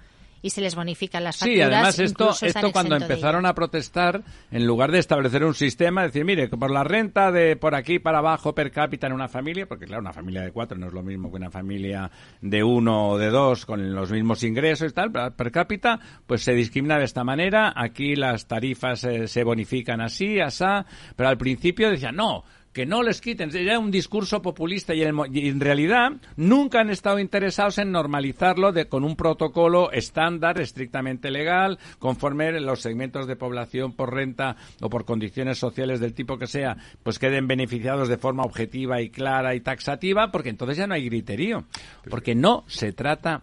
y 0.41 0.49
se 0.49 0.61
les 0.61 0.75
bonifican 0.75 1.23
las 1.23 1.37
facturas. 1.37 1.67
Sí, 1.67 1.73
además 1.73 1.99
esto, 1.99 2.31
esto 2.41 2.71
cuando 2.71 2.95
empezaron 2.95 3.45
a 3.45 3.53
protestar, 3.53 4.23
en 4.51 4.65
lugar 4.65 4.91
de 4.91 4.99
establecer 4.99 5.43
un 5.43 5.53
sistema, 5.53 6.03
decir, 6.03 6.25
mire, 6.25 6.47
por 6.47 6.71
la 6.71 6.83
renta 6.83 7.31
de 7.31 7.55
por 7.55 7.75
aquí 7.75 7.99
para 7.99 8.19
abajo 8.19 8.53
per 8.53 8.71
cápita 8.71 9.07
en 9.07 9.13
una 9.13 9.27
familia, 9.27 9.67
porque 9.67 9.85
claro, 9.85 10.01
una 10.01 10.13
familia 10.13 10.41
de 10.41 10.51
cuatro 10.51 10.77
no 10.77 10.87
es 10.87 10.93
lo 10.93 11.03
mismo 11.03 11.29
que 11.29 11.37
una 11.37 11.51
familia 11.51 12.09
de 12.41 12.63
uno 12.63 13.09
o 13.09 13.17
de 13.17 13.29
dos 13.29 13.65
con 13.65 13.93
los 13.93 14.11
mismos 14.11 14.43
ingresos 14.43 14.91
y 14.91 14.93
tal, 14.93 15.11
per 15.11 15.51
cápita, 15.51 15.99
pues 16.25 16.43
se 16.43 16.53
discrimina 16.53 16.97
de 16.97 17.05
esta 17.05 17.23
manera, 17.23 17.73
aquí 17.75 18.15
las 18.15 18.47
tarifas 18.47 19.03
eh, 19.03 19.27
se 19.27 19.43
bonifican 19.43 20.01
así, 20.01 20.39
asá, 20.39 20.85
pero 21.15 21.29
al 21.29 21.37
principio 21.37 21.89
decían, 21.89 22.15
no, 22.15 22.43
que 22.77 22.85
no 22.85 23.01
les 23.01 23.21
quiten. 23.21 23.51
Sería 23.51 23.79
un 23.79 23.89
discurso 23.89 24.39
populista 24.39 24.93
y 24.93 25.01
en, 25.01 25.59
realidad 25.59 26.11
nunca 26.35 26.79
han 26.79 26.91
estado 26.91 27.17
interesados 27.17 27.79
en 27.79 27.91
normalizarlo 27.91 28.71
con 28.87 29.03
un 29.03 29.15
protocolo 29.15 29.91
estándar, 29.91 30.61
estrictamente 30.61 31.31
legal, 31.31 31.79
conforme 31.97 32.51
los 32.59 32.81
segmentos 32.81 33.25
de 33.25 33.35
población 33.35 33.93
por 33.93 34.13
renta 34.13 34.57
o 34.79 34.91
por 34.91 35.05
condiciones 35.05 35.57
sociales 35.57 35.99
del 35.99 36.13
tipo 36.13 36.37
que 36.37 36.45
sea, 36.45 36.77
pues 37.01 37.17
queden 37.17 37.47
beneficiados 37.47 38.09
de 38.09 38.19
forma 38.19 38.43
objetiva 38.43 39.01
y 39.01 39.09
clara 39.09 39.55
y 39.55 39.61
taxativa, 39.61 40.29
porque 40.29 40.49
entonces 40.49 40.77
ya 40.77 40.85
no 40.85 40.93
hay 40.93 41.05
griterío. 41.05 41.65
Porque 42.07 42.35
no 42.35 42.63
se 42.67 42.93
trata 42.93 43.41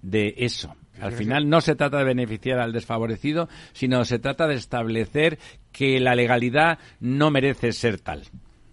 de 0.00 0.36
eso. 0.38 0.74
Al 1.02 1.12
final 1.12 1.50
no 1.50 1.60
se 1.60 1.76
trata 1.76 1.98
de 1.98 2.04
beneficiar 2.04 2.58
al 2.58 2.72
desfavorecido, 2.72 3.46
sino 3.74 4.06
se 4.06 4.18
trata 4.18 4.46
de 4.46 4.54
establecer 4.54 5.38
que 5.70 6.00
la 6.00 6.14
legalidad 6.14 6.78
no 6.98 7.30
merece 7.30 7.72
ser 7.72 8.00
tal. 8.00 8.22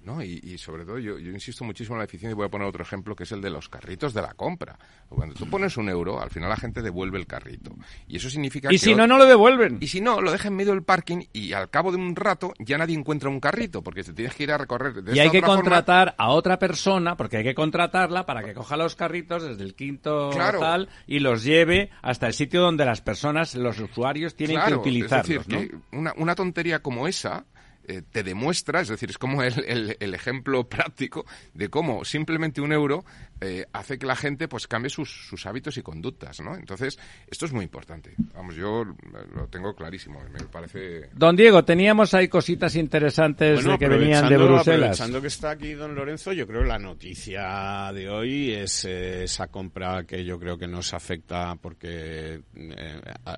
¿No? 0.07 0.23
Y, 0.23 0.57
sobre 0.57 0.85
todo 0.85 0.97
yo, 0.97 1.19
insisto 1.19 1.65
muchísimo 1.65 1.95
en 1.95 1.99
la 1.99 2.05
eficiencia 2.05 2.31
y 2.31 2.33
voy 2.33 2.45
a 2.45 2.49
poner 2.49 2.67
otro 2.67 2.81
ejemplo 2.81 3.15
que 3.15 3.23
es 3.23 3.31
el 3.33 3.41
de 3.41 3.49
los 3.49 3.67
carritos 3.67 4.13
de 4.13 4.21
la 4.21 4.33
compra. 4.33 4.79
Cuando 5.09 5.35
tú 5.35 5.47
pones 5.49 5.75
un 5.77 5.89
euro, 5.89 6.21
al 6.21 6.31
final 6.31 6.49
la 6.49 6.55
gente 6.55 6.81
devuelve 6.81 7.19
el 7.19 7.27
carrito. 7.27 7.75
Y 8.07 8.15
eso 8.15 8.29
significa 8.29 8.71
y 8.71 8.77
si 8.77 8.95
no, 8.95 9.05
no 9.05 9.17
lo 9.17 9.25
devuelven. 9.25 9.77
Y 9.81 9.87
si 9.87 9.99
no, 9.99 10.21
lo 10.21 10.31
deja 10.31 10.47
en 10.47 10.55
medio 10.55 10.71
del 10.71 10.83
parking 10.83 11.25
y 11.33 11.51
al 11.51 11.69
cabo 11.69 11.91
de 11.91 11.97
un 11.97 12.15
rato 12.15 12.53
ya 12.57 12.77
nadie 12.77 12.97
encuentra 12.97 13.29
un 13.29 13.39
carrito 13.39 13.83
porque 13.83 14.03
te 14.03 14.13
tienes 14.13 14.33
que 14.33 14.43
ir 14.43 14.51
a 14.51 14.57
recorrer. 14.57 15.03
De 15.03 15.15
y 15.15 15.19
hay 15.19 15.29
que 15.29 15.41
contratar 15.41 16.15
a 16.17 16.29
otra 16.29 16.57
persona 16.57 17.17
porque 17.17 17.37
hay 17.37 17.43
que 17.43 17.53
contratarla 17.53 18.25
para 18.25 18.43
que 18.43 18.53
coja 18.53 18.77
los 18.77 18.95
carritos 18.95 19.43
desde 19.43 19.63
el 19.63 19.75
quinto 19.75 20.29
tal 20.29 20.87
y 21.05 21.19
los 21.19 21.43
lleve 21.43 21.91
hasta 22.01 22.27
el 22.27 22.33
sitio 22.33 22.61
donde 22.61 22.85
las 22.85 23.01
personas, 23.01 23.55
los 23.55 23.77
usuarios 23.79 24.35
tienen 24.35 24.59
que 24.65 24.73
utilizarlos. 24.73 25.29
Es 25.29 25.47
decir, 25.47 25.69
que 25.69 25.97
una, 25.97 26.13
una 26.15 26.33
tontería 26.33 26.79
como 26.79 27.07
esa 27.07 27.45
eh, 27.87 28.01
te 28.11 28.21
demuestra, 28.21 28.81
es 28.81 28.89
decir, 28.89 29.09
es 29.09 29.17
como 29.17 29.41
el, 29.43 29.95
el, 29.99 30.13
ejemplo 30.13 30.63
práctico 30.69 31.25
de 31.53 31.69
cómo 31.69 32.03
simplemente 32.03 32.59
un 32.59 32.73
euro 32.73 33.05
eh, 33.39 33.65
hace 33.71 33.97
que 33.97 34.05
la 34.05 34.15
gente 34.15 34.47
pues 34.47 34.67
cambie 34.67 34.89
sus, 34.89 35.09
sus, 35.09 35.45
hábitos 35.45 35.77
y 35.77 35.81
conductas, 35.81 36.41
¿no? 36.41 36.55
Entonces, 36.55 36.99
esto 37.29 37.45
es 37.45 37.53
muy 37.53 37.63
importante. 37.63 38.13
Vamos, 38.33 38.55
yo 38.55 38.83
lo 38.83 39.47
tengo 39.47 39.73
clarísimo, 39.73 40.19
me 40.31 40.39
parece... 40.45 41.09
Don 41.13 41.35
Diego, 41.35 41.63
teníamos 41.63 42.13
ahí 42.13 42.27
cositas 42.27 42.75
interesantes 42.75 43.63
de 43.63 43.77
que 43.77 43.87
venían 43.87 44.27
de 44.27 44.37
Bruselas. 44.37 44.99
Aprovechando 44.99 45.21
que 45.21 45.27
está 45.27 45.51
aquí 45.51 45.73
don 45.73 45.95
Lorenzo, 45.95 46.33
yo 46.33 46.45
creo 46.45 46.63
que 46.63 46.67
la 46.67 46.79
noticia 46.79 47.91
de 47.93 48.09
hoy 48.09 48.51
es 48.51 48.83
eh, 48.83 49.23
esa 49.23 49.47
compra 49.47 50.03
que 50.03 50.25
yo 50.25 50.37
creo 50.39 50.57
que 50.57 50.67
nos 50.67 50.93
afecta 50.93 51.55
porque 51.55 52.41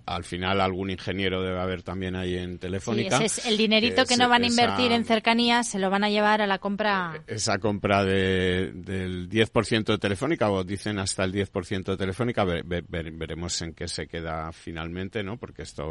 al 0.06 0.24
final 0.24 0.62
algún 0.62 0.90
ingeniero 0.90 1.44
debe 1.44 1.60
haber 1.60 1.84
también 1.84 2.16
ahí 2.16 2.36
en 2.36 2.58
Telefónica. 2.58 3.18
Sí, 3.18 3.26
ese 3.26 3.42
es 3.42 3.48
el 3.48 3.58
dinerito 3.58 4.06
que, 4.06 4.18
no 4.18 4.30
van 4.30 4.39
a 4.44 4.48
invertir 4.48 4.92
en 4.92 5.06
cercanías 5.06 5.68
se 5.68 5.80
lo 5.80 5.90
van 5.90 6.04
a 6.04 6.10
llevar 6.10 6.42
a 6.42 6.48
la 6.48 6.60
compra. 6.60 7.24
Esa 7.28 7.58
compra 7.60 8.04
de, 8.04 8.72
del 8.74 9.30
10% 9.30 9.86
de 9.86 9.98
Telefónica, 9.98 10.50
o 10.50 10.64
dicen 10.64 11.00
hasta 11.00 11.24
el 11.24 11.34
10% 11.34 11.84
de 11.84 11.98
Telefónica, 11.98 12.46
veremos 12.46 13.62
en 13.62 13.74
qué 13.74 13.88
se 13.88 14.08
queda 14.08 14.52
finalmente, 14.52 15.24
¿no? 15.24 15.38
Porque 15.38 15.64
esto, 15.64 15.86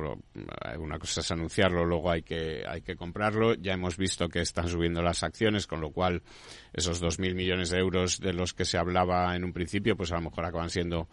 una 0.78 0.99
cosa 0.99 1.20
es 1.20 1.30
anunciarlo, 1.30 1.84
luego 1.84 2.11
hay 2.11 2.22
que, 2.22 2.62
hay 2.66 2.82
que 2.82 2.96
comprarlo. 2.96 3.55
Ya 3.55 3.72
hemos 3.72 3.96
visto 3.96 4.28
que 4.28 4.40
están 4.40 4.68
subiendo 4.68 5.03
las 5.03 5.22
acciones, 5.22 5.66
con 5.66 5.80
lo 5.80 5.90
cual 5.90 6.22
esos 6.72 7.03
2.000 7.03 7.34
millones 7.34 7.70
de 7.70 7.78
euros 7.78 8.20
de 8.20 8.32
los 8.32 8.55
que 8.55 8.64
se 8.64 8.78
hablaba 8.78 9.34
en 9.34 9.44
un 9.44 9.53
principio, 9.53 9.96
pues 9.96 10.12
a 10.12 10.16
lo 10.16 10.22
mejor 10.22 10.44
acaban 10.44 10.70
siendo 10.70 11.09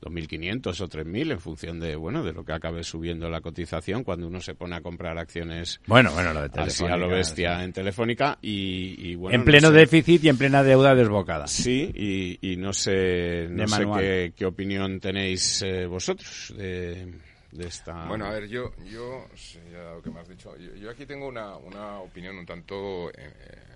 2.500 0.00 0.80
o 0.80 0.88
3.000 0.88 1.32
en 1.32 1.40
función 1.40 1.80
de 1.80 1.94
bueno 1.96 2.24
de 2.24 2.32
lo 2.32 2.44
que 2.44 2.52
acabe 2.52 2.82
subiendo 2.82 3.28
la 3.28 3.40
cotización 3.40 4.02
cuando 4.02 4.26
uno 4.26 4.40
se 4.40 4.54
pone 4.54 4.76
a 4.76 4.80
comprar 4.80 5.18
acciones 5.18 5.80
bueno 5.86 6.12
bueno 6.12 6.32
lo 6.32 6.48
de 6.48 6.60
así 6.60 6.84
a 6.86 6.96
lo 6.96 7.08
bestia 7.08 7.62
en 7.62 7.72
Telefónica 7.72 8.38
y, 8.40 9.14
bueno 9.14 9.36
en 9.36 9.44
pleno 9.44 9.70
déficit 9.70 10.24
y 10.24 10.28
en 10.28 10.38
plena 10.38 10.62
deuda 10.62 10.94
desbocada. 10.94 11.46
Sí 11.46 12.38
y, 12.40 12.56
no 12.56 12.72
sé 12.72 13.48
no 13.50 13.66
sé 13.68 14.32
qué, 14.36 14.46
opinión 14.46 15.00
tenéis 15.00 15.62
eh, 15.62 15.86
vosotros 15.86 16.52
de, 16.56 17.12
esta 17.58 18.06
bueno 18.06 18.26
a 18.26 18.30
ver 18.30 18.48
yo 18.48 18.72
yo 18.90 19.26
ya 19.70 19.94
lo 19.94 20.02
que 20.02 20.10
me 20.10 20.20
has 20.20 20.28
dicho 20.28 20.56
yo, 20.56 20.90
aquí 20.90 21.04
tengo 21.04 21.28
una, 21.28 21.56
una 21.56 21.98
opinión 21.98 22.38
un 22.38 22.46
tanto 22.46 23.10
eh, 23.10 23.69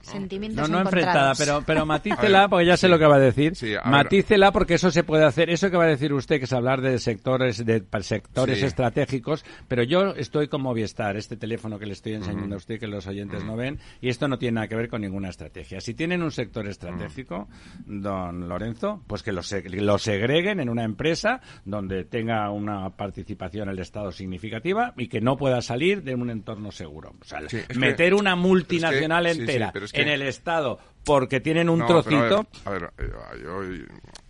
Sentimientos 0.00 0.68
no, 0.68 0.76
no 0.76 0.82
enfrentada, 0.82 1.34
pero, 1.36 1.62
pero 1.66 1.84
matícela, 1.86 2.48
porque 2.48 2.66
ya 2.66 2.76
sé 2.76 2.88
lo 2.88 2.98
que 2.98 3.06
va 3.06 3.16
a 3.16 3.20
decir. 3.20 3.52
matícela, 3.84 4.52
porque 4.52 4.74
eso 4.74 4.90
se 4.90 5.04
puede 5.04 5.24
hacer. 5.24 5.50
Eso 5.50 5.70
que 5.70 5.76
va 5.76 5.84
a 5.84 5.88
decir 5.88 6.12
usted, 6.12 6.38
que 6.38 6.44
es 6.44 6.52
hablar 6.52 6.80
de 6.80 6.98
sectores 6.98 7.64
de 7.64 7.84
sectores 8.00 8.62
estratégicos, 8.62 9.44
pero 9.66 9.82
yo 9.82 10.14
estoy 10.14 10.48
como 10.48 10.68
Movistar, 10.68 11.16
este 11.16 11.36
teléfono 11.36 11.78
que 11.78 11.86
le 11.86 11.92
estoy 11.92 12.14
enseñando 12.14 12.56
a 12.56 12.58
usted, 12.58 12.78
que 12.78 12.86
los 12.86 13.06
oyentes 13.06 13.44
no 13.44 13.56
ven, 13.56 13.78
y 14.00 14.08
esto 14.08 14.28
no 14.28 14.38
tiene 14.38 14.56
nada 14.56 14.68
que 14.68 14.76
ver 14.76 14.88
con 14.88 15.00
ninguna 15.00 15.28
estrategia. 15.30 15.80
Si 15.80 15.94
tienen 15.94 16.22
un 16.22 16.30
sector 16.30 16.66
estratégico, 16.68 17.48
don 17.86 18.48
Lorenzo, 18.48 19.02
pues 19.06 19.22
que 19.22 19.32
lo, 19.32 19.42
lo 19.64 19.98
segreguen 19.98 20.60
en 20.60 20.68
una 20.68 20.84
empresa 20.84 21.40
donde 21.64 22.04
tenga 22.04 22.50
una 22.50 22.90
participación 22.90 23.68
el 23.68 23.78
Estado 23.78 24.12
significativa 24.12 24.92
y 24.96 25.08
que 25.08 25.20
no 25.20 25.36
pueda 25.36 25.62
salir 25.62 26.02
de 26.02 26.14
un 26.14 26.30
entorno 26.30 26.70
seguro. 26.70 27.14
O 27.20 27.24
sea, 27.24 27.40
meter 27.76 28.14
una 28.14 28.36
multinacional 28.36 29.26
entera 29.26 29.57
en 29.60 30.08
el 30.08 30.22
Estado 30.22 30.78
porque 31.04 31.40
tienen 31.40 31.68
un 31.68 31.84
trocito. 31.86 32.46
A 32.64 32.70
ver, 32.70 32.92
eh, 32.98 33.10
yo, 33.42 33.60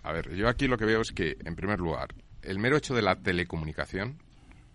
a 0.02 0.12
ver, 0.12 0.34
yo 0.34 0.48
aquí 0.48 0.66
lo 0.66 0.78
que 0.78 0.84
veo 0.84 1.00
es 1.00 1.12
que, 1.12 1.36
en 1.44 1.56
primer 1.56 1.80
lugar, 1.80 2.08
el 2.42 2.58
mero 2.58 2.76
hecho 2.76 2.94
de 2.94 3.02
la 3.02 3.16
telecomunicación 3.16 4.22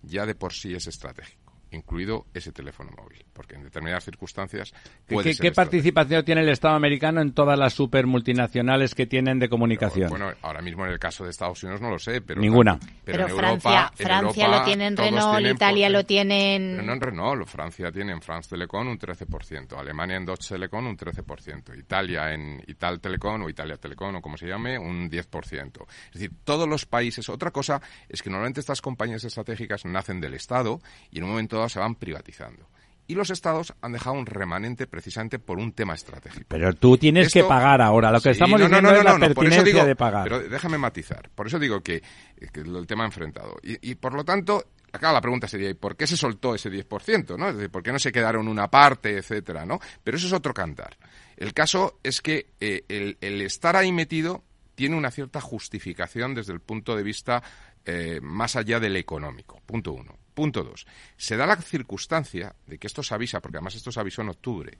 ya 0.01 0.25
de 0.25 0.35
por 0.35 0.53
sí 0.53 0.73
es 0.73 0.87
estratégico 0.87 1.42
incluido 1.75 2.25
ese 2.33 2.51
teléfono 2.51 2.91
móvil, 2.97 3.23
porque 3.33 3.55
en 3.55 3.63
determinadas 3.63 4.05
circunstancias 4.05 4.73
puede 5.07 5.31
¿Qué, 5.31 5.37
¿qué 5.37 5.51
participación 5.51 6.23
tiene 6.23 6.41
el 6.41 6.49
Estado 6.49 6.75
americano 6.75 7.21
en 7.21 7.33
todas 7.33 7.57
las 7.57 7.73
super 7.73 8.07
multinacionales 8.07 8.95
que 8.95 9.05
tienen 9.05 9.39
de 9.39 9.49
comunicación? 9.49 10.09
bueno, 10.09 10.31
ahora 10.41 10.61
mismo 10.61 10.85
en 10.85 10.91
el 10.91 10.99
caso 10.99 11.23
de 11.23 11.31
Estados 11.31 11.61
Unidos 11.63 11.81
no 11.81 11.89
lo 11.89 11.99
sé, 11.99 12.21
pero 12.21 12.39
ninguna. 12.39 12.79
pero, 13.03 13.27
Francia, 13.29 13.91
Francia 13.95 14.47
lo 14.47 14.63
tiene 14.63 14.87
en 14.87 14.97
Renault, 14.97 15.45
Italia 15.45 15.89
lo 15.89 16.03
tienen. 16.05 16.85
No 16.85 16.93
en 16.93 17.01
Renault, 17.01 17.47
Francia 17.47 17.91
tiene 17.91 18.11
en 18.11 18.21
France 18.21 18.49
Telecom 18.49 18.87
un 18.87 18.99
13%, 18.99 19.77
Alemania 19.77 20.17
en 20.17 20.25
Deutsche 20.25 20.55
Telecom 20.55 20.85
un 20.87 20.97
13%, 20.97 21.77
Italia 21.77 22.33
en 22.33 22.63
Ital 22.67 22.99
Telecom 22.99 23.43
o 23.43 23.49
Italia 23.49 23.77
Telecom 23.77 24.15
o 24.15 24.21
como 24.21 24.37
se 24.37 24.47
llame 24.47 24.77
un 24.77 25.09
10%. 25.09 25.85
Es 26.07 26.13
decir, 26.13 26.31
todos 26.43 26.67
los 26.67 26.85
países. 26.85 27.29
Otra 27.29 27.51
cosa 27.51 27.81
es 28.09 28.21
que 28.21 28.29
normalmente 28.29 28.59
estas 28.59 28.81
compañías 28.81 29.23
estratégicas 29.23 29.85
nacen 29.85 30.19
del 30.19 30.33
Estado 30.33 30.81
y 31.11 31.19
en 31.19 31.23
un 31.25 31.31
momento 31.31 31.62
se 31.69 31.79
van 31.79 31.95
privatizando. 31.95 32.69
Y 33.05 33.15
los 33.15 33.29
estados 33.29 33.73
han 33.81 33.91
dejado 33.91 34.15
un 34.15 34.25
remanente 34.25 34.87
precisamente 34.87 35.37
por 35.37 35.59
un 35.59 35.73
tema 35.73 35.93
estratégico. 35.93 36.45
Pero 36.47 36.73
tú 36.73 36.97
tienes 36.97 37.33
que 37.33 37.43
pagar 37.43 37.81
ahora. 37.81 38.11
Lo 38.11 38.21
que 38.21 38.29
estamos 38.29 38.59
diciendo 38.59 38.91
es 38.91 39.03
la 39.03 39.19
pertinencia 39.19 39.85
de 39.85 39.95
pagar. 39.95 40.23
Pero 40.23 40.39
déjame 40.39 40.77
matizar. 40.77 41.29
Por 41.35 41.47
eso 41.47 41.59
digo 41.59 41.81
que, 41.81 42.01
el 42.37 42.87
tema 42.87 43.03
enfrentado. 43.03 43.57
Y, 43.61 43.95
por 43.95 44.13
lo 44.13 44.23
tanto, 44.23 44.63
acá 44.93 45.11
la 45.11 45.19
pregunta 45.19 45.49
sería, 45.49 45.69
¿y 45.69 45.73
por 45.73 45.97
qué 45.97 46.07
se 46.07 46.15
soltó 46.15 46.55
ese 46.55 46.71
10%? 46.71 47.37
¿no? 47.37 47.49
Es 47.49 47.55
decir, 47.55 47.69
¿por 47.69 47.83
qué 47.83 47.91
no 47.91 47.99
se 47.99 48.13
quedaron 48.13 48.47
una 48.47 48.69
parte, 48.69 49.17
etcétera? 49.17 49.65
¿no? 49.65 49.79
Pero 50.01 50.15
eso 50.15 50.27
es 50.27 50.33
otro 50.33 50.53
cantar. 50.53 50.95
El 51.35 51.53
caso 51.53 51.99
es 52.03 52.21
que 52.21 52.53
eh, 52.61 52.85
el, 52.87 53.17
el 53.19 53.41
estar 53.41 53.75
ahí 53.75 53.91
metido 53.91 54.43
tiene 54.75 54.95
una 54.95 55.11
cierta 55.11 55.41
justificación 55.41 56.33
desde 56.33 56.53
el 56.53 56.61
punto 56.61 56.95
de 56.95 57.03
vista 57.03 57.43
eh, 57.85 58.19
más 58.21 58.55
allá 58.55 58.79
del 58.79 58.95
económico. 58.95 59.61
Punto 59.65 59.91
uno. 59.91 60.17
Punto 60.33 60.63
dos. 60.63 60.85
Se 61.17 61.37
da 61.37 61.45
la 61.45 61.55
circunstancia 61.57 62.55
de 62.65 62.77
que 62.77 62.87
esto 62.87 63.03
se 63.03 63.13
avisa, 63.13 63.39
porque 63.39 63.57
además 63.57 63.75
esto 63.75 63.91
se 63.91 63.99
avisó 63.99 64.21
en 64.21 64.29
octubre, 64.29 64.77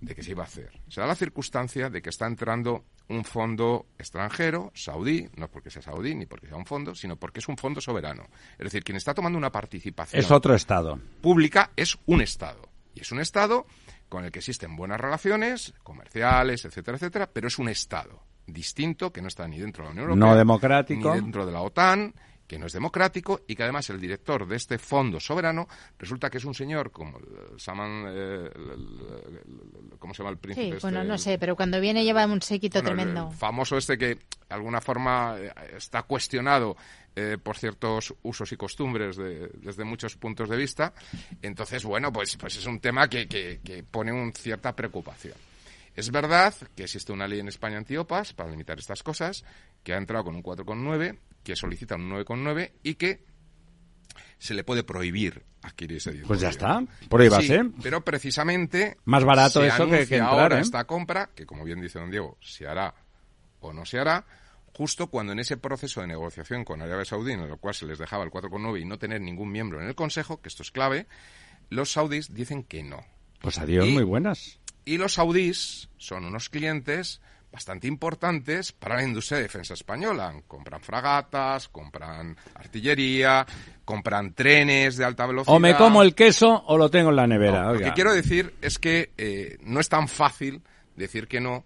de 0.00 0.14
que 0.14 0.22
se 0.22 0.32
iba 0.32 0.42
a 0.42 0.46
hacer. 0.46 0.80
Se 0.88 1.00
da 1.00 1.06
la 1.06 1.14
circunstancia 1.14 1.90
de 1.90 2.00
que 2.00 2.10
está 2.10 2.26
entrando 2.26 2.84
un 3.08 3.24
fondo 3.24 3.86
extranjero, 3.98 4.70
saudí, 4.74 5.28
no 5.36 5.48
porque 5.48 5.70
sea 5.70 5.82
saudí 5.82 6.14
ni 6.14 6.26
porque 6.26 6.46
sea 6.46 6.56
un 6.56 6.66
fondo, 6.66 6.94
sino 6.94 7.16
porque 7.16 7.40
es 7.40 7.48
un 7.48 7.56
fondo 7.56 7.80
soberano. 7.80 8.28
Es 8.52 8.64
decir, 8.64 8.84
quien 8.84 8.96
está 8.96 9.14
tomando 9.14 9.38
una 9.38 9.50
participación. 9.50 10.20
Es 10.20 10.30
otro 10.30 10.54
Estado. 10.54 11.00
Pública 11.20 11.70
es 11.76 11.98
un 12.06 12.20
Estado. 12.20 12.68
Y 12.94 13.00
es 13.00 13.10
un 13.10 13.20
Estado 13.20 13.66
con 14.08 14.24
el 14.24 14.30
que 14.30 14.38
existen 14.38 14.76
buenas 14.76 15.00
relaciones 15.00 15.74
comerciales, 15.82 16.64
etcétera, 16.64 16.96
etcétera, 16.96 17.30
pero 17.32 17.48
es 17.48 17.58
un 17.58 17.68
Estado 17.68 18.22
distinto 18.46 19.12
que 19.12 19.22
no 19.22 19.28
está 19.28 19.48
ni 19.48 19.58
dentro 19.58 19.84
de 19.84 19.88
la 19.88 19.92
Unión 19.92 20.10
Europea, 20.10 20.30
no 20.30 20.36
democrático, 20.36 21.14
ni 21.14 21.20
dentro 21.20 21.46
de 21.46 21.52
la 21.52 21.62
OTAN 21.62 22.14
que 22.46 22.58
no 22.58 22.66
es 22.66 22.72
democrático 22.72 23.40
y 23.46 23.54
que 23.54 23.62
además 23.62 23.88
el 23.90 24.00
director 24.00 24.46
de 24.46 24.56
este 24.56 24.78
fondo 24.78 25.20
soberano 25.20 25.68
resulta 25.98 26.30
que 26.30 26.38
es 26.38 26.44
un 26.44 26.54
señor 26.54 26.90
como 26.90 27.18
Saman, 27.56 28.04
eh, 28.08 28.50
¿cómo 29.98 30.14
se 30.14 30.22
llama 30.22 30.30
el 30.30 30.38
príncipe? 30.38 30.76
Sí, 30.76 30.82
bueno, 30.82 31.00
este? 31.00 31.08
no 31.08 31.18
sé, 31.18 31.38
pero 31.38 31.56
cuando 31.56 31.80
viene 31.80 32.04
lleva 32.04 32.26
un 32.26 32.42
séquito 32.42 32.82
tremendo. 32.82 33.30
famoso 33.30 33.76
este 33.76 33.96
que 33.96 34.14
de 34.14 34.20
alguna 34.50 34.80
forma 34.80 35.36
eh, 35.38 35.52
está 35.76 36.02
cuestionado 36.02 36.76
eh, 37.16 37.38
por 37.42 37.56
ciertos 37.56 38.14
usos 38.22 38.50
y 38.52 38.56
costumbres 38.56 39.16
desde 39.16 39.84
muchos 39.84 40.16
puntos 40.16 40.48
de 40.48 40.56
vista. 40.56 40.92
Entonces, 41.42 41.84
bueno, 41.84 42.12
pues, 42.12 42.36
pues 42.36 42.56
es 42.56 42.66
un 42.66 42.80
tema 42.80 43.08
que, 43.08 43.28
que, 43.28 43.60
que 43.64 43.84
pone 43.84 44.12
una 44.12 44.32
cierta 44.32 44.74
preocupación. 44.74 45.34
Es 45.94 46.10
verdad 46.10 46.52
que 46.74 46.82
existe 46.82 47.12
una 47.12 47.28
ley 47.28 47.38
en 47.38 47.48
España 47.48 47.78
antiopas 47.78 48.32
para 48.32 48.50
limitar 48.50 48.78
estas 48.78 49.02
cosas, 49.02 49.44
que 49.84 49.94
ha 49.94 49.96
entrado 49.96 50.24
con 50.24 50.34
un 50.34 50.42
4,9 50.42 51.16
que 51.44 51.54
solicita 51.54 51.94
un 51.94 52.10
9,9 52.10 52.72
y 52.82 52.94
que 52.94 53.24
se 54.38 54.54
le 54.54 54.64
puede 54.64 54.82
prohibir 54.82 55.44
adquirir 55.62 55.98
ese 55.98 56.10
dispositivo. 56.10 56.28
Pues 56.28 56.40
ya 56.40 56.48
está, 56.48 56.84
prohíbase. 57.08 57.62
Sí, 57.62 57.70
pero 57.82 58.04
precisamente... 58.04 58.96
Más 59.04 59.24
barato 59.24 59.60
se 59.60 59.68
eso 59.68 59.88
que, 59.88 60.02
entrar, 60.02 60.22
ahora 60.22 60.58
¿eh? 60.58 60.62
esta 60.62 60.84
compra, 60.84 61.30
que 61.34 61.46
como 61.46 61.64
bien 61.64 61.80
dice 61.80 61.98
don 61.98 62.10
Diego, 62.10 62.36
se 62.42 62.66
hará 62.66 62.94
o 63.60 63.72
no 63.72 63.86
se 63.86 63.98
hará, 63.98 64.26
justo 64.74 65.06
cuando 65.06 65.32
en 65.32 65.38
ese 65.38 65.56
proceso 65.56 66.00
de 66.02 66.08
negociación 66.08 66.64
con 66.64 66.82
Arabia 66.82 67.04
Saudí, 67.04 67.32
en 67.32 67.40
el 67.40 67.56
cual 67.56 67.74
se 67.74 67.86
les 67.86 67.98
dejaba 67.98 68.24
el 68.24 68.30
4,9 68.30 68.80
y 68.80 68.84
no 68.84 68.98
tener 68.98 69.20
ningún 69.20 69.50
miembro 69.50 69.80
en 69.80 69.86
el 69.86 69.94
Consejo, 69.94 70.42
que 70.42 70.48
esto 70.48 70.62
es 70.62 70.70
clave, 70.70 71.06
los 71.70 71.92
saudíes 71.92 72.34
dicen 72.34 72.64
que 72.64 72.82
no. 72.82 73.04
Pues 73.40 73.58
adiós, 73.58 73.86
Y- 73.86 73.92
muy 73.92 74.04
buenas. 74.04 74.58
Y 74.84 74.98
los 74.98 75.14
saudíes 75.14 75.88
son 75.96 76.26
unos 76.26 76.50
clientes 76.50 77.22
bastante 77.54 77.86
importantes 77.86 78.72
para 78.72 78.96
la 78.96 79.04
industria 79.04 79.36
de 79.36 79.44
defensa 79.44 79.74
española. 79.74 80.34
Compran 80.48 80.80
fragatas, 80.80 81.68
compran 81.68 82.36
artillería, 82.56 83.46
compran 83.84 84.34
trenes 84.34 84.96
de 84.96 85.04
alta 85.04 85.24
velocidad. 85.24 85.54
O 85.54 85.60
me 85.60 85.76
como 85.76 86.02
el 86.02 86.16
queso 86.16 86.64
o 86.66 86.76
lo 86.76 86.90
tengo 86.90 87.10
en 87.10 87.16
la 87.16 87.28
nevera. 87.28 87.62
No, 87.62 87.74
lo 87.74 87.78
que 87.78 87.92
quiero 87.92 88.12
decir 88.12 88.54
es 88.60 88.80
que 88.80 89.12
eh, 89.16 89.56
no 89.62 89.78
es 89.78 89.88
tan 89.88 90.08
fácil 90.08 90.62
decir 90.96 91.28
que 91.28 91.40
no 91.40 91.64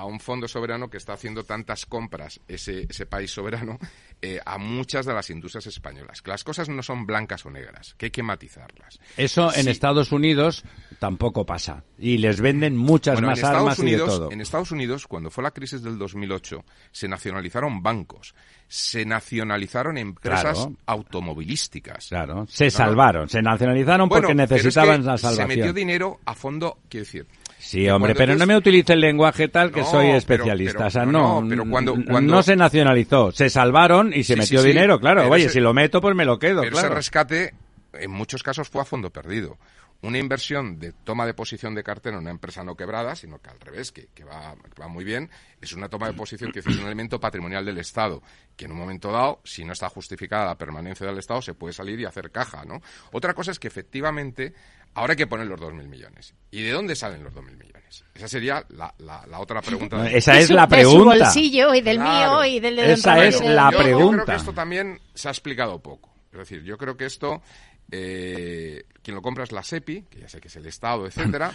a 0.00 0.04
un 0.06 0.18
fondo 0.18 0.48
soberano 0.48 0.88
que 0.88 0.96
está 0.96 1.12
haciendo 1.12 1.44
tantas 1.44 1.84
compras, 1.84 2.40
ese, 2.48 2.86
ese 2.88 3.04
país 3.04 3.30
soberano, 3.30 3.78
eh, 4.22 4.40
a 4.46 4.56
muchas 4.56 5.04
de 5.04 5.12
las 5.12 5.28
industrias 5.28 5.66
españolas. 5.66 6.22
Que 6.22 6.30
las 6.30 6.42
cosas 6.42 6.68
no 6.70 6.82
son 6.82 7.04
blancas 7.04 7.44
o 7.44 7.50
negras, 7.50 7.94
que 7.98 8.06
hay 8.06 8.10
que 8.10 8.22
matizarlas. 8.22 8.98
Eso 9.16 9.54
en. 9.54 9.68
Estados 9.68 10.10
Unidos 10.10 10.64
tampoco 10.98 11.44
pasa. 11.46 11.84
Y 11.98 12.18
les 12.18 12.40
venden 12.40 12.76
muchas 12.76 13.14
Bueno, 13.14 13.28
más 13.28 13.44
armas 13.44 13.78
y 13.78 13.90
de 13.90 13.98
todo. 13.98 14.30
En 14.32 14.40
Estados 14.40 14.72
Unidos, 14.72 15.06
cuando 15.06 15.30
fue 15.30 15.44
la 15.44 15.50
crisis 15.52 15.82
del 15.82 15.96
2008, 15.98 16.64
se 16.92 17.08
nacionalizaron 17.08 17.82
bancos, 17.82 18.34
se 18.68 19.04
nacionalizaron 19.04 19.96
empresas 19.98 20.58
Claro. 20.58 20.76
automovilísticas. 20.86 22.08
Claro, 22.08 22.46
se 22.48 22.70
salvaron, 22.70 23.28
se 23.28 23.42
nacionalizaron 23.42 24.08
porque 24.08 24.32
es 24.32 24.36
necesitaban 24.36 25.00
que 25.00 25.06
la 25.06 25.18
Se 25.18 25.28
metió 25.28 25.46
salvación. 25.46 25.74
dinero 25.74 26.20
a 26.24 26.34
fondo, 26.34 26.78
quiero 26.88 27.04
decir. 27.04 27.26
Sí, 27.60 27.88
hombre, 27.88 28.14
pero 28.14 28.34
no 28.36 28.46
me 28.46 28.56
utilice 28.56 28.94
el 28.94 29.00
lenguaje 29.00 29.48
tal 29.48 29.70
que 29.70 29.80
No, 29.80 29.86
soy 29.86 30.06
especialista. 30.10 30.78
pero- 30.78 30.88
o 30.88 30.90
sea, 30.90 31.04
no, 31.06 31.40
no, 31.42 31.48
pero 31.48 31.64
cuando- 31.68 31.94
cuando- 32.06 32.32
no 32.34 32.42
se 32.42 32.56
nacionalizó, 32.56 33.30
se 33.32 33.50
salvaron 33.50 34.12
y 34.12 34.24
se 34.24 34.34
Sí, 34.34 34.40
metió 34.40 34.60
sí, 34.60 34.66
sí, 34.66 34.68
dinero, 34.72 34.98
claro. 34.98 35.28
Oye, 35.28 35.44
ese- 35.44 35.54
si 35.54 35.60
lo 35.60 35.72
meto, 35.74 36.00
pues 36.00 36.16
me 36.16 36.24
lo 36.24 36.38
quedo, 36.38 36.60
Pero 36.62 36.72
claro. 36.72 36.88
ese 36.88 36.94
rescate, 36.96 37.54
en 37.92 38.10
muchos 38.10 38.42
casos, 38.42 38.68
fue 38.68 38.80
a 38.82 38.84
fondo 38.84 39.10
perdido. 39.10 39.58
Una 40.02 40.16
inversión 40.16 40.78
de 40.78 40.92
toma 41.04 41.26
de 41.26 41.34
posición 41.34 41.74
de 41.74 41.82
cartera 41.82 42.16
en 42.16 42.22
una 42.22 42.30
empresa 42.30 42.64
no 42.64 42.74
quebrada, 42.74 43.14
sino 43.14 43.38
que 43.38 43.50
al 43.50 43.60
revés, 43.60 43.92
que, 43.92 44.06
que 44.14 44.24
va, 44.24 44.54
que 44.74 44.80
va 44.80 44.88
muy 44.88 45.04
bien, 45.04 45.28
es 45.60 45.74
una 45.74 45.90
toma 45.90 46.06
de 46.06 46.14
posición 46.14 46.50
que 46.52 46.60
es 46.60 46.66
un 46.66 46.78
elemento 46.86 47.20
patrimonial 47.20 47.66
del 47.66 47.76
Estado, 47.76 48.22
que 48.56 48.64
en 48.64 48.72
un 48.72 48.78
momento 48.78 49.12
dado, 49.12 49.40
si 49.44 49.62
no 49.62 49.74
está 49.74 49.90
justificada 49.90 50.46
la 50.46 50.56
permanencia 50.56 51.06
del 51.06 51.18
Estado, 51.18 51.42
se 51.42 51.52
puede 51.52 51.74
salir 51.74 52.00
y 52.00 52.06
hacer 52.06 52.30
caja, 52.30 52.64
¿no? 52.64 52.80
Otra 53.12 53.34
cosa 53.34 53.50
es 53.50 53.58
que 53.58 53.68
efectivamente 53.68 54.54
ahora 54.94 55.12
hay 55.12 55.16
que 55.16 55.26
poner 55.26 55.46
los 55.46 55.60
2.000 55.60 55.86
millones. 55.88 56.34
¿Y 56.50 56.62
de 56.62 56.70
dónde 56.72 56.94
salen 56.96 57.22
los 57.24 57.32
2.000 57.32 57.56
millones? 57.56 58.04
Esa 58.14 58.28
sería 58.28 58.64
la, 58.70 58.94
la- 58.98 59.26
la 59.26 59.38
otra 59.40 59.60
pregunta. 59.62 59.96
No, 59.98 60.04
esa 60.04 60.34
De 60.34 60.40
es 60.40 60.46
su- 60.48 60.54
la 60.54 60.66
De 60.66 60.82
su 60.84 60.90
pregunta. 60.90 61.24
bolsillo 61.24 61.74
y 61.74 61.80
del 61.80 61.96
Claro. 61.96 62.40
mío 62.42 62.44
y 62.44 62.60
del 62.60 62.76
de 62.76 62.92
Esa 62.92 63.24
es 63.24 63.40
la 63.40 63.70
yo, 63.70 63.78
yo 63.78 63.78
creo 63.78 63.96
pregunta. 63.96 64.24
que 64.26 64.34
esto 64.36 64.52
también 64.52 65.00
se 65.14 65.28
ha 65.28 65.30
explicado 65.30 65.78
poco. 65.80 66.14
Es 66.32 66.38
decir, 66.38 66.62
yo 66.62 66.76
creo 66.78 66.96
que 66.96 67.06
esto, 67.06 67.42
eh, 67.90 68.84
quien 69.02 69.14
lo 69.16 69.22
compra 69.22 69.44
es 69.44 69.52
la 69.52 69.62
SEPI, 69.62 70.02
que 70.02 70.20
ya 70.20 70.28
sé 70.28 70.40
que 70.40 70.48
es 70.48 70.56
el 70.56 70.66
Estado, 70.66 71.06
etcétera. 71.06 71.52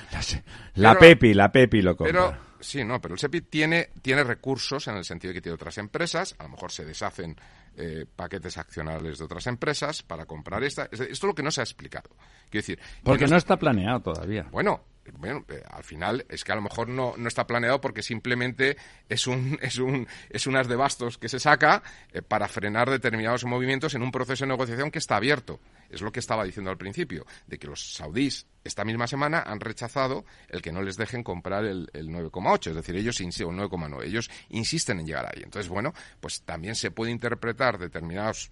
La 0.75 0.89
Pero- 0.93 0.99
Pepi, 0.99 1.33
la 1.33 1.51
Pepi 1.51 1.81
lo 1.81 1.95
compra. 1.95 2.11
Pero, 2.13 2.37
sí, 2.59 2.83
no, 2.83 2.99
pero 3.01 3.13
el 3.13 3.19
SEPI 3.19 3.41
tiene, 3.41 3.89
tiene 4.01 4.23
recursos 4.23 4.87
en 4.87 4.97
el 4.97 5.05
sentido 5.05 5.29
de 5.29 5.35
que 5.35 5.41
tiene 5.41 5.55
otras 5.55 5.77
empresas, 5.77 6.35
a 6.39 6.43
lo 6.43 6.49
mejor 6.49 6.71
se 6.71 6.83
deshacen 6.85 7.35
eh, 7.77 8.05
paquetes 8.15 8.57
accionables 8.57 9.17
de 9.17 9.25
otras 9.25 9.47
empresas 9.47 10.03
para 10.03 10.25
comprar 10.25 10.63
esta. 10.63 10.85
Esto 10.91 11.03
es 11.03 11.23
lo 11.23 11.35
que 11.35 11.43
no 11.43 11.51
se 11.51 11.61
ha 11.61 11.63
explicado. 11.63 12.09
Quiero 12.49 12.61
decir, 12.61 12.77
que 12.77 13.03
Porque 13.03 13.27
no 13.27 13.37
está 13.37 13.57
planeado 13.57 14.01
todavía. 14.01 14.47
bueno, 14.51 14.81
bueno, 15.13 15.45
eh, 15.49 15.61
al 15.69 15.83
final 15.83 16.25
es 16.29 16.43
que 16.43 16.51
a 16.51 16.55
lo 16.55 16.61
mejor 16.61 16.89
no, 16.89 17.13
no 17.17 17.27
está 17.27 17.45
planeado 17.45 17.79
porque 17.79 18.01
simplemente 18.01 18.77
es 19.07 19.27
un 19.27 19.59
es 19.61 19.77
un 19.77 20.07
es 20.29 20.47
unas 20.47 20.67
de 20.67 20.75
bastos 20.75 21.17
que 21.17 21.29
se 21.29 21.39
saca 21.39 21.83
eh, 22.11 22.21
para 22.21 22.47
frenar 22.47 22.89
determinados 22.89 23.45
movimientos 23.45 23.93
en 23.95 24.01
un 24.01 24.11
proceso 24.11 24.45
de 24.45 24.49
negociación 24.49 24.91
que 24.91 24.99
está 24.99 25.17
abierto. 25.17 25.59
Es 25.89 26.01
lo 26.01 26.11
que 26.11 26.19
estaba 26.19 26.43
diciendo 26.43 26.71
al 26.71 26.77
principio, 26.77 27.25
de 27.47 27.59
que 27.59 27.67
los 27.67 27.93
saudíes 27.93 28.47
esta 28.65 28.83
misma 28.83 29.07
semana 29.07 29.41
han 29.45 29.61
rechazado 29.61 30.25
el 30.49 30.61
que 30.61 30.73
no 30.73 30.81
les 30.81 30.97
dejen 30.97 31.23
comprar 31.23 31.63
el, 31.63 31.89
el 31.93 32.09
9,8, 32.09 32.71
es 32.71 32.75
decir, 32.75 32.95
ellos 32.97 33.21
insi- 33.21 33.45
o 33.45 33.51
el 33.51 33.57
9,9, 33.57 34.03
ellos 34.03 34.29
insisten 34.49 34.99
en 34.99 35.05
llegar 35.05 35.25
ahí. 35.27 35.41
Entonces, 35.43 35.69
bueno, 35.69 35.93
pues 36.19 36.41
también 36.41 36.75
se 36.75 36.91
puede 36.91 37.11
interpretar 37.11 37.77
determinados 37.77 38.49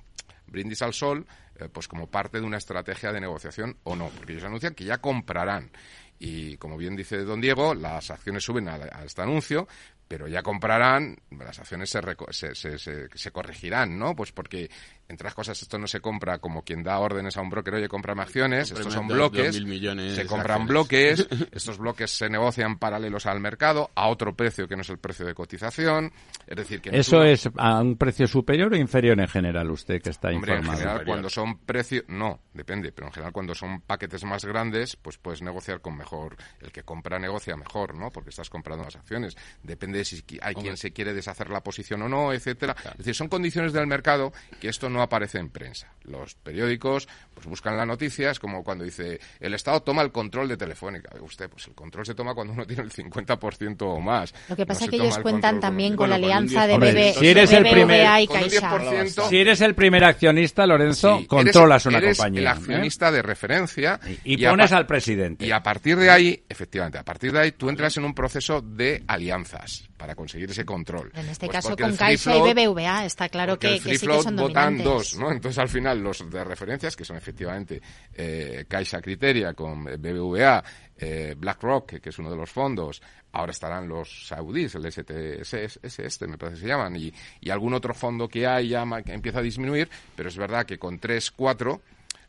brindis 0.48 0.82
al 0.82 0.94
sol, 0.94 1.26
eh, 1.60 1.68
pues 1.72 1.88
como 1.88 2.08
parte 2.08 2.40
de 2.40 2.46
una 2.46 2.58
estrategia 2.58 3.12
de 3.12 3.20
negociación 3.22 3.76
o 3.84 3.96
no, 3.96 4.10
porque 4.10 4.34
ellos 4.34 4.44
anuncian 4.46 4.76
que 4.76 4.86
ya 4.86 5.00
comprarán. 5.00 5.72
Y 6.20 6.58
como 6.58 6.78
bien 6.78 6.96
dice 6.96 7.18
don 7.24 7.42
Diego, 7.42 7.74
las 7.74 8.10
acciones 8.12 8.44
suben 8.44 8.70
a, 8.70 8.76
este 9.04 9.22
anuncio, 9.24 9.68
pero 10.08 10.28
ya 10.28 10.44
comprarán, 10.44 11.18
las 11.32 11.60
acciones 11.60 11.90
se- 11.90 13.10
se 13.14 13.32
corregirán, 13.32 13.98
¿no? 13.98 14.16
Pues 14.16 14.32
porque, 14.32 14.70
entre 15.14 15.26
las 15.26 15.34
cosas, 15.36 15.62
esto 15.62 15.78
no 15.78 15.88
se 15.88 16.02
compra 16.02 16.40
como 16.40 16.64
quien 16.64 16.84
da 16.84 17.00
órdenes 17.00 17.38
a 17.38 17.42
un 17.42 17.50
broker, 17.50 17.76
oye, 17.76 17.88
cómprame 17.88 18.22
acciones, 18.24 18.72
estos 18.72 18.94
son 18.94 19.08
dos- 19.08 19.16
bloques, 19.18 19.54
dos 19.56 19.66
millones 19.66 20.16
se 20.16 20.26
compran 20.26 20.64
acciones. 20.64 20.68
bloques, 20.70 21.28
estos 21.52 21.78
bloques 21.78 22.12
se 22.12 22.30
negocian 22.30 22.78
paralelos 22.78 23.26
al 23.26 23.40
mercado, 23.40 23.90
a 23.96 24.08
otro 24.10 24.36
precio 24.36 24.68
que 24.68 24.76
no 24.76 24.82
es 24.82 24.90
el 24.90 24.98
precio 24.98 25.26
de 25.26 25.34
cotización, 25.34 26.12
es 26.48 26.58
decir, 26.58 26.82
que 26.82 26.90
¿Eso 26.98 27.24
es 27.24 27.50
a 27.58 27.80
un 27.82 27.96
precio 27.98 28.28
superior 28.28 28.74
o 28.74 28.76
inferior 28.76 29.20
en 29.20 29.28
general 29.28 29.70
usted 29.72 30.02
que 30.02 30.10
está 30.10 30.30
Hombre, 30.30 30.54
en 30.54 30.58
informado? 30.60 30.78
general, 30.80 30.96
Superior. 30.98 31.14
cuando 31.16 31.30
son 31.30 31.58
precios, 31.60 32.04
no, 32.08 32.40
depende, 32.54 32.92
pero 32.92 33.08
en 33.08 33.14
general 33.14 33.32
cuando 33.32 33.54
son 33.56 33.82
paquetes 33.82 34.24
más 34.26 34.44
grandes, 34.46 34.96
pues 34.96 35.18
puedes 35.18 35.42
negociar 35.42 35.80
con 35.82 35.96
mejor, 35.96 36.36
el 36.60 36.72
que 36.72 36.84
compra 36.84 37.20
negocia 37.20 37.56
mejor, 37.56 37.96
¿no? 37.96 38.10
Porque 38.10 38.32
estás 38.32 38.50
comprando 38.50 38.84
las 38.84 38.96
acciones. 38.96 39.38
Depende 39.62 40.00
de 40.00 40.06
si 40.06 40.24
hay 40.42 40.56
quien 40.56 40.76
se 40.76 40.92
quiere 40.92 41.14
deshacer 41.14 41.50
la 41.52 41.62
posición 41.62 42.02
o 42.02 42.10
no, 42.10 42.34
etcétera. 42.34 42.76
Es 42.92 42.98
decir, 42.98 43.14
son 43.14 43.28
condiciones 43.28 43.74
del 43.74 43.86
mercado 43.86 44.34
que 44.60 44.70
esto 44.70 44.90
no 44.90 45.02
aparece 45.04 45.40
en 45.40 45.50
prensa. 45.50 45.94
Los 46.06 46.36
periódicos, 46.36 47.08
pues 47.34 47.48
buscan 47.48 47.78
la 47.78 47.86
noticia, 47.86 48.32
es 48.32 48.40
como 48.40 48.64
cuando 48.64 48.84
dice, 48.84 49.20
el 49.40 49.54
Estado 49.54 49.82
toma 49.82 50.02
el 50.02 50.12
control 50.12 50.50
de 50.50 50.58
Telefónica. 50.58 51.10
Usted, 51.22 51.50
pues 51.50 51.66
el 51.68 51.74
control 51.76 52.06
se 52.06 52.14
toma 52.14 52.34
cuando 52.34 52.52
uno 52.54 52.66
tiene 52.68 52.84
el 52.84 52.92
50% 52.92 53.82
o 53.84 54.00
más. 54.02 54.34
Lo 54.50 54.56
que 54.56 54.66
pasa 54.66 54.84
es 54.86 54.90
que 54.90 54.98
ellos 54.98 55.16
el 55.18 55.24
cuentan 55.24 55.60
también 55.60 55.92
con- 55.96 56.04
con 56.04 56.10
la 56.10 56.16
alianza 56.18 56.68
de 56.68 56.74
10%. 56.78 56.80
BB, 56.80 57.20
Si 57.20 57.28
eres 57.28 57.52
el 57.54 57.64
BBVA 57.64 57.72
primer- 57.72 58.22
y. 58.22 58.28
10%, 58.28 59.30
Si 59.30 59.38
eres 59.38 59.62
el 59.62 59.76
primer 59.76 60.04
accionista, 60.04 60.66
Lorenzo, 60.68 61.20
Sí, 61.20 61.26
controlas 61.26 61.86
eres- 61.86 61.96
una 61.96 61.98
eres 62.06 62.18
compañía. 62.18 62.40
el 62.42 62.46
¿eh? 62.48 62.50
accionista 62.50 63.12
de 63.12 63.22
referencia. 63.22 64.00
Y, 64.26 64.44
a 64.46 64.50
pones 64.50 64.72
pa- 64.72 64.78
al 64.78 64.86
presidente. 64.86 65.46
Y 65.46 65.52
a 65.52 65.64
partir 65.64 65.98
de 65.98 66.10
ahí, 66.10 66.44
efectivamente, 66.50 66.98
a 66.98 67.04
partir 67.04 67.32
de 67.32 67.40
ahí 67.40 67.52
tú 67.54 67.70
entras 67.70 67.96
en 67.98 68.04
un 68.06 68.14
proceso 68.14 68.62
de 68.62 69.04
alianzas 69.08 69.88
para 69.98 70.16
conseguir 70.16 70.50
ese 70.52 70.66
control. 70.66 71.12
En 71.16 71.30
este 71.30 71.46
Pues 71.46 71.56
caso 71.64 71.78
con 71.78 71.96
Caixa 71.96 72.36
y 72.36 72.42
BBVA 72.42 73.06
está 73.06 73.30
claro 73.30 73.58
que, 73.58 73.80
que 73.80 73.98
sí 73.98 74.06
que 74.06 74.22
son 74.22 74.36
votan 74.36 74.36
dominantes. 74.78 74.84
dos, 74.84 75.16
¿no? 75.18 75.32
Entonces 75.32 75.58
al 75.60 75.70
final 75.70 75.93
los 76.02 76.30
de 76.30 76.44
referencias, 76.44 76.96
que 76.96 77.06
son 77.06 77.18
efectivamente 77.18 77.82
eh, 78.14 78.66
Caixa 78.68 79.02
Criteria 79.02 79.54
con 79.54 79.84
BBVA, 79.84 80.64
eh, 80.98 81.36
BlackRock, 81.38 82.00
que, 82.00 82.10
es 82.10 82.20
uno 82.20 82.30
de 82.30 82.38
los 82.38 82.50
fondos, 82.50 83.02
ahora 83.32 83.52
estarán 83.52 83.88
los 83.88 84.28
saudíes, 84.28 84.76
el 84.76 84.92
STS, 84.92 86.00
este 86.00 86.28
me 86.28 86.38
parece 86.38 86.56
que 86.56 86.62
se 86.62 86.68
llaman, 86.68 86.96
y, 86.96 87.14
algún 87.50 87.74
otro 87.74 87.94
fondo 87.94 88.28
que 88.28 88.48
hay 88.48 88.70
ya 88.70 88.84
que 89.04 89.14
empieza 89.14 89.40
a 89.40 89.44
disminuir, 89.44 89.90
pero 90.16 90.30
es 90.30 90.38
verdad 90.38 90.66
que 90.66 90.80
con 90.80 91.00
3, 91.00 91.32
4 91.32 91.82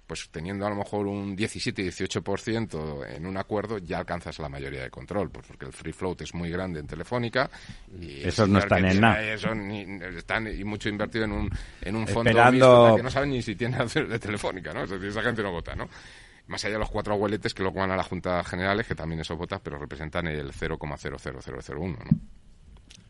pues 0.07 0.29
teniendo 0.31 0.67
a 0.67 0.71
lo 0.71 0.77
mejor 0.77 1.07
un 1.07 1.37
17-18% 1.37 3.07
en 3.17 3.27
un 3.27 3.37
acuerdo, 3.37 3.79
ya 3.79 3.99
alcanzas 3.99 4.39
la 4.39 4.49
mayoría 4.49 4.83
de 4.83 4.91
control, 4.91 5.31
pues 5.31 5.47
porque 5.47 5.67
el 5.67 5.73
free 5.73 5.93
float 5.93 6.21
es 6.23 6.35
muy 6.35 6.51
grande 6.51 6.81
en 6.81 6.87
Telefónica. 6.87 7.51
Y 8.01 8.23
Esos 8.23 8.49
no 8.49 8.59
están 8.59 8.85
en 8.85 9.01
nada. 9.01 9.23
eso 9.23 9.55
ni- 9.55 9.87
están 10.17 10.47
y 10.47 10.63
mucho 10.65 10.89
invertido 10.89 11.25
en 11.25 11.33
un, 11.33 11.51
en 11.81 11.97
un 11.97 12.07
fondo 12.07 12.31
Esperando- 12.31 12.97
que 12.97 13.03
no 13.03 13.11
saben 13.11 13.31
ni 13.31 13.43
si 13.43 13.55
tiene 13.57 13.79
de 13.95 14.19
Telefónica, 14.19 14.73
¿no? 14.73 14.85
Es 14.85 14.91
decir, 14.91 15.09
esa 15.09 15.23
gente 15.23 15.43
no 15.43 15.53
vota, 15.53 15.75
¿no? 15.75 15.89
Más 16.47 16.63
allá 16.65 16.75
de 16.75 16.81
los 16.81 16.91
cuatro 16.91 17.15
abueletes 17.15 17.55
que 17.55 17.63
luego 17.63 17.81
van 17.81 17.91
a 17.91 17.97
la 17.97 18.03
Junta 18.03 18.45
Generales, 18.45 18.87
que 18.87 18.95
también 18.95 19.21
eso 19.23 19.35
votan, 19.37 19.61
pero 19.65 19.79
representan 19.79 20.27
el 20.27 20.53
0,00001, 20.53 21.99
¿no? 22.05 22.19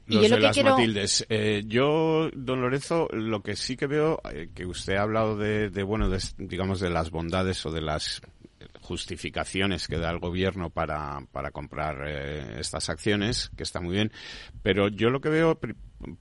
Y 0.07 0.15
Los 0.17 0.23
lo 0.31 0.37
de 0.37 0.37
que 0.37 0.41
las 0.47 0.55
quiero- 0.55 0.71
Matildes. 0.73 1.27
Eh, 1.31 1.63
yo, 1.67 2.29
don 2.35 2.61
Lorenzo, 2.61 3.09
lo 3.13 3.43
que 3.43 3.57
sí 3.57 3.77
que 3.77 3.87
veo, 3.87 4.21
eh, 4.33 4.51
que 4.55 4.67
usted 4.67 4.97
ha 4.97 5.03
hablado 5.03 5.37
de, 5.37 5.71
de, 5.71 5.83
bueno, 5.83 6.11
de, 6.11 6.19
digamos, 6.39 6.81
de 6.81 6.91
las 6.91 7.11
bondades 7.11 7.65
o 7.65 7.71
de 7.71 7.81
las 7.81 8.21
justificaciones 8.83 9.89
que 9.89 9.97
da 9.99 10.11
el 10.11 10.19
gobierno 10.19 10.71
para, 10.71 11.21
para 11.33 11.51
comprar 11.51 12.05
eh, 12.07 12.61
estas 12.61 12.89
acciones, 12.91 13.51
que 13.57 13.63
está 13.63 13.81
muy 13.81 13.95
bien, 13.95 14.13
pero 14.63 14.89
yo 14.89 15.09
lo 15.11 15.21
que 15.21 15.31
veo, 15.31 15.59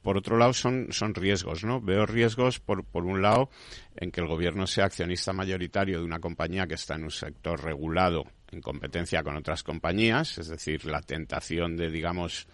por 0.02 0.18
otro 0.18 0.38
lado, 0.38 0.54
son, 0.54 0.88
son 0.92 1.14
riesgos, 1.14 1.64
¿no? 1.64 1.82
Veo 1.82 2.06
riesgos, 2.06 2.60
por, 2.60 2.84
por 2.86 3.04
un 3.06 3.22
lado, 3.22 3.50
en 3.98 4.12
que 4.12 4.22
el 4.22 4.28
gobierno 4.28 4.66
sea 4.66 4.86
accionista 4.86 5.34
mayoritario 5.34 6.00
de 6.00 6.06
una 6.06 6.20
compañía 6.20 6.66
que 6.68 6.76
está 6.76 6.96
en 6.96 7.04
un 7.04 7.12
sector 7.12 7.62
regulado 7.64 8.24
en 8.52 8.62
competencia 8.62 9.24
con 9.24 9.36
otras 9.36 9.62
compañías, 9.64 10.38
es 10.38 10.48
decir, 10.48 10.86
la 10.86 11.02
tentación 11.02 11.76
de, 11.76 11.90
digamos, 11.90 12.48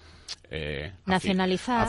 eh, 0.52 0.92
nacionalizar. 1.06 1.88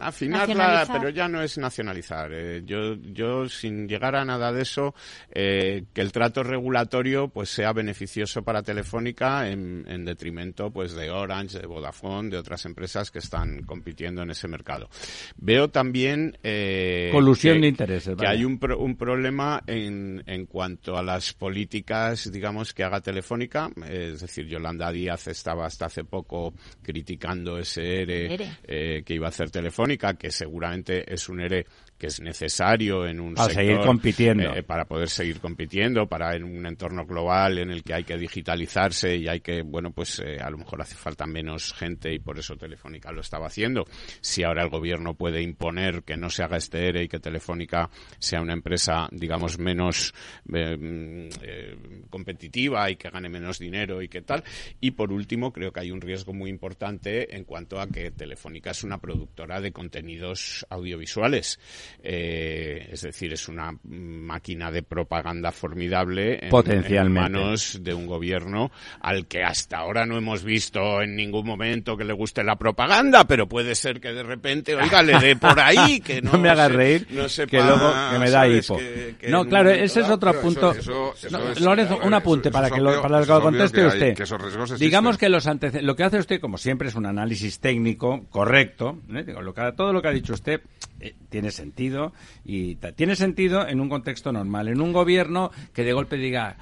afinarla, 0.00 0.86
pero 0.90 1.08
ya 1.08 1.28
no 1.28 1.42
es 1.42 1.58
nacionalizar. 1.58 2.30
Eh, 2.32 2.62
yo, 2.64 2.94
yo, 2.94 3.48
sin 3.48 3.88
llegar 3.88 4.14
a 4.16 4.24
nada 4.24 4.52
de 4.52 4.62
eso, 4.62 4.94
eh, 5.30 5.84
que 5.92 6.00
el 6.00 6.12
trato 6.12 6.42
regulatorio 6.42 7.28
pues 7.28 7.48
sea 7.50 7.72
beneficioso 7.72 8.42
para 8.42 8.62
Telefónica 8.62 9.48
en, 9.48 9.84
en, 9.88 10.04
detrimento 10.04 10.70
pues 10.70 10.94
de 10.94 11.10
Orange, 11.10 11.60
de 11.60 11.66
Vodafone, 11.66 12.30
de 12.30 12.38
otras 12.38 12.64
empresas 12.66 13.10
que 13.10 13.18
están 13.18 13.62
compitiendo 13.62 14.22
en 14.22 14.30
ese 14.30 14.48
mercado. 14.48 14.88
Veo 15.36 15.68
también 15.70 16.36
eh, 16.42 17.10
colusión 17.12 17.56
que, 17.56 17.60
de 17.60 17.68
intereses. 17.68 18.16
Que 18.16 18.26
hay 18.26 18.44
un, 18.44 18.60
un 18.78 18.96
problema 18.96 19.62
en, 19.66 20.22
en 20.26 20.46
cuanto 20.46 20.96
a 20.96 21.02
las 21.02 21.32
políticas, 21.32 22.30
digamos, 22.30 22.72
que 22.74 22.84
haga 22.84 23.00
Telefónica. 23.00 23.70
Es 23.88 24.20
decir, 24.20 24.46
Yolanda 24.46 24.92
Díaz 24.92 25.28
estaba 25.28 25.66
hasta 25.66 25.86
hace 25.86 26.04
poco 26.04 26.54
criticando 26.82 27.58
ese 27.58 27.73
eh, 27.82 29.02
que 29.04 29.14
iba 29.14 29.26
a 29.26 29.30
hacer 29.30 29.50
Telefónica, 29.50 30.14
que 30.14 30.30
seguramente 30.30 31.12
es 31.12 31.28
un 31.28 31.40
ERE 31.40 31.66
que 31.98 32.08
es 32.08 32.20
necesario 32.20 33.06
en 33.06 33.20
un 33.20 33.34
para 33.34 33.48
sector, 33.48 33.64
seguir 33.64 33.86
compitiendo. 33.86 34.54
eh, 34.54 34.62
para 34.62 34.84
poder 34.84 35.08
seguir 35.08 35.40
compitiendo 35.40 36.06
para 36.06 36.34
en 36.34 36.44
un 36.44 36.66
entorno 36.66 37.06
global 37.06 37.58
en 37.58 37.70
el 37.70 37.82
que 37.82 37.94
hay 37.94 38.04
que 38.04 38.16
digitalizarse 38.16 39.16
y 39.16 39.28
hay 39.28 39.40
que 39.40 39.62
bueno 39.62 39.92
pues 39.92 40.20
eh, 40.20 40.38
a 40.40 40.50
lo 40.50 40.58
mejor 40.58 40.82
hace 40.82 40.96
falta 40.96 41.26
menos 41.26 41.72
gente 41.72 42.12
y 42.12 42.18
por 42.18 42.38
eso 42.38 42.56
Telefónica 42.56 43.12
lo 43.12 43.20
estaba 43.20 43.46
haciendo. 43.46 43.84
Si 44.20 44.42
ahora 44.42 44.62
el 44.62 44.70
gobierno 44.70 45.14
puede 45.14 45.42
imponer 45.42 46.02
que 46.02 46.16
no 46.16 46.30
se 46.30 46.42
haga 46.42 46.56
este 46.56 46.88
ERE 46.88 47.04
y 47.04 47.08
que 47.08 47.20
Telefónica 47.20 47.90
sea 48.18 48.40
una 48.40 48.52
empresa 48.52 49.08
digamos 49.12 49.58
menos 49.58 50.12
eh, 50.52 51.76
competitiva 52.10 52.90
y 52.90 52.96
que 52.96 53.10
gane 53.10 53.28
menos 53.28 53.58
dinero 53.58 54.02
y 54.02 54.08
qué 54.08 54.22
tal. 54.22 54.42
Y 54.80 54.92
por 54.92 55.12
último 55.12 55.52
creo 55.52 55.72
que 55.72 55.80
hay 55.80 55.90
un 55.90 56.00
riesgo 56.00 56.32
muy 56.32 56.50
importante 56.50 57.36
en 57.36 57.44
cuanto 57.44 57.80
a 57.80 57.86
que 57.86 58.10
Telefónica 58.10 58.70
es 58.70 58.82
una 58.84 58.98
productora 58.98 59.60
de 59.60 59.72
contenidos 59.72 60.66
audiovisuales 60.70 61.58
eh, 62.02 62.88
es 62.92 63.02
decir, 63.02 63.32
es 63.32 63.48
una 63.48 63.72
máquina 63.84 64.70
de 64.70 64.82
propaganda 64.82 65.52
formidable 65.52 66.38
en, 66.44 66.50
Potencialmente. 66.50 66.98
en 67.28 67.32
manos 67.34 67.78
de 67.82 67.94
un 67.94 68.06
gobierno 68.06 68.70
al 69.00 69.26
que 69.26 69.42
hasta 69.42 69.78
ahora 69.78 70.06
no 70.06 70.16
hemos 70.16 70.44
visto 70.44 71.02
en 71.02 71.16
ningún 71.16 71.46
momento 71.46 71.96
que 71.96 72.04
le 72.04 72.12
guste 72.12 72.44
la 72.44 72.56
propaganda, 72.56 73.24
pero 73.24 73.48
puede 73.48 73.74
ser 73.74 74.00
que 74.00 74.12
de 74.12 74.22
repente, 74.22 74.74
oiga, 74.74 75.02
le 75.02 75.18
dé 75.18 75.36
por 75.36 75.58
ahí, 75.58 76.00
que 76.04 76.20
no, 76.22 76.32
no 76.32 76.38
me 76.38 76.50
haga 76.50 76.66
se, 76.68 76.72
reír, 76.72 77.06
no 77.10 77.28
sepa, 77.28 77.50
que 77.50 77.56
luego 77.62 77.92
que 78.12 78.18
me 78.18 78.30
da 78.30 78.48
hipo. 78.48 78.76
Que- 78.78 79.14
que 79.18 79.28
no, 79.28 79.44
claro, 79.46 79.70
ese 79.70 80.00
es 80.00 80.08
otro 80.10 80.40
punto. 80.40 80.72
eso- 80.72 81.14
eso- 81.16 81.26
eso 81.26 81.38
No, 81.38 81.50
es- 81.52 81.60
Lorenzo, 81.60 81.98
un 82.04 82.14
apunte 82.14 82.50
para 82.50 82.70
que 82.70 82.80
lo, 82.80 83.00
para 83.02 83.20
lo 83.24 83.40
conteste 83.40 83.80
hay- 83.82 83.86
usted. 84.12 84.78
Digamos 84.78 85.18
que 85.18 85.28
los 85.28 85.46
antecedentes, 85.46 85.86
lo 85.86 85.96
que 85.96 86.04
hace 86.04 86.18
usted, 86.18 86.40
como 86.40 86.58
siempre, 86.58 86.88
es 86.88 86.94
un 86.94 87.06
análisis 87.06 87.58
técnico 87.60 88.24
correcto. 88.30 88.98
¿eh? 89.14 89.22
Digo, 89.24 89.40
lo 89.42 89.54
que, 89.54 89.72
todo 89.76 89.92
lo 89.92 90.02
que 90.02 90.08
ha 90.08 90.12
dicho 90.12 90.34
usted 90.34 90.60
eh, 91.04 91.14
tiene 91.28 91.50
sentido 91.50 92.14
y 92.44 92.76
tiene 92.96 93.14
sentido 93.14 93.68
en 93.68 93.78
un 93.78 93.90
contexto 93.90 94.32
normal, 94.32 94.68
en 94.68 94.80
un 94.80 94.94
gobierno 94.94 95.50
que 95.74 95.84
de 95.84 95.92
golpe 95.92 96.16
diga, 96.16 96.56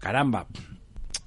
caramba. 0.00 0.48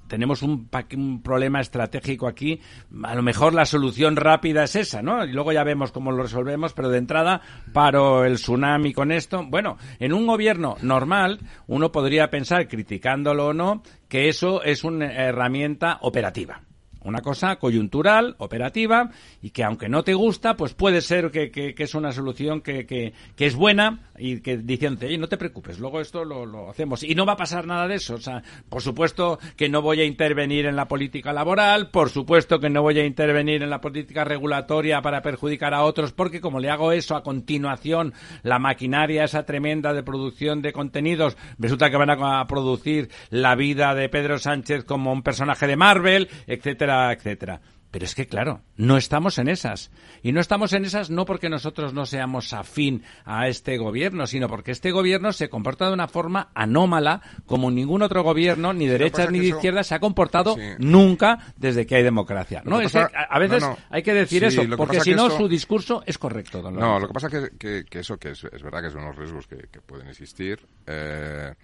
Tenemos 0.08 0.42
un, 0.42 0.68
un 0.96 1.22
problema 1.22 1.60
estratégico 1.60 2.28
aquí. 2.28 2.60
A 3.02 3.14
lo 3.14 3.22
mejor 3.22 3.54
la 3.54 3.64
solución 3.64 4.16
rápida 4.16 4.64
es 4.64 4.76
esa, 4.76 5.00
¿no? 5.00 5.24
Y 5.24 5.32
luego 5.32 5.52
ya 5.52 5.64
vemos 5.64 5.90
cómo 5.90 6.12
lo 6.12 6.22
resolvemos, 6.22 6.74
pero 6.74 6.90
de 6.90 6.98
entrada 6.98 7.40
paro 7.72 8.26
el 8.26 8.34
tsunami 8.34 8.92
con 8.92 9.10
esto. 9.10 9.42
Bueno, 9.46 9.78
en 9.98 10.12
un 10.12 10.26
gobierno 10.26 10.76
normal, 10.82 11.40
uno 11.66 11.90
podría 11.90 12.28
pensar, 12.28 12.68
criticándolo 12.68 13.48
o 13.48 13.54
no, 13.54 13.82
que 14.06 14.28
eso 14.28 14.62
es 14.62 14.84
una 14.84 15.10
herramienta 15.10 15.98
operativa. 16.02 16.60
Una 17.04 17.20
cosa 17.20 17.56
coyuntural, 17.56 18.34
operativa, 18.38 19.10
y 19.42 19.50
que 19.50 19.62
aunque 19.62 19.88
no 19.88 20.02
te 20.02 20.14
gusta, 20.14 20.56
pues 20.56 20.74
puede 20.74 21.00
ser 21.02 21.30
que, 21.30 21.50
que- 21.50 21.74
es 21.76 21.94
una 21.94 22.12
solución 22.12 22.60
que, 22.62 22.86
que- 22.86 23.12
es 23.38 23.54
buena 23.54 24.00
y 24.18 24.40
que 24.40 24.56
diciendo, 24.56 25.04
oye, 25.04 25.18
no 25.18 25.28
te 25.28 25.36
preocupes, 25.36 25.78
luego 25.78 26.00
esto 26.00 26.24
lo, 26.24 26.46
lo 26.46 26.70
hacemos. 26.70 27.02
Y 27.02 27.14
no 27.14 27.26
va 27.26 27.34
a 27.34 27.36
pasar 27.36 27.66
nada 27.66 27.86
de 27.86 27.96
eso. 27.96 28.14
O 28.14 28.18
sea, 28.20 28.42
por 28.70 28.80
supuesto 28.80 29.38
que 29.56 29.68
no 29.68 29.82
voy 29.82 30.00
a 30.00 30.04
intervenir 30.04 30.64
en 30.64 30.76
la 30.76 30.88
política 30.88 31.32
laboral, 31.34 31.90
por 31.90 32.08
supuesto 32.08 32.58
que 32.58 32.70
no 32.70 32.80
voy 32.80 32.98
a 33.00 33.04
intervenir 33.04 33.62
en 33.62 33.68
la 33.68 33.82
política 33.82 34.24
regulatoria 34.24 35.02
para 35.02 35.20
perjudicar 35.20 35.74
a 35.74 35.82
otros, 35.84 36.12
porque 36.12 36.40
como 36.40 36.58
le 36.58 36.70
hago 36.70 36.90
eso 36.92 37.16
a 37.16 37.22
continuación, 37.22 38.14
la 38.42 38.58
maquinaria 38.58 39.24
esa 39.24 39.44
tremenda 39.44 39.92
de 39.92 40.02
producción 40.02 40.62
de 40.62 40.72
contenidos, 40.72 41.36
resulta 41.58 41.90
que 41.90 41.96
van 41.98 42.10
a 42.10 42.46
producir 42.46 43.10
la 43.28 43.54
vida 43.56 43.94
de 43.94 44.08
Pedro 44.08 44.38
Sánchez 44.38 44.84
como 44.84 45.12
un 45.12 45.22
personaje 45.22 45.66
de 45.66 45.76
Marvel, 45.76 46.28
etcétera, 46.46 46.93
etcétera. 47.12 47.60
Pero 47.90 48.06
es 48.06 48.16
que, 48.16 48.26
claro, 48.26 48.60
no 48.76 48.96
estamos 48.96 49.38
en 49.38 49.46
esas. 49.46 49.92
Y 50.20 50.32
no 50.32 50.40
estamos 50.40 50.72
en 50.72 50.84
esas 50.84 51.10
no 51.10 51.24
porque 51.24 51.48
nosotros 51.48 51.94
no 51.94 52.06
seamos 52.06 52.52
afín 52.52 53.04
a 53.24 53.46
este 53.46 53.78
gobierno, 53.78 54.26
sino 54.26 54.48
porque 54.48 54.72
este 54.72 54.90
gobierno 54.90 55.32
se 55.32 55.48
comporta 55.48 55.86
de 55.86 55.92
una 55.94 56.08
forma 56.08 56.50
anómala, 56.56 57.22
como 57.46 57.70
ningún 57.70 58.02
otro 58.02 58.24
gobierno, 58.24 58.72
ni 58.72 58.86
de 58.86 58.94
derechas 58.94 59.30
ni 59.30 59.38
de 59.38 59.46
eso- 59.46 59.56
izquierdas, 59.58 59.86
se 59.86 59.94
ha 59.94 60.00
comportado 60.00 60.56
Sí. 60.56 60.60
nunca 60.80 61.38
desde 61.56 61.86
que 61.86 61.94
hay 61.94 62.02
democracia. 62.02 62.62
Lo 62.64 62.72
No, 62.72 62.78
que 62.80 62.86
es 62.86 62.92
pasa- 62.92 63.12
a 63.30 63.38
veces 63.38 63.62
no, 63.62 63.68
no. 63.70 63.78
hay 63.90 64.02
que 64.02 64.12
decir 64.14 64.40
Sí, 64.40 64.46
eso, 64.46 64.68
que 64.68 64.76
porque 64.76 65.00
si 65.00 65.14
no 65.14 65.26
esto- 65.28 65.38
su 65.38 65.48
discurso 65.48 66.02
es 66.04 66.18
correcto, 66.18 66.62
don 66.62 66.74
No, 66.74 66.98
lo 66.98 67.06
que 67.06 67.14
pasa 67.14 67.28
que, 67.28 67.50
que, 67.56 67.84
que 67.88 68.00
eso 68.00 68.16
que 68.18 68.30
es, 68.30 68.42
es 68.42 68.60
verdad 68.60 68.82
que 68.82 68.90
son 68.90 69.02
unos 69.04 69.14
riesgos 69.14 69.46
que, 69.46 69.68
que 69.70 69.80
pueden 69.80 70.08
existir. 70.08 70.66
Eh, 70.88 71.54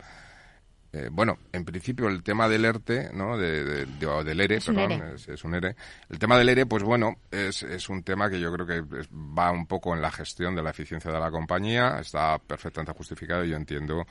eh, 0.92 1.08
bueno, 1.12 1.38
en 1.52 1.64
principio 1.64 2.08
el 2.08 2.22
tema 2.22 2.48
del 2.48 2.64
ERTE, 2.64 3.10
¿no? 3.14 3.38
De, 3.38 3.64
de- 3.64 3.86
de- 3.86 4.24
del 4.24 4.40
ERE, 4.40 4.56
Es 4.56 4.64
perdón, 4.66 4.92
ERE. 4.92 5.14
Es, 5.14 5.28
es 5.28 5.44
un 5.44 5.54
ERE. 5.54 5.76
El 6.08 6.18
tema 6.18 6.36
del 6.36 6.48
ERE, 6.48 6.66
pues 6.66 6.82
bueno, 6.82 7.16
es, 7.30 7.62
es 7.62 7.88
un 7.88 8.02
tema 8.02 8.28
que 8.28 8.40
yo 8.40 8.52
creo 8.52 8.66
que 8.66 8.98
es- 9.00 9.08
va 9.08 9.52
un 9.52 9.66
poco 9.66 9.94
en 9.94 10.02
la 10.02 10.10
gestión 10.10 10.54
de 10.56 10.62
la 10.62 10.70
eficiencia 10.70 11.10
de 11.12 11.20
la 11.20 11.30
compañía, 11.30 11.98
está 12.00 12.38
perfectamente 12.38 12.92
justificado 12.92 13.44
y 13.44 13.50
yo 13.50 13.56
entiendo. 13.56 14.06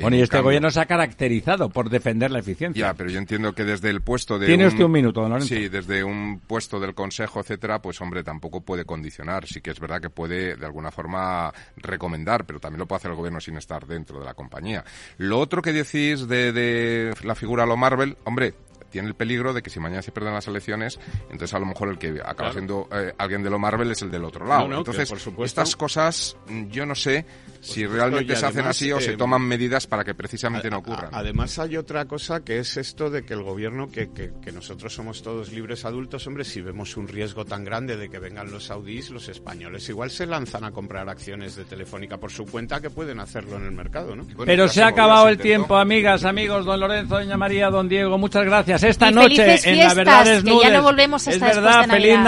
Bueno, 0.00 0.16
y 0.16 0.20
un 0.20 0.24
este 0.24 0.32
cambio- 0.36 0.44
gobierno 0.44 0.70
se 0.70 0.80
ha 0.80 0.86
caracterizado 0.86 1.70
por 1.70 1.88
defender 1.90 2.30
la 2.30 2.40
eficiencia. 2.40 2.86
Ya, 2.88 2.94
pero 2.94 3.10
yo 3.10 3.18
entiendo 3.18 3.54
que 3.54 3.64
desde 3.64 3.88
el 3.90 4.00
puesto 4.02 4.38
de 4.38 4.46
Tiene 4.46 4.66
usted 4.66 4.84
un 4.84 4.92
minuto, 4.92 5.20
don 5.22 5.30
Lorenzo. 5.30 5.54
Sí, 5.54 5.68
desde 5.68 6.04
un 6.04 6.40
puesto 6.46 6.78
del 6.78 6.94
Consejo, 6.94 7.40
etcétera, 7.40 7.80
pues 7.80 8.00
hombre, 8.00 8.22
tampoco 8.22 8.60
puede 8.60 8.84
condicionar. 8.84 9.46
Sí 9.46 9.60
que 9.60 9.70
es 9.70 9.80
verdad 9.80 10.00
que 10.00 10.10
puede 10.10 10.56
de 10.56 10.66
alguna 10.66 10.90
forma 10.90 11.52
recomendar, 11.76 12.44
pero 12.44 12.60
también 12.60 12.80
lo 12.80 12.86
puede 12.86 12.98
hacer 12.98 13.10
el 13.12 13.16
gobierno 13.16 13.40
sin 13.40 13.56
estar 13.56 13.86
dentro 13.86 14.18
de 14.18 14.24
la 14.26 14.34
compañía. 14.34 14.84
Lo 15.16 15.38
otro 15.38 15.62
que 15.62 15.72
decís 15.72 16.28
de, 16.28 16.52
de 16.52 17.14
la 17.24 17.34
figura 17.34 17.64
lo 17.64 17.76
Marvel, 17.76 18.16
hombre, 18.24 18.54
tiene 18.90 19.08
el 19.08 19.14
peligro 19.14 19.52
de 19.52 19.62
que 19.62 19.70
si 19.70 19.80
mañana 19.80 20.02
se 20.02 20.12
pierden 20.12 20.34
las 20.34 20.46
elecciones, 20.48 20.98
entonces 21.30 21.54
a 21.54 21.58
lo 21.58 21.66
mejor 21.66 21.88
el 21.90 21.98
que 21.98 22.08
acaba 22.20 22.34
Claro. 22.34 22.52
siendo 22.52 22.88
eh, 22.92 23.12
alguien 23.18 23.42
de 23.42 23.50
lo 23.50 23.58
Marvel 23.58 23.90
es 23.90 24.02
el 24.02 24.10
del 24.10 24.24
otro 24.24 24.46
lado. 24.46 24.62
No, 24.62 24.68
no, 24.68 24.74
que 24.76 24.78
entonces, 24.78 25.08
por 25.08 25.18
supuesto- 25.18 25.60
estas 25.62 25.76
cosas, 25.76 26.36
mm, 26.48 26.66
yo 26.68 26.86
no 26.86 26.94
sé 26.94 27.24
si 27.60 27.82
supuesto, 27.82 27.94
realmente 27.96 28.36
se 28.36 28.46
hacen 28.46 28.66
así 28.66 28.92
o 28.92 29.00
se 29.00 29.12
eh, 29.12 29.16
toman 29.16 29.42
medidas 29.42 29.86
para 29.86 30.04
que 30.04 30.14
precisamente 30.14 30.68
A- 30.68 30.70
no 30.70 30.76
a- 30.76 30.80
ocurran. 30.80 31.10
Además 31.12 31.58
hay 31.58 31.76
otra 31.76 32.04
cosa 32.06 32.44
que 32.44 32.58
es 32.58 32.76
esto 32.76 33.10
de 33.10 33.24
que 33.24 33.34
el 33.34 33.42
gobierno, 33.42 33.88
que, 33.90 34.10
que, 34.12 34.32
que 34.42 34.52
nosotros 34.52 34.94
somos 34.94 35.22
todos 35.22 35.52
libres 35.52 35.84
adultos, 35.84 36.26
hombre, 36.26 36.44
si 36.44 36.60
vemos 36.60 36.96
un 36.96 37.08
riesgo 37.08 37.44
tan 37.44 37.64
grande 37.64 37.96
de 37.96 38.08
que 38.08 38.18
vengan 38.18 38.50
los 38.50 38.64
saudíes, 38.66 39.10
los 39.10 39.28
españoles 39.28 39.88
igual 39.88 40.10
se 40.10 40.26
lanzan 40.26 40.64
a 40.64 40.70
comprar 40.70 41.08
acciones 41.08 41.56
de 41.56 41.64
Telefónica 41.64 42.16
por 42.18 42.30
su 42.30 42.44
cuenta 42.46 42.80
que 42.80 42.90
pueden 42.90 43.20
hacerlo 43.20 43.56
en 43.56 43.64
el 43.64 43.72
mercado, 43.72 44.14
¿no? 44.16 44.24
Bueno, 44.24 44.44
Pero 44.46 44.68
se 44.68 44.82
ha 44.82 44.88
acabado 44.88 45.28
el 45.28 45.38
tiempo, 45.38 45.76
amigas, 45.76 46.24
amigos, 46.24 46.64
don 46.64 46.78
Lorenzo, 46.80 47.16
doña 47.16 47.36
María, 47.36 47.70
don 47.70 47.88
Diego, 47.88 48.16
muchas 48.18 48.44
gracias. 48.44 48.77
Esta 48.82 49.10
Y 49.10 49.14
noche 49.14 49.36
felices 49.36 49.66
en 49.66 49.78
La 49.78 49.94
Verdad 49.94 50.22
que 50.22 50.28
ya 50.28 50.34
Desnudes. 50.36 50.72
no 50.72 50.82
volvemos 50.82 51.26
Es 51.26 51.34
después 51.34 51.56
verdad, 51.56 51.82
de 51.86 51.92
feliz 51.92 52.18
Navidad. 52.18 52.24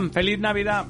Navidad, 0.00 0.12
feliz 0.12 0.38
Navidad. 0.38 0.86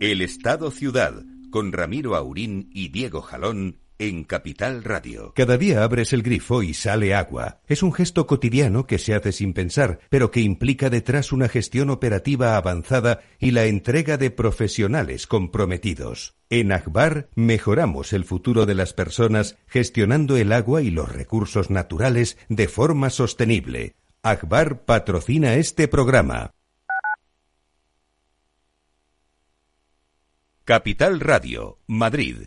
El 0.00 0.20
Estado 0.20 0.70
Ciudad, 0.70 1.24
con 1.50 1.72
Ramiro 1.72 2.16
Aurín 2.16 2.68
y 2.72 2.88
Diego 2.88 3.22
Jalón 3.22 3.76
en 4.02 4.24
Capital 4.24 4.82
Radio. 4.82 5.32
Cada 5.36 5.56
día 5.56 5.84
abres 5.84 6.12
el 6.12 6.22
grifo 6.22 6.64
y 6.64 6.74
sale 6.74 7.14
agua. 7.14 7.60
Es 7.68 7.84
un 7.84 7.92
gesto 7.92 8.26
cotidiano 8.26 8.84
que 8.84 8.98
se 8.98 9.14
hace 9.14 9.30
sin 9.30 9.52
pensar, 9.52 10.00
pero 10.10 10.32
que 10.32 10.40
implica 10.40 10.90
detrás 10.90 11.30
una 11.30 11.48
gestión 11.48 11.88
operativa 11.88 12.56
avanzada 12.56 13.20
y 13.38 13.52
la 13.52 13.66
entrega 13.66 14.16
de 14.16 14.32
profesionales 14.32 15.28
comprometidos. 15.28 16.34
En 16.50 16.72
Akbar 16.72 17.28
mejoramos 17.36 18.12
el 18.12 18.24
futuro 18.24 18.66
de 18.66 18.74
las 18.74 18.92
personas 18.92 19.56
gestionando 19.68 20.36
el 20.36 20.52
agua 20.52 20.82
y 20.82 20.90
los 20.90 21.10
recursos 21.10 21.70
naturales 21.70 22.36
de 22.48 22.66
forma 22.66 23.08
sostenible. 23.08 23.94
Akbar 24.24 24.84
patrocina 24.84 25.54
este 25.54 25.86
programa. 25.86 26.54
Capital 30.64 31.20
Radio, 31.20 31.80
Madrid, 31.86 32.46